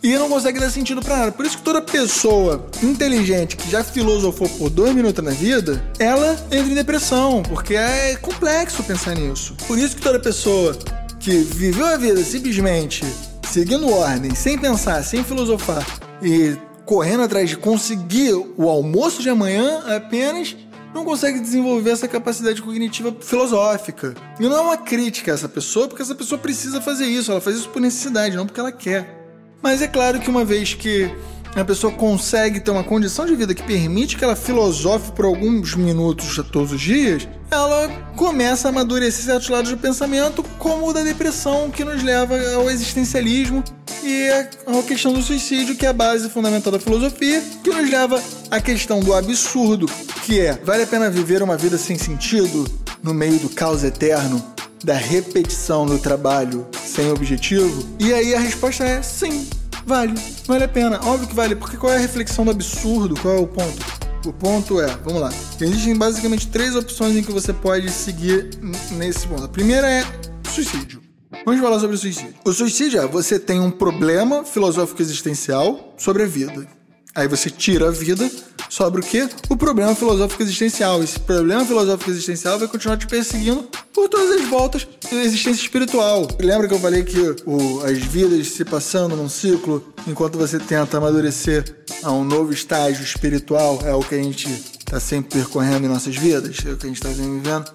e 0.00 0.16
não 0.16 0.28
consegue 0.28 0.60
dar 0.60 0.70
sentido 0.70 1.02
para 1.02 1.16
nada. 1.16 1.32
Por 1.32 1.44
isso 1.44 1.58
que 1.58 1.64
toda 1.64 1.82
pessoa 1.82 2.66
inteligente 2.80 3.56
que 3.56 3.68
já 3.68 3.82
filosofou 3.82 4.48
por 4.50 4.70
dois 4.70 4.94
minutos 4.94 5.24
na 5.24 5.32
vida, 5.32 5.82
ela 5.98 6.32
entra 6.50 6.70
em 6.70 6.74
depressão, 6.74 7.42
porque 7.42 7.74
é 7.74 8.16
complexo 8.16 8.84
pensar 8.84 9.16
nisso. 9.16 9.54
Por 9.66 9.76
isso 9.76 9.96
que 9.96 10.02
toda 10.02 10.20
pessoa 10.20 10.78
que 11.18 11.38
viveu 11.38 11.86
a 11.86 11.96
vida 11.96 12.22
simplesmente 12.22 13.04
seguindo 13.48 13.90
ordem, 13.90 14.34
sem 14.34 14.56
pensar, 14.56 15.02
sem 15.02 15.22
filosofar 15.22 15.84
e 16.22 16.56
correndo 16.86 17.22
atrás 17.22 17.50
de 17.50 17.56
conseguir 17.56 18.32
o 18.56 18.68
almoço 18.68 19.22
de 19.22 19.28
amanhã 19.28 19.82
apenas 19.94 20.56
não 20.94 21.04
consegue 21.04 21.40
desenvolver 21.40 21.90
essa 21.90 22.06
capacidade 22.06 22.60
cognitiva 22.60 23.14
filosófica. 23.20 24.14
E 24.38 24.42
não 24.42 24.56
é 24.56 24.60
uma 24.60 24.76
crítica 24.76 25.32
a 25.32 25.34
essa 25.34 25.48
pessoa, 25.48 25.88
porque 25.88 26.02
essa 26.02 26.14
pessoa 26.14 26.38
precisa 26.38 26.80
fazer 26.80 27.06
isso, 27.06 27.30
ela 27.30 27.40
faz 27.40 27.56
isso 27.56 27.68
por 27.68 27.80
necessidade, 27.80 28.36
não 28.36 28.46
porque 28.46 28.60
ela 28.60 28.72
quer. 28.72 29.22
Mas 29.62 29.80
é 29.80 29.88
claro 29.88 30.20
que 30.20 30.28
uma 30.28 30.44
vez 30.44 30.74
que 30.74 31.10
a 31.54 31.64
pessoa 31.64 31.92
consegue 31.92 32.60
ter 32.60 32.70
uma 32.70 32.84
condição 32.84 33.26
de 33.26 33.36
vida 33.36 33.54
que 33.54 33.62
permite 33.62 34.16
que 34.16 34.24
ela 34.24 34.34
filosofe 34.34 35.12
por 35.12 35.24
alguns 35.24 35.74
minutos 35.74 36.40
todos 36.50 36.72
os 36.72 36.80
dias, 36.80 37.28
ela 37.50 37.88
começa 38.16 38.68
a 38.68 38.70
amadurecer 38.70 39.24
certos 39.24 39.48
lados 39.48 39.70
do 39.70 39.76
pensamento, 39.76 40.42
como 40.58 40.88
o 40.88 40.92
da 40.92 41.02
depressão, 41.02 41.70
que 41.70 41.84
nos 41.84 42.02
leva 42.02 42.34
ao 42.54 42.70
existencialismo 42.70 43.62
e 44.02 44.28
a 44.30 44.82
questão 44.82 45.12
do 45.12 45.22
suicídio, 45.22 45.76
que 45.76 45.86
é 45.86 45.90
a 45.90 45.92
base 45.92 46.28
fundamental 46.30 46.72
da 46.72 46.80
filosofia, 46.80 47.42
que 47.62 47.70
nos 47.70 47.88
leva 47.90 48.20
à 48.50 48.60
questão 48.60 49.00
do 49.00 49.14
absurdo, 49.14 49.86
que 50.24 50.40
é: 50.40 50.58
vale 50.64 50.82
a 50.82 50.86
pena 50.86 51.10
viver 51.10 51.42
uma 51.42 51.56
vida 51.56 51.76
sem 51.76 51.98
sentido 51.98 52.66
no 53.02 53.12
meio 53.12 53.38
do 53.38 53.48
caos 53.48 53.84
eterno? 53.84 54.42
Da 54.82 54.94
repetição 54.94 55.86
do 55.86 55.96
trabalho 55.96 56.66
sem 56.84 57.08
objetivo? 57.12 57.86
E 58.00 58.12
aí 58.12 58.34
a 58.34 58.40
resposta 58.40 58.82
é 58.82 59.00
sim, 59.00 59.46
vale, 59.86 60.14
vale 60.46 60.64
a 60.64 60.68
pena. 60.68 61.00
Óbvio 61.04 61.28
que 61.28 61.34
vale, 61.34 61.56
porque 61.56 61.76
qual 61.76 61.92
é 61.92 61.96
a 61.96 62.00
reflexão 62.00 62.44
do 62.44 62.50
absurdo? 62.50 63.14
Qual 63.20 63.34
é 63.34 63.40
o 63.40 63.46
ponto? 63.46 64.02
O 64.24 64.32
ponto 64.32 64.80
é, 64.80 64.86
vamos 65.04 65.20
lá. 65.20 65.32
Existem 65.60 65.96
basicamente 65.96 66.48
três 66.48 66.76
opções 66.76 67.16
em 67.16 67.22
que 67.22 67.32
você 67.32 67.52
pode 67.52 67.90
seguir 67.90 68.50
nesse 68.92 69.26
ponto. 69.26 69.44
A 69.44 69.48
primeira 69.48 69.90
é 69.90 70.04
suicídio. 70.48 71.02
Vamos 71.44 71.60
falar 71.60 71.80
sobre 71.80 71.96
o 71.96 71.98
suicídio. 71.98 72.34
O 72.44 72.52
suicídio 72.52 73.00
é 73.00 73.06
você 73.06 73.38
tem 73.38 73.58
um 73.58 73.70
problema 73.70 74.44
filosófico 74.44 75.02
existencial 75.02 75.94
sobre 75.96 76.22
a 76.22 76.26
vida. 76.26 76.66
Aí 77.14 77.26
você 77.26 77.50
tira 77.50 77.88
a 77.88 77.90
vida 77.90 78.30
sobre 78.72 79.02
o 79.02 79.04
quê? 79.04 79.28
O 79.50 79.56
problema 79.56 79.94
filosófico 79.94 80.42
existencial. 80.42 81.02
Esse 81.02 81.20
problema 81.20 81.62
filosófico 81.62 82.10
existencial 82.10 82.58
vai 82.58 82.66
continuar 82.66 82.96
te 82.96 83.06
perseguindo 83.06 83.68
por 83.92 84.08
todas 84.08 84.40
as 84.40 84.48
voltas 84.48 84.88
da 85.10 85.22
existência 85.22 85.60
espiritual. 85.60 86.26
Lembra 86.40 86.66
que 86.66 86.72
eu 86.72 86.78
falei 86.78 87.02
que 87.02 87.20
o, 87.44 87.84
as 87.84 87.98
vidas 87.98 88.46
se 88.46 88.64
passando 88.64 89.14
num 89.14 89.28
ciclo 89.28 89.92
enquanto 90.06 90.38
você 90.38 90.58
tenta 90.58 90.96
amadurecer 90.96 91.84
a 92.02 92.10
um 92.12 92.24
novo 92.24 92.50
estágio 92.50 93.04
espiritual 93.04 93.78
é 93.84 93.94
o 93.94 94.00
que 94.00 94.14
a 94.14 94.22
gente 94.22 94.48
está 94.48 94.98
sempre 94.98 95.38
percorrendo 95.38 95.84
em 95.84 95.88
nossas 95.88 96.16
vidas, 96.16 96.56
é 96.64 96.70
o 96.72 96.76
que 96.78 96.86
a 96.86 96.88
gente 96.88 96.96
está 96.96 97.10
vivendo. 97.10 97.70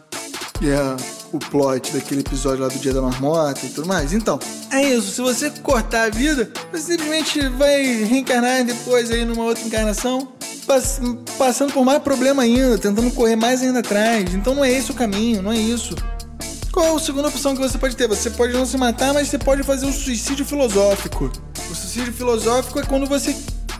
E 0.60 0.70
é 0.70 0.98
o 1.32 1.38
plot 1.38 1.92
daquele 1.94 2.22
episódio 2.22 2.64
lá 2.64 2.70
do 2.70 2.80
Dia 2.80 2.94
da 2.94 3.02
Marmota 3.04 3.64
e 3.64 3.70
tudo 3.70 3.88
mais. 3.88 4.14
Então, 4.14 4.40
é 4.72 4.96
isso. 4.96 5.12
Se 5.12 5.22
você 5.22 5.52
cortar 5.62 6.08
a 6.08 6.10
vida, 6.10 6.52
você 6.72 6.94
simplesmente 6.94 7.48
vai 7.50 7.84
reencarnar 8.04 8.64
depois 8.64 9.12
aí 9.12 9.24
numa 9.24 9.44
outra 9.44 9.64
encarnação, 9.64 10.28
pass 10.68 11.00
passando 11.38 11.74
por 11.74 11.84
mais 11.86 12.04
problema 12.04 12.44
ainda, 12.44 12.78
tentando 12.78 13.10
correr 13.12 13.36
mais 13.36 13.62
ainda 13.62 13.80
atrás. 13.80 14.34
Então 14.36 14.54
não 14.54 14.64
é 14.64 14.72
esse 14.72 14.92
o 14.92 14.94
caminho, 14.94 15.42
não 15.42 15.52
é 15.52 15.58
isso. 15.58 15.96
Qual 16.72 16.86
é 16.86 16.96
a 16.96 17.00
segunda 17.00 17.30
opção 17.30 17.56
que 17.56 17.62
você 17.62 17.78
pode 17.78 17.96
ter? 17.96 18.08
Você 18.08 18.30
pode 18.30 18.54
não 18.54 18.66
se 18.66 18.78
matar, 18.78 19.14
mas 19.14 19.30
você 19.30 19.40
pode 19.40 19.64
fazer 19.64 19.88
o 19.88 19.92
suicídio 19.92 20.46
filosófico. 20.46 21.32
O 21.72 21.74
suicídio 21.74 22.14
filosófico 22.14 22.80
é 22.80 22.84
quando 22.84 23.08
você 23.08 23.36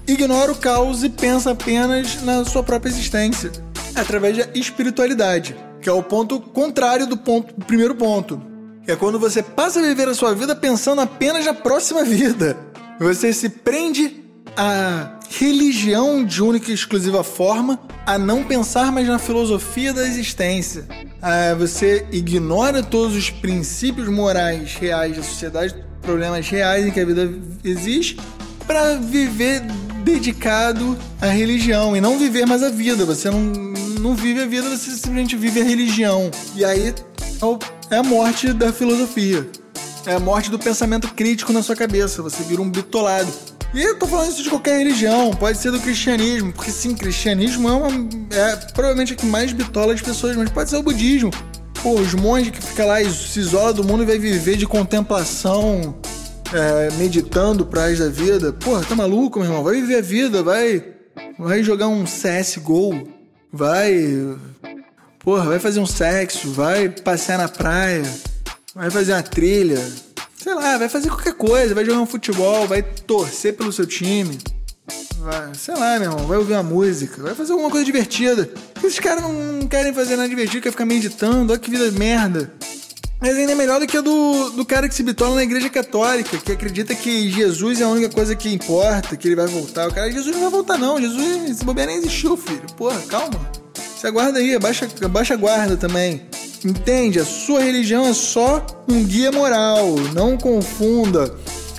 ignora 0.08 0.52
o 0.52 0.56
caos 0.56 1.04
e 1.04 1.10
pensa 1.10 1.52
apenas 1.52 2.24
na 2.24 2.44
sua 2.46 2.64
própria 2.64 2.90
existência, 2.90 3.52
através 3.94 4.38
da 4.38 4.48
espiritualidade, 4.56 5.56
que 5.82 5.90
é 5.90 5.92
o 5.92 6.02
ponto 6.02 6.40
contrário 6.40 7.06
do 7.06 7.18
ponto 7.18 7.54
do 7.54 7.66
primeiro 7.66 7.94
ponto. 7.94 8.42
É 8.88 8.96
quando 8.96 9.20
você 9.20 9.44
passa 9.44 9.80
a 9.80 9.84
viver 9.84 10.08
a 10.08 10.16
sua 10.16 10.34
vida 10.34 10.56
pensando 10.56 11.02
apenas 11.02 11.46
na 11.46 11.54
próxima 11.54 12.02
vida. 12.06 12.58
Você 13.00 13.32
se 13.34 13.50
prende 13.50 14.24
à 14.56 15.17
religião 15.30 16.24
de 16.24 16.42
única 16.42 16.72
e 16.72 16.74
exclusiva 16.74 17.24
forma, 17.24 17.80
a 18.06 18.18
não 18.18 18.44
pensar 18.44 18.92
mais 18.92 19.08
na 19.08 19.20
filosofia 19.20 19.94
da 19.94 20.08
existência. 20.08 20.86
Ah, 21.22 21.56
você 21.58 22.06
ignora 22.12 22.82
todos 22.82 23.16
os 23.16 23.30
princípios 23.30 24.08
morais 24.08 24.76
reais 24.76 25.16
da 25.18 25.24
sociedade, 25.24 25.76
problemas 26.02 26.48
reais 26.48 26.86
em 26.86 26.92
que 26.92 27.00
a 27.00 27.06
vida 27.06 27.34
existe, 27.64 28.18
para 28.66 28.96
viver 28.96 29.62
dedicado 30.04 30.98
à 31.22 31.28
religião 31.28 31.96
e 31.96 32.02
não 32.02 32.18
viver 32.18 32.46
mais 32.46 32.64
a 32.64 32.70
vida. 32.70 33.06
Você 33.06 33.30
não, 33.30 33.42
não 34.00 34.16
vive 34.16 34.42
a 34.42 34.46
vida, 34.46 34.70
você 34.70 34.92
simplesmente 34.92 35.36
vive 35.36 35.62
a 35.62 35.64
religião. 35.64 36.32
E 36.56 36.64
aí 36.64 36.88
é, 36.90 37.96
é 37.96 37.98
a 37.98 38.04
morte 38.04 38.54
da 38.54 38.72
filosofia. 38.72 39.48
É 40.06 40.14
a 40.14 40.20
morte 40.20 40.50
do 40.50 40.58
pensamento 40.58 41.14
crítico 41.14 41.52
na 41.52 41.62
sua 41.62 41.76
cabeça. 41.76 42.22
Você 42.22 42.42
vira 42.44 42.62
um 42.62 42.70
bitolado. 42.70 43.32
E 43.74 43.82
eu 43.82 44.00
tô 44.00 44.08
falando 44.08 44.32
isso 44.32 44.44
de 44.44 44.50
qualquer 44.50 44.80
religião, 44.80 45.32
pode 45.32 45.58
ser 45.58 45.72
do 45.72 45.80
cristianismo, 45.80 46.54
porque 46.54 46.72
sim, 46.72 46.96
cristianismo 46.96 47.68
é, 47.68 47.72
uma, 47.72 48.10
é 48.32 48.56
provavelmente 48.74 49.14
a 49.14 49.16
que 49.16 49.26
mais 49.26 49.52
bitola 49.52 49.94
as 49.94 50.02
pessoas, 50.02 50.36
mas 50.36 50.50
pode 50.50 50.70
ser 50.70 50.78
o 50.78 50.84
budismo. 50.84 51.32
Pô, 51.84 51.94
os 51.94 52.14
monges 52.14 52.52
que 52.52 52.62
ficam 52.62 52.88
lá 52.88 53.02
e 53.02 53.12
se 53.12 53.40
isola 53.40 53.74
do 53.74 53.84
mundo 53.84 54.04
e 54.04 54.06
vai 54.06 54.18
viver 54.18 54.56
de 54.56 54.66
contemplação 54.66 55.96
é, 56.54 56.92
meditando 56.98 57.66
pra 57.66 57.90
da 57.94 58.10
vida. 58.10 58.54
Porra, 58.54 58.84
tá 58.84 58.96
maluco, 58.96 59.40
meu 59.40 59.48
irmão? 59.48 59.64
Vai 59.64 59.76
viver 59.76 59.98
a 59.98 60.02
vida, 60.02 60.42
vai. 60.42 60.84
Vai 61.38 61.64
jogar 61.64 61.88
um 61.88 62.04
CSGO, 62.06 63.08
vai. 63.52 64.38
Porra, 65.20 65.46
vai 65.46 65.60
fazer 65.60 65.80
um 65.80 65.86
sexo, 65.86 66.52
vai 66.52 66.90
passear 66.90 67.38
na 67.38 67.48
praia, 67.48 68.04
vai 68.74 68.90
fazer 68.90 69.14
uma 69.14 69.24
trilha. 69.24 69.84
Sei 70.48 70.56
lá, 70.56 70.78
vai 70.78 70.88
fazer 70.88 71.10
qualquer 71.10 71.34
coisa, 71.34 71.76
vai 71.76 71.84
jogar 71.84 72.00
um 72.00 72.06
futebol, 72.06 72.66
vai 72.66 72.82
torcer 72.82 73.54
pelo 73.58 73.70
seu 73.70 73.86
time. 73.86 74.38
Vai, 75.18 75.54
sei 75.54 75.76
lá, 75.76 76.00
meu 76.00 76.10
irmão, 76.10 76.26
vai 76.26 76.38
ouvir 76.38 76.54
uma 76.54 76.64
música, 76.64 77.22
vai 77.22 77.36
fazer 77.36 77.52
alguma 77.52 77.70
coisa 77.70 77.86
divertida. 77.86 78.50
Esses 78.82 78.98
caras 78.98 79.24
não 79.24 79.68
querem 79.68 79.94
fazer 79.94 80.16
nada 80.16 80.30
divertido, 80.30 80.62
quer 80.62 80.72
ficar 80.72 80.86
meditando, 80.86 81.52
olha 81.52 81.60
que 81.60 81.70
vida 81.70 81.92
merda. 81.92 82.50
Mas 83.20 83.36
ainda 83.36 83.52
é 83.52 83.56
melhor 83.56 83.82
do 83.82 83.86
que 83.86 83.98
a 83.98 84.00
do, 84.00 84.52
do 84.52 84.66
cara 84.66 84.88
que 84.88 84.96
se 84.96 85.04
bitola 85.04 85.36
na 85.36 85.44
igreja 85.44 85.70
católica, 85.70 86.38
que 86.38 86.54
acredita 86.54 86.96
que 86.96 87.30
Jesus 87.30 87.82
é 87.82 87.84
a 87.84 87.90
única 87.90 88.10
coisa 88.10 88.34
que 88.34 88.48
importa, 88.48 89.18
que 89.18 89.28
ele 89.28 89.36
vai 89.36 89.48
voltar. 89.48 89.90
O 89.90 89.94
cara, 89.94 90.10
Jesus 90.10 90.34
não 90.34 90.44
vai 90.44 90.52
voltar, 90.52 90.78
não. 90.78 90.98
Jesus, 90.98 91.50
esse 91.50 91.66
bobeira 91.66 91.92
nem 91.92 92.00
existiu, 92.00 92.38
filho. 92.38 92.64
Porra, 92.78 93.02
calma. 93.02 93.52
Se 93.98 94.08
aguarda 94.08 94.40
aí, 94.40 94.56
abaixa, 94.56 94.88
abaixa 95.04 95.34
a 95.34 95.38
guarda 95.38 95.76
também. 95.76 96.26
Entende? 96.64 97.20
A 97.20 97.26
sua 97.26 97.62
religião 97.62 98.06
é 98.06 98.14
só 98.14 98.66
um 98.88 99.04
guia 99.04 99.32
moral. 99.32 99.96
Não 100.14 100.38
confunda 100.38 101.34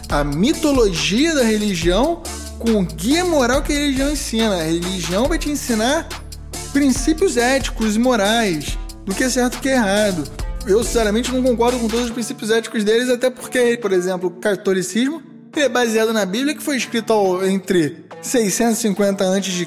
a 0.08 0.24
mitologia 0.24 1.34
da 1.34 1.42
religião 1.42 2.22
com 2.58 2.72
o 2.72 2.84
guia 2.84 3.24
moral 3.24 3.62
que 3.62 3.72
a 3.72 3.76
religião 3.76 4.10
ensina. 4.10 4.56
A 4.56 4.62
religião 4.62 5.26
vai 5.26 5.38
te 5.38 5.50
ensinar 5.50 6.08
princípios 6.72 7.36
éticos 7.36 7.96
e 7.96 7.98
morais 7.98 8.78
do 9.04 9.14
que 9.14 9.24
é 9.24 9.30
certo 9.30 9.56
e 9.56 9.60
que 9.60 9.68
é 9.68 9.74
errado 9.74 10.24
eu 10.68 10.84
sinceramente 10.84 11.32
não 11.32 11.42
concordo 11.42 11.78
com 11.78 11.88
todos 11.88 12.06
os 12.06 12.10
princípios 12.10 12.50
éticos 12.50 12.84
deles, 12.84 13.08
até 13.08 13.30
porque, 13.30 13.78
por 13.80 13.90
exemplo, 13.90 14.28
o 14.28 14.32
catolicismo 14.32 15.22
é 15.57 15.68
baseado 15.68 16.12
na 16.12 16.24
Bíblia 16.24 16.55
que 16.55 16.62
foi 16.62 16.76
escrito 16.76 17.40
entre 17.44 18.05
650 18.20 19.24
a.C. 19.24 19.66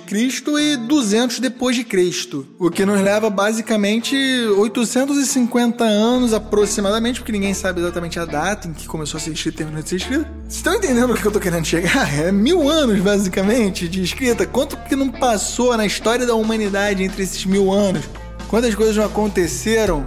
e 0.59 0.77
200 0.77 1.39
depois 1.39 1.75
de 1.75 1.83
Cristo, 1.83 2.45
o 2.59 2.69
que 2.69 2.85
nos 2.85 3.01
leva 3.01 3.29
basicamente 3.29 4.15
850 4.57 5.83
anos 5.83 6.33
aproximadamente, 6.33 7.19
porque 7.19 7.31
ninguém 7.31 7.53
sabe 7.53 7.79
exatamente 7.79 8.19
a 8.19 8.25
data 8.25 8.67
em 8.67 8.73
que 8.73 8.87
começou 8.87 9.17
a 9.17 9.21
ser 9.21 9.31
escrito 9.31 9.55
e 9.55 9.57
terminou 9.57 9.81
de 9.81 9.89
ser 9.89 9.95
escrito. 9.97 10.25
Vocês 10.43 10.55
estão 10.55 10.75
entendendo 10.75 11.11
o 11.11 11.15
que 11.15 11.25
eu 11.25 11.31
tô 11.31 11.39
querendo 11.39 11.65
chegar? 11.65 12.11
É 12.13 12.31
mil 12.31 12.69
anos 12.69 12.99
basicamente 12.99 13.87
de 13.87 14.03
escrita. 14.03 14.45
Quanto 14.45 14.77
que 14.77 14.95
não 14.95 15.09
passou 15.09 15.75
na 15.77 15.85
história 15.85 16.25
da 16.25 16.35
humanidade 16.35 17.03
entre 17.03 17.23
esses 17.23 17.45
mil 17.45 17.71
anos? 17.71 18.03
Quantas 18.49 18.75
coisas 18.75 18.97
não 18.97 19.05
aconteceram 19.05 20.05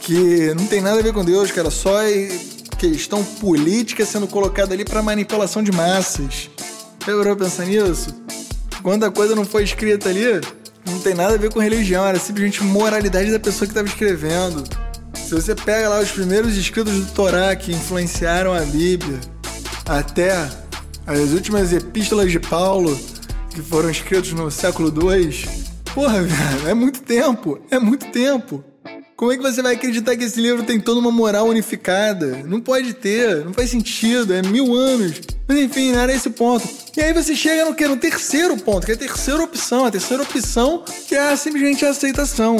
que 0.00 0.52
não 0.54 0.66
tem 0.66 0.80
nada 0.80 0.98
a 0.98 1.02
ver 1.02 1.12
com 1.12 1.24
Deus, 1.24 1.50
cara, 1.50 1.70
só 1.70 2.02
questão 2.90 3.24
política 3.24 4.04
sendo 4.04 4.26
colocada 4.26 4.74
ali 4.74 4.84
para 4.84 5.02
manipulação 5.02 5.62
de 5.62 5.72
massas. 5.72 6.50
Já 7.06 7.16
parou 7.16 7.36
pensar 7.36 7.66
nisso? 7.66 8.14
Quando 8.82 9.04
a 9.04 9.10
coisa 9.10 9.34
não 9.34 9.44
foi 9.44 9.64
escrita 9.64 10.08
ali, 10.08 10.40
não 10.86 10.98
tem 11.00 11.14
nada 11.14 11.34
a 11.34 11.38
ver 11.38 11.52
com 11.52 11.60
religião, 11.60 12.04
era 12.04 12.18
simplesmente 12.18 12.62
moralidade 12.62 13.30
da 13.30 13.38
pessoa 13.38 13.66
que 13.66 13.72
estava 13.72 13.88
escrevendo. 13.88 14.64
Se 15.14 15.34
você 15.34 15.54
pega 15.54 15.88
lá 15.88 16.00
os 16.00 16.10
primeiros 16.10 16.56
escritos 16.56 16.92
do 16.92 17.12
Torá 17.12 17.56
que 17.56 17.72
influenciaram 17.72 18.52
a 18.52 18.60
Bíblia, 18.60 19.18
até 19.86 20.48
as 21.06 21.30
últimas 21.30 21.72
epístolas 21.72 22.30
de 22.30 22.40
Paulo, 22.40 22.98
que 23.50 23.62
foram 23.62 23.90
escritos 23.90 24.32
no 24.32 24.50
século 24.50 24.88
II, 24.88 25.48
porra, 25.94 26.22
velho, 26.22 26.68
é 26.68 26.74
muito 26.74 27.00
tempo, 27.02 27.58
é 27.70 27.78
muito 27.78 28.06
tempo. 28.06 28.64
Como 29.24 29.32
é 29.32 29.38
que 29.38 29.42
você 29.42 29.62
vai 29.62 29.72
acreditar 29.72 30.14
que 30.18 30.24
esse 30.24 30.38
livro 30.38 30.64
tem 30.64 30.78
toda 30.78 31.00
uma 31.00 31.10
moral 31.10 31.48
unificada? 31.48 32.42
Não 32.44 32.60
pode 32.60 32.92
ter, 32.92 33.42
não 33.42 33.54
faz 33.54 33.70
sentido, 33.70 34.34
é 34.34 34.42
mil 34.42 34.74
anos. 34.74 35.18
Mas 35.48 35.60
enfim, 35.60 35.92
não 35.92 36.00
era 36.00 36.12
esse 36.12 36.28
ponto. 36.28 36.68
E 36.94 37.00
aí 37.00 37.10
você 37.14 37.34
chega 37.34 37.64
no 37.64 37.74
que? 37.74 37.88
No 37.88 37.96
terceiro 37.96 38.54
ponto, 38.58 38.84
que 38.84 38.92
é 38.92 38.94
a 38.94 38.98
terceira 38.98 39.42
opção. 39.42 39.86
A 39.86 39.90
terceira 39.90 40.22
opção 40.22 40.84
que 41.08 41.14
é 41.14 41.34
simplesmente 41.36 41.86
a 41.86 41.88
aceitação. 41.88 42.58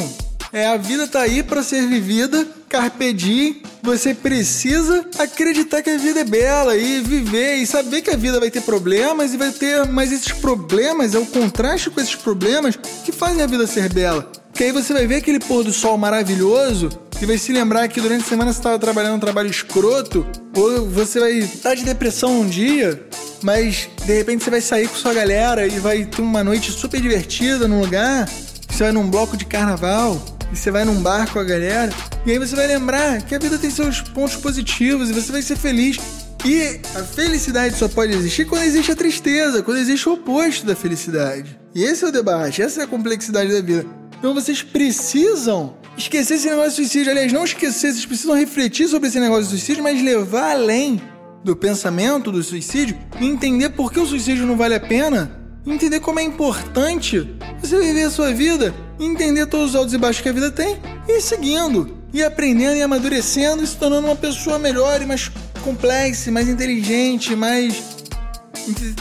É 0.55 0.67
a 0.67 0.79
vida 0.79 1.07
tá 1.07 1.21
aí 1.21 1.43
para 1.43 1.63
ser 1.63 1.87
vivida, 1.87 2.47
carpe 2.67 3.13
diem. 3.13 3.61
Você 3.83 4.15
precisa 4.15 5.05
acreditar 5.19 5.83
que 5.83 5.91
a 5.91 5.99
vida 5.99 6.21
é 6.21 6.25
bela 6.25 6.75
e 6.79 7.03
viver 7.03 7.57
e 7.57 7.67
saber 7.67 8.01
que 8.01 8.09
a 8.09 8.17
vida 8.17 8.41
vai 8.41 8.51
ter 8.51 8.63
problemas 8.63 9.35
e 9.35 9.37
vai 9.37 9.51
ter, 9.51 9.87
mas 9.87 10.11
esses 10.11 10.33
problemas 10.33 11.15
é 11.15 11.19
o 11.19 11.27
contraste 11.27 11.91
com 11.91 12.01
esses 12.01 12.15
problemas 12.15 12.75
que 13.05 13.13
fazem 13.13 13.43
a 13.43 13.47
vida 13.47 13.67
ser 13.67 13.93
bela. 13.93 14.33
Que 14.55 14.65
aí 14.65 14.73
você 14.73 14.93
vai 14.93 15.07
ver 15.07 15.17
aquele 15.17 15.41
pôr 15.41 15.65
do 15.65 15.73
sol 15.73 15.99
maravilhoso 15.99 16.89
e 17.21 17.27
vai 17.27 17.37
se 17.37 17.53
lembrar 17.53 17.89
que 17.89 18.01
durante 18.01 18.23
a 18.23 18.27
semana 18.27 18.53
você 18.53 18.61
estava 18.61 18.79
trabalhando 18.79 19.17
um 19.17 19.21
trabalho 19.21 19.51
escroto, 19.51 20.27
ou 20.57 20.89
você 20.89 21.19
vai 21.19 21.33
estar 21.33 21.71
tá 21.71 21.75
de 21.75 21.85
depressão 21.85 22.41
um 22.41 22.47
dia, 22.47 23.03
mas 23.43 23.89
de 24.05 24.17
repente 24.17 24.45
você 24.45 24.51
vai 24.51 24.61
sair 24.61 24.89
com 24.89 24.95
sua 24.95 25.13
galera 25.13 25.67
e 25.67 25.79
vai 25.81 26.05
ter 26.05 26.23
uma 26.23 26.45
noite 26.45 26.71
super 26.71 27.01
divertida 27.01 27.67
num 27.67 27.81
lugar, 27.81 28.29
você 28.69 28.85
vai 28.85 28.93
num 28.93 29.09
bloco 29.09 29.37
de 29.37 29.45
carnaval, 29.45 30.23
e 30.53 30.57
você 30.57 30.71
vai 30.71 30.85
num 30.85 31.01
bar 31.01 31.33
com 31.33 31.39
a 31.39 31.45
galera, 31.45 31.93
e 32.25 32.31
aí 32.31 32.39
você 32.39 32.55
vai 32.55 32.67
lembrar 32.67 33.23
que 33.23 33.35
a 33.35 33.39
vida 33.39 33.59
tem 33.59 33.71
seus 33.71 34.01
pontos 34.01 34.37
positivos 34.37 35.11
e 35.11 35.13
você 35.13 35.33
vai 35.33 35.43
ser 35.43 35.57
feliz. 35.57 35.99
E 36.45 36.79
a 36.95 37.03
felicidade 37.03 37.75
só 37.75 37.89
pode 37.89 38.13
existir 38.13 38.45
quando 38.45 38.65
existe 38.65 38.93
a 38.93 38.97
tristeza, 38.97 39.63
quando 39.63 39.79
existe 39.79 40.07
o 40.09 40.13
oposto 40.13 40.67
da 40.67 40.77
felicidade. 40.77 41.59
E 41.75 41.83
esse 41.83 42.05
é 42.05 42.09
o 42.09 42.13
debate, 42.13 42.61
essa 42.61 42.83
é 42.83 42.85
a 42.85 42.87
complexidade 42.87 43.51
da 43.51 43.63
vida. 43.63 44.04
Então 44.25 44.33
vocês 44.33 44.63
precisam 44.63 45.75
esquecer 45.99 46.37
esse 46.37 46.49
negócio 46.49 46.71
de 46.71 46.77
suicídio. 46.77 47.11
Aliás, 47.11 47.31
não 47.31 47.45
esquecer, 47.45 47.93
vocês 47.93 48.07
precisam 48.07 48.35
refletir 48.35 48.89
sobre 48.89 49.11
esse 49.11 49.21
negócio 49.21 49.45
de 49.45 49.51
suicídio, 49.51 49.83
mas 49.83 50.03
levar 50.03 50.53
além 50.53 50.99
do 51.45 51.55
pensamento 51.55 52.33
do 52.33 52.43
suicídio 52.43 52.97
e 53.21 53.27
entender 53.27 53.69
por 53.69 53.93
que 53.93 54.01
o 54.01 54.07
suicídio 54.07 54.47
não 54.47 54.57
vale 54.57 54.77
a 54.77 54.81
pena, 54.81 55.39
entender 55.67 56.01
como 56.01 56.21
é 56.21 56.23
importante 56.23 57.37
você 57.61 57.79
viver 57.79 58.05
a 58.05 58.11
sua 58.11 58.33
vida, 58.33 58.75
entender 58.99 59.45
todos 59.45 59.69
os 59.69 59.77
altos 59.77 59.93
e 59.93 59.99
baixos 59.99 60.23
que 60.23 60.29
a 60.31 60.33
vida 60.33 60.51
tem 60.51 60.81
e 61.07 61.19
ir 61.19 61.21
seguindo, 61.21 61.95
e 62.11 62.23
aprendendo 62.23 62.77
e 62.77 62.83
amadurecendo 62.83 63.63
e 63.63 63.67
se 63.67 63.77
tornando 63.77 64.07
uma 64.07 64.17
pessoa 64.17 64.59
melhor 64.59 65.03
e 65.03 65.05
mais 65.05 65.31
complexa, 65.63 66.31
mais 66.31 66.49
inteligente, 66.49 67.37
mais 67.37 67.75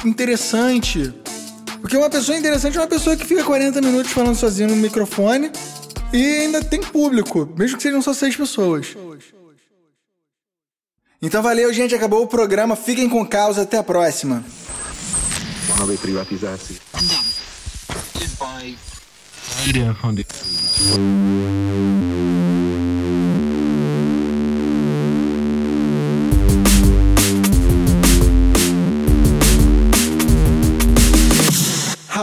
interessante. 0.04 1.14
Porque 1.84 1.98
uma 1.98 2.10
pessoa 2.10 2.38
interessante 2.38 2.78
é 2.78 2.80
uma 2.80 2.88
pessoa 2.88 3.18
que 3.18 3.26
fica 3.26 3.44
40 3.44 3.82
minutos 3.82 4.10
falando 4.14 4.38
sozinho 4.38 4.70
no 4.70 4.76
microfone 4.78 5.52
e 6.14 6.26
ainda 6.38 6.64
tem 6.64 6.80
público, 6.80 7.46
mesmo 7.58 7.76
que 7.76 7.84
sejam 7.84 8.02
só 8.02 8.14
seis 8.14 8.38
pessoas. 8.38 8.96
Então 11.22 11.44
valeu, 11.44 11.74
gente. 11.74 11.94
Acabou 11.94 12.24
o 12.24 12.28
programa. 12.28 12.78
Fiquem 12.78 13.10
com 13.10 13.26
causa. 13.26 13.64
Até 13.64 13.80
a 13.80 13.84
próxima. 13.84 14.46
Uma 15.76 15.98
privatizar-se. 15.98 16.80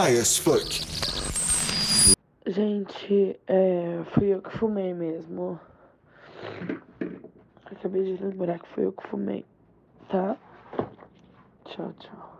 High 0.01 0.17
as 0.17 0.35
fuck. 0.35 0.65
Gente, 2.47 3.39
é, 3.45 4.03
fui 4.15 4.33
eu 4.33 4.41
que 4.41 4.49
fumei 4.57 4.95
mesmo. 4.95 5.59
Acabei 7.65 8.05
de 8.05 8.23
lembrar 8.23 8.57
que 8.57 8.67
foi 8.69 8.85
eu 8.85 8.93
que 8.93 9.07
fumei, 9.07 9.45
tá? 10.09 10.35
Tchau, 11.65 11.93
tchau. 11.99 12.30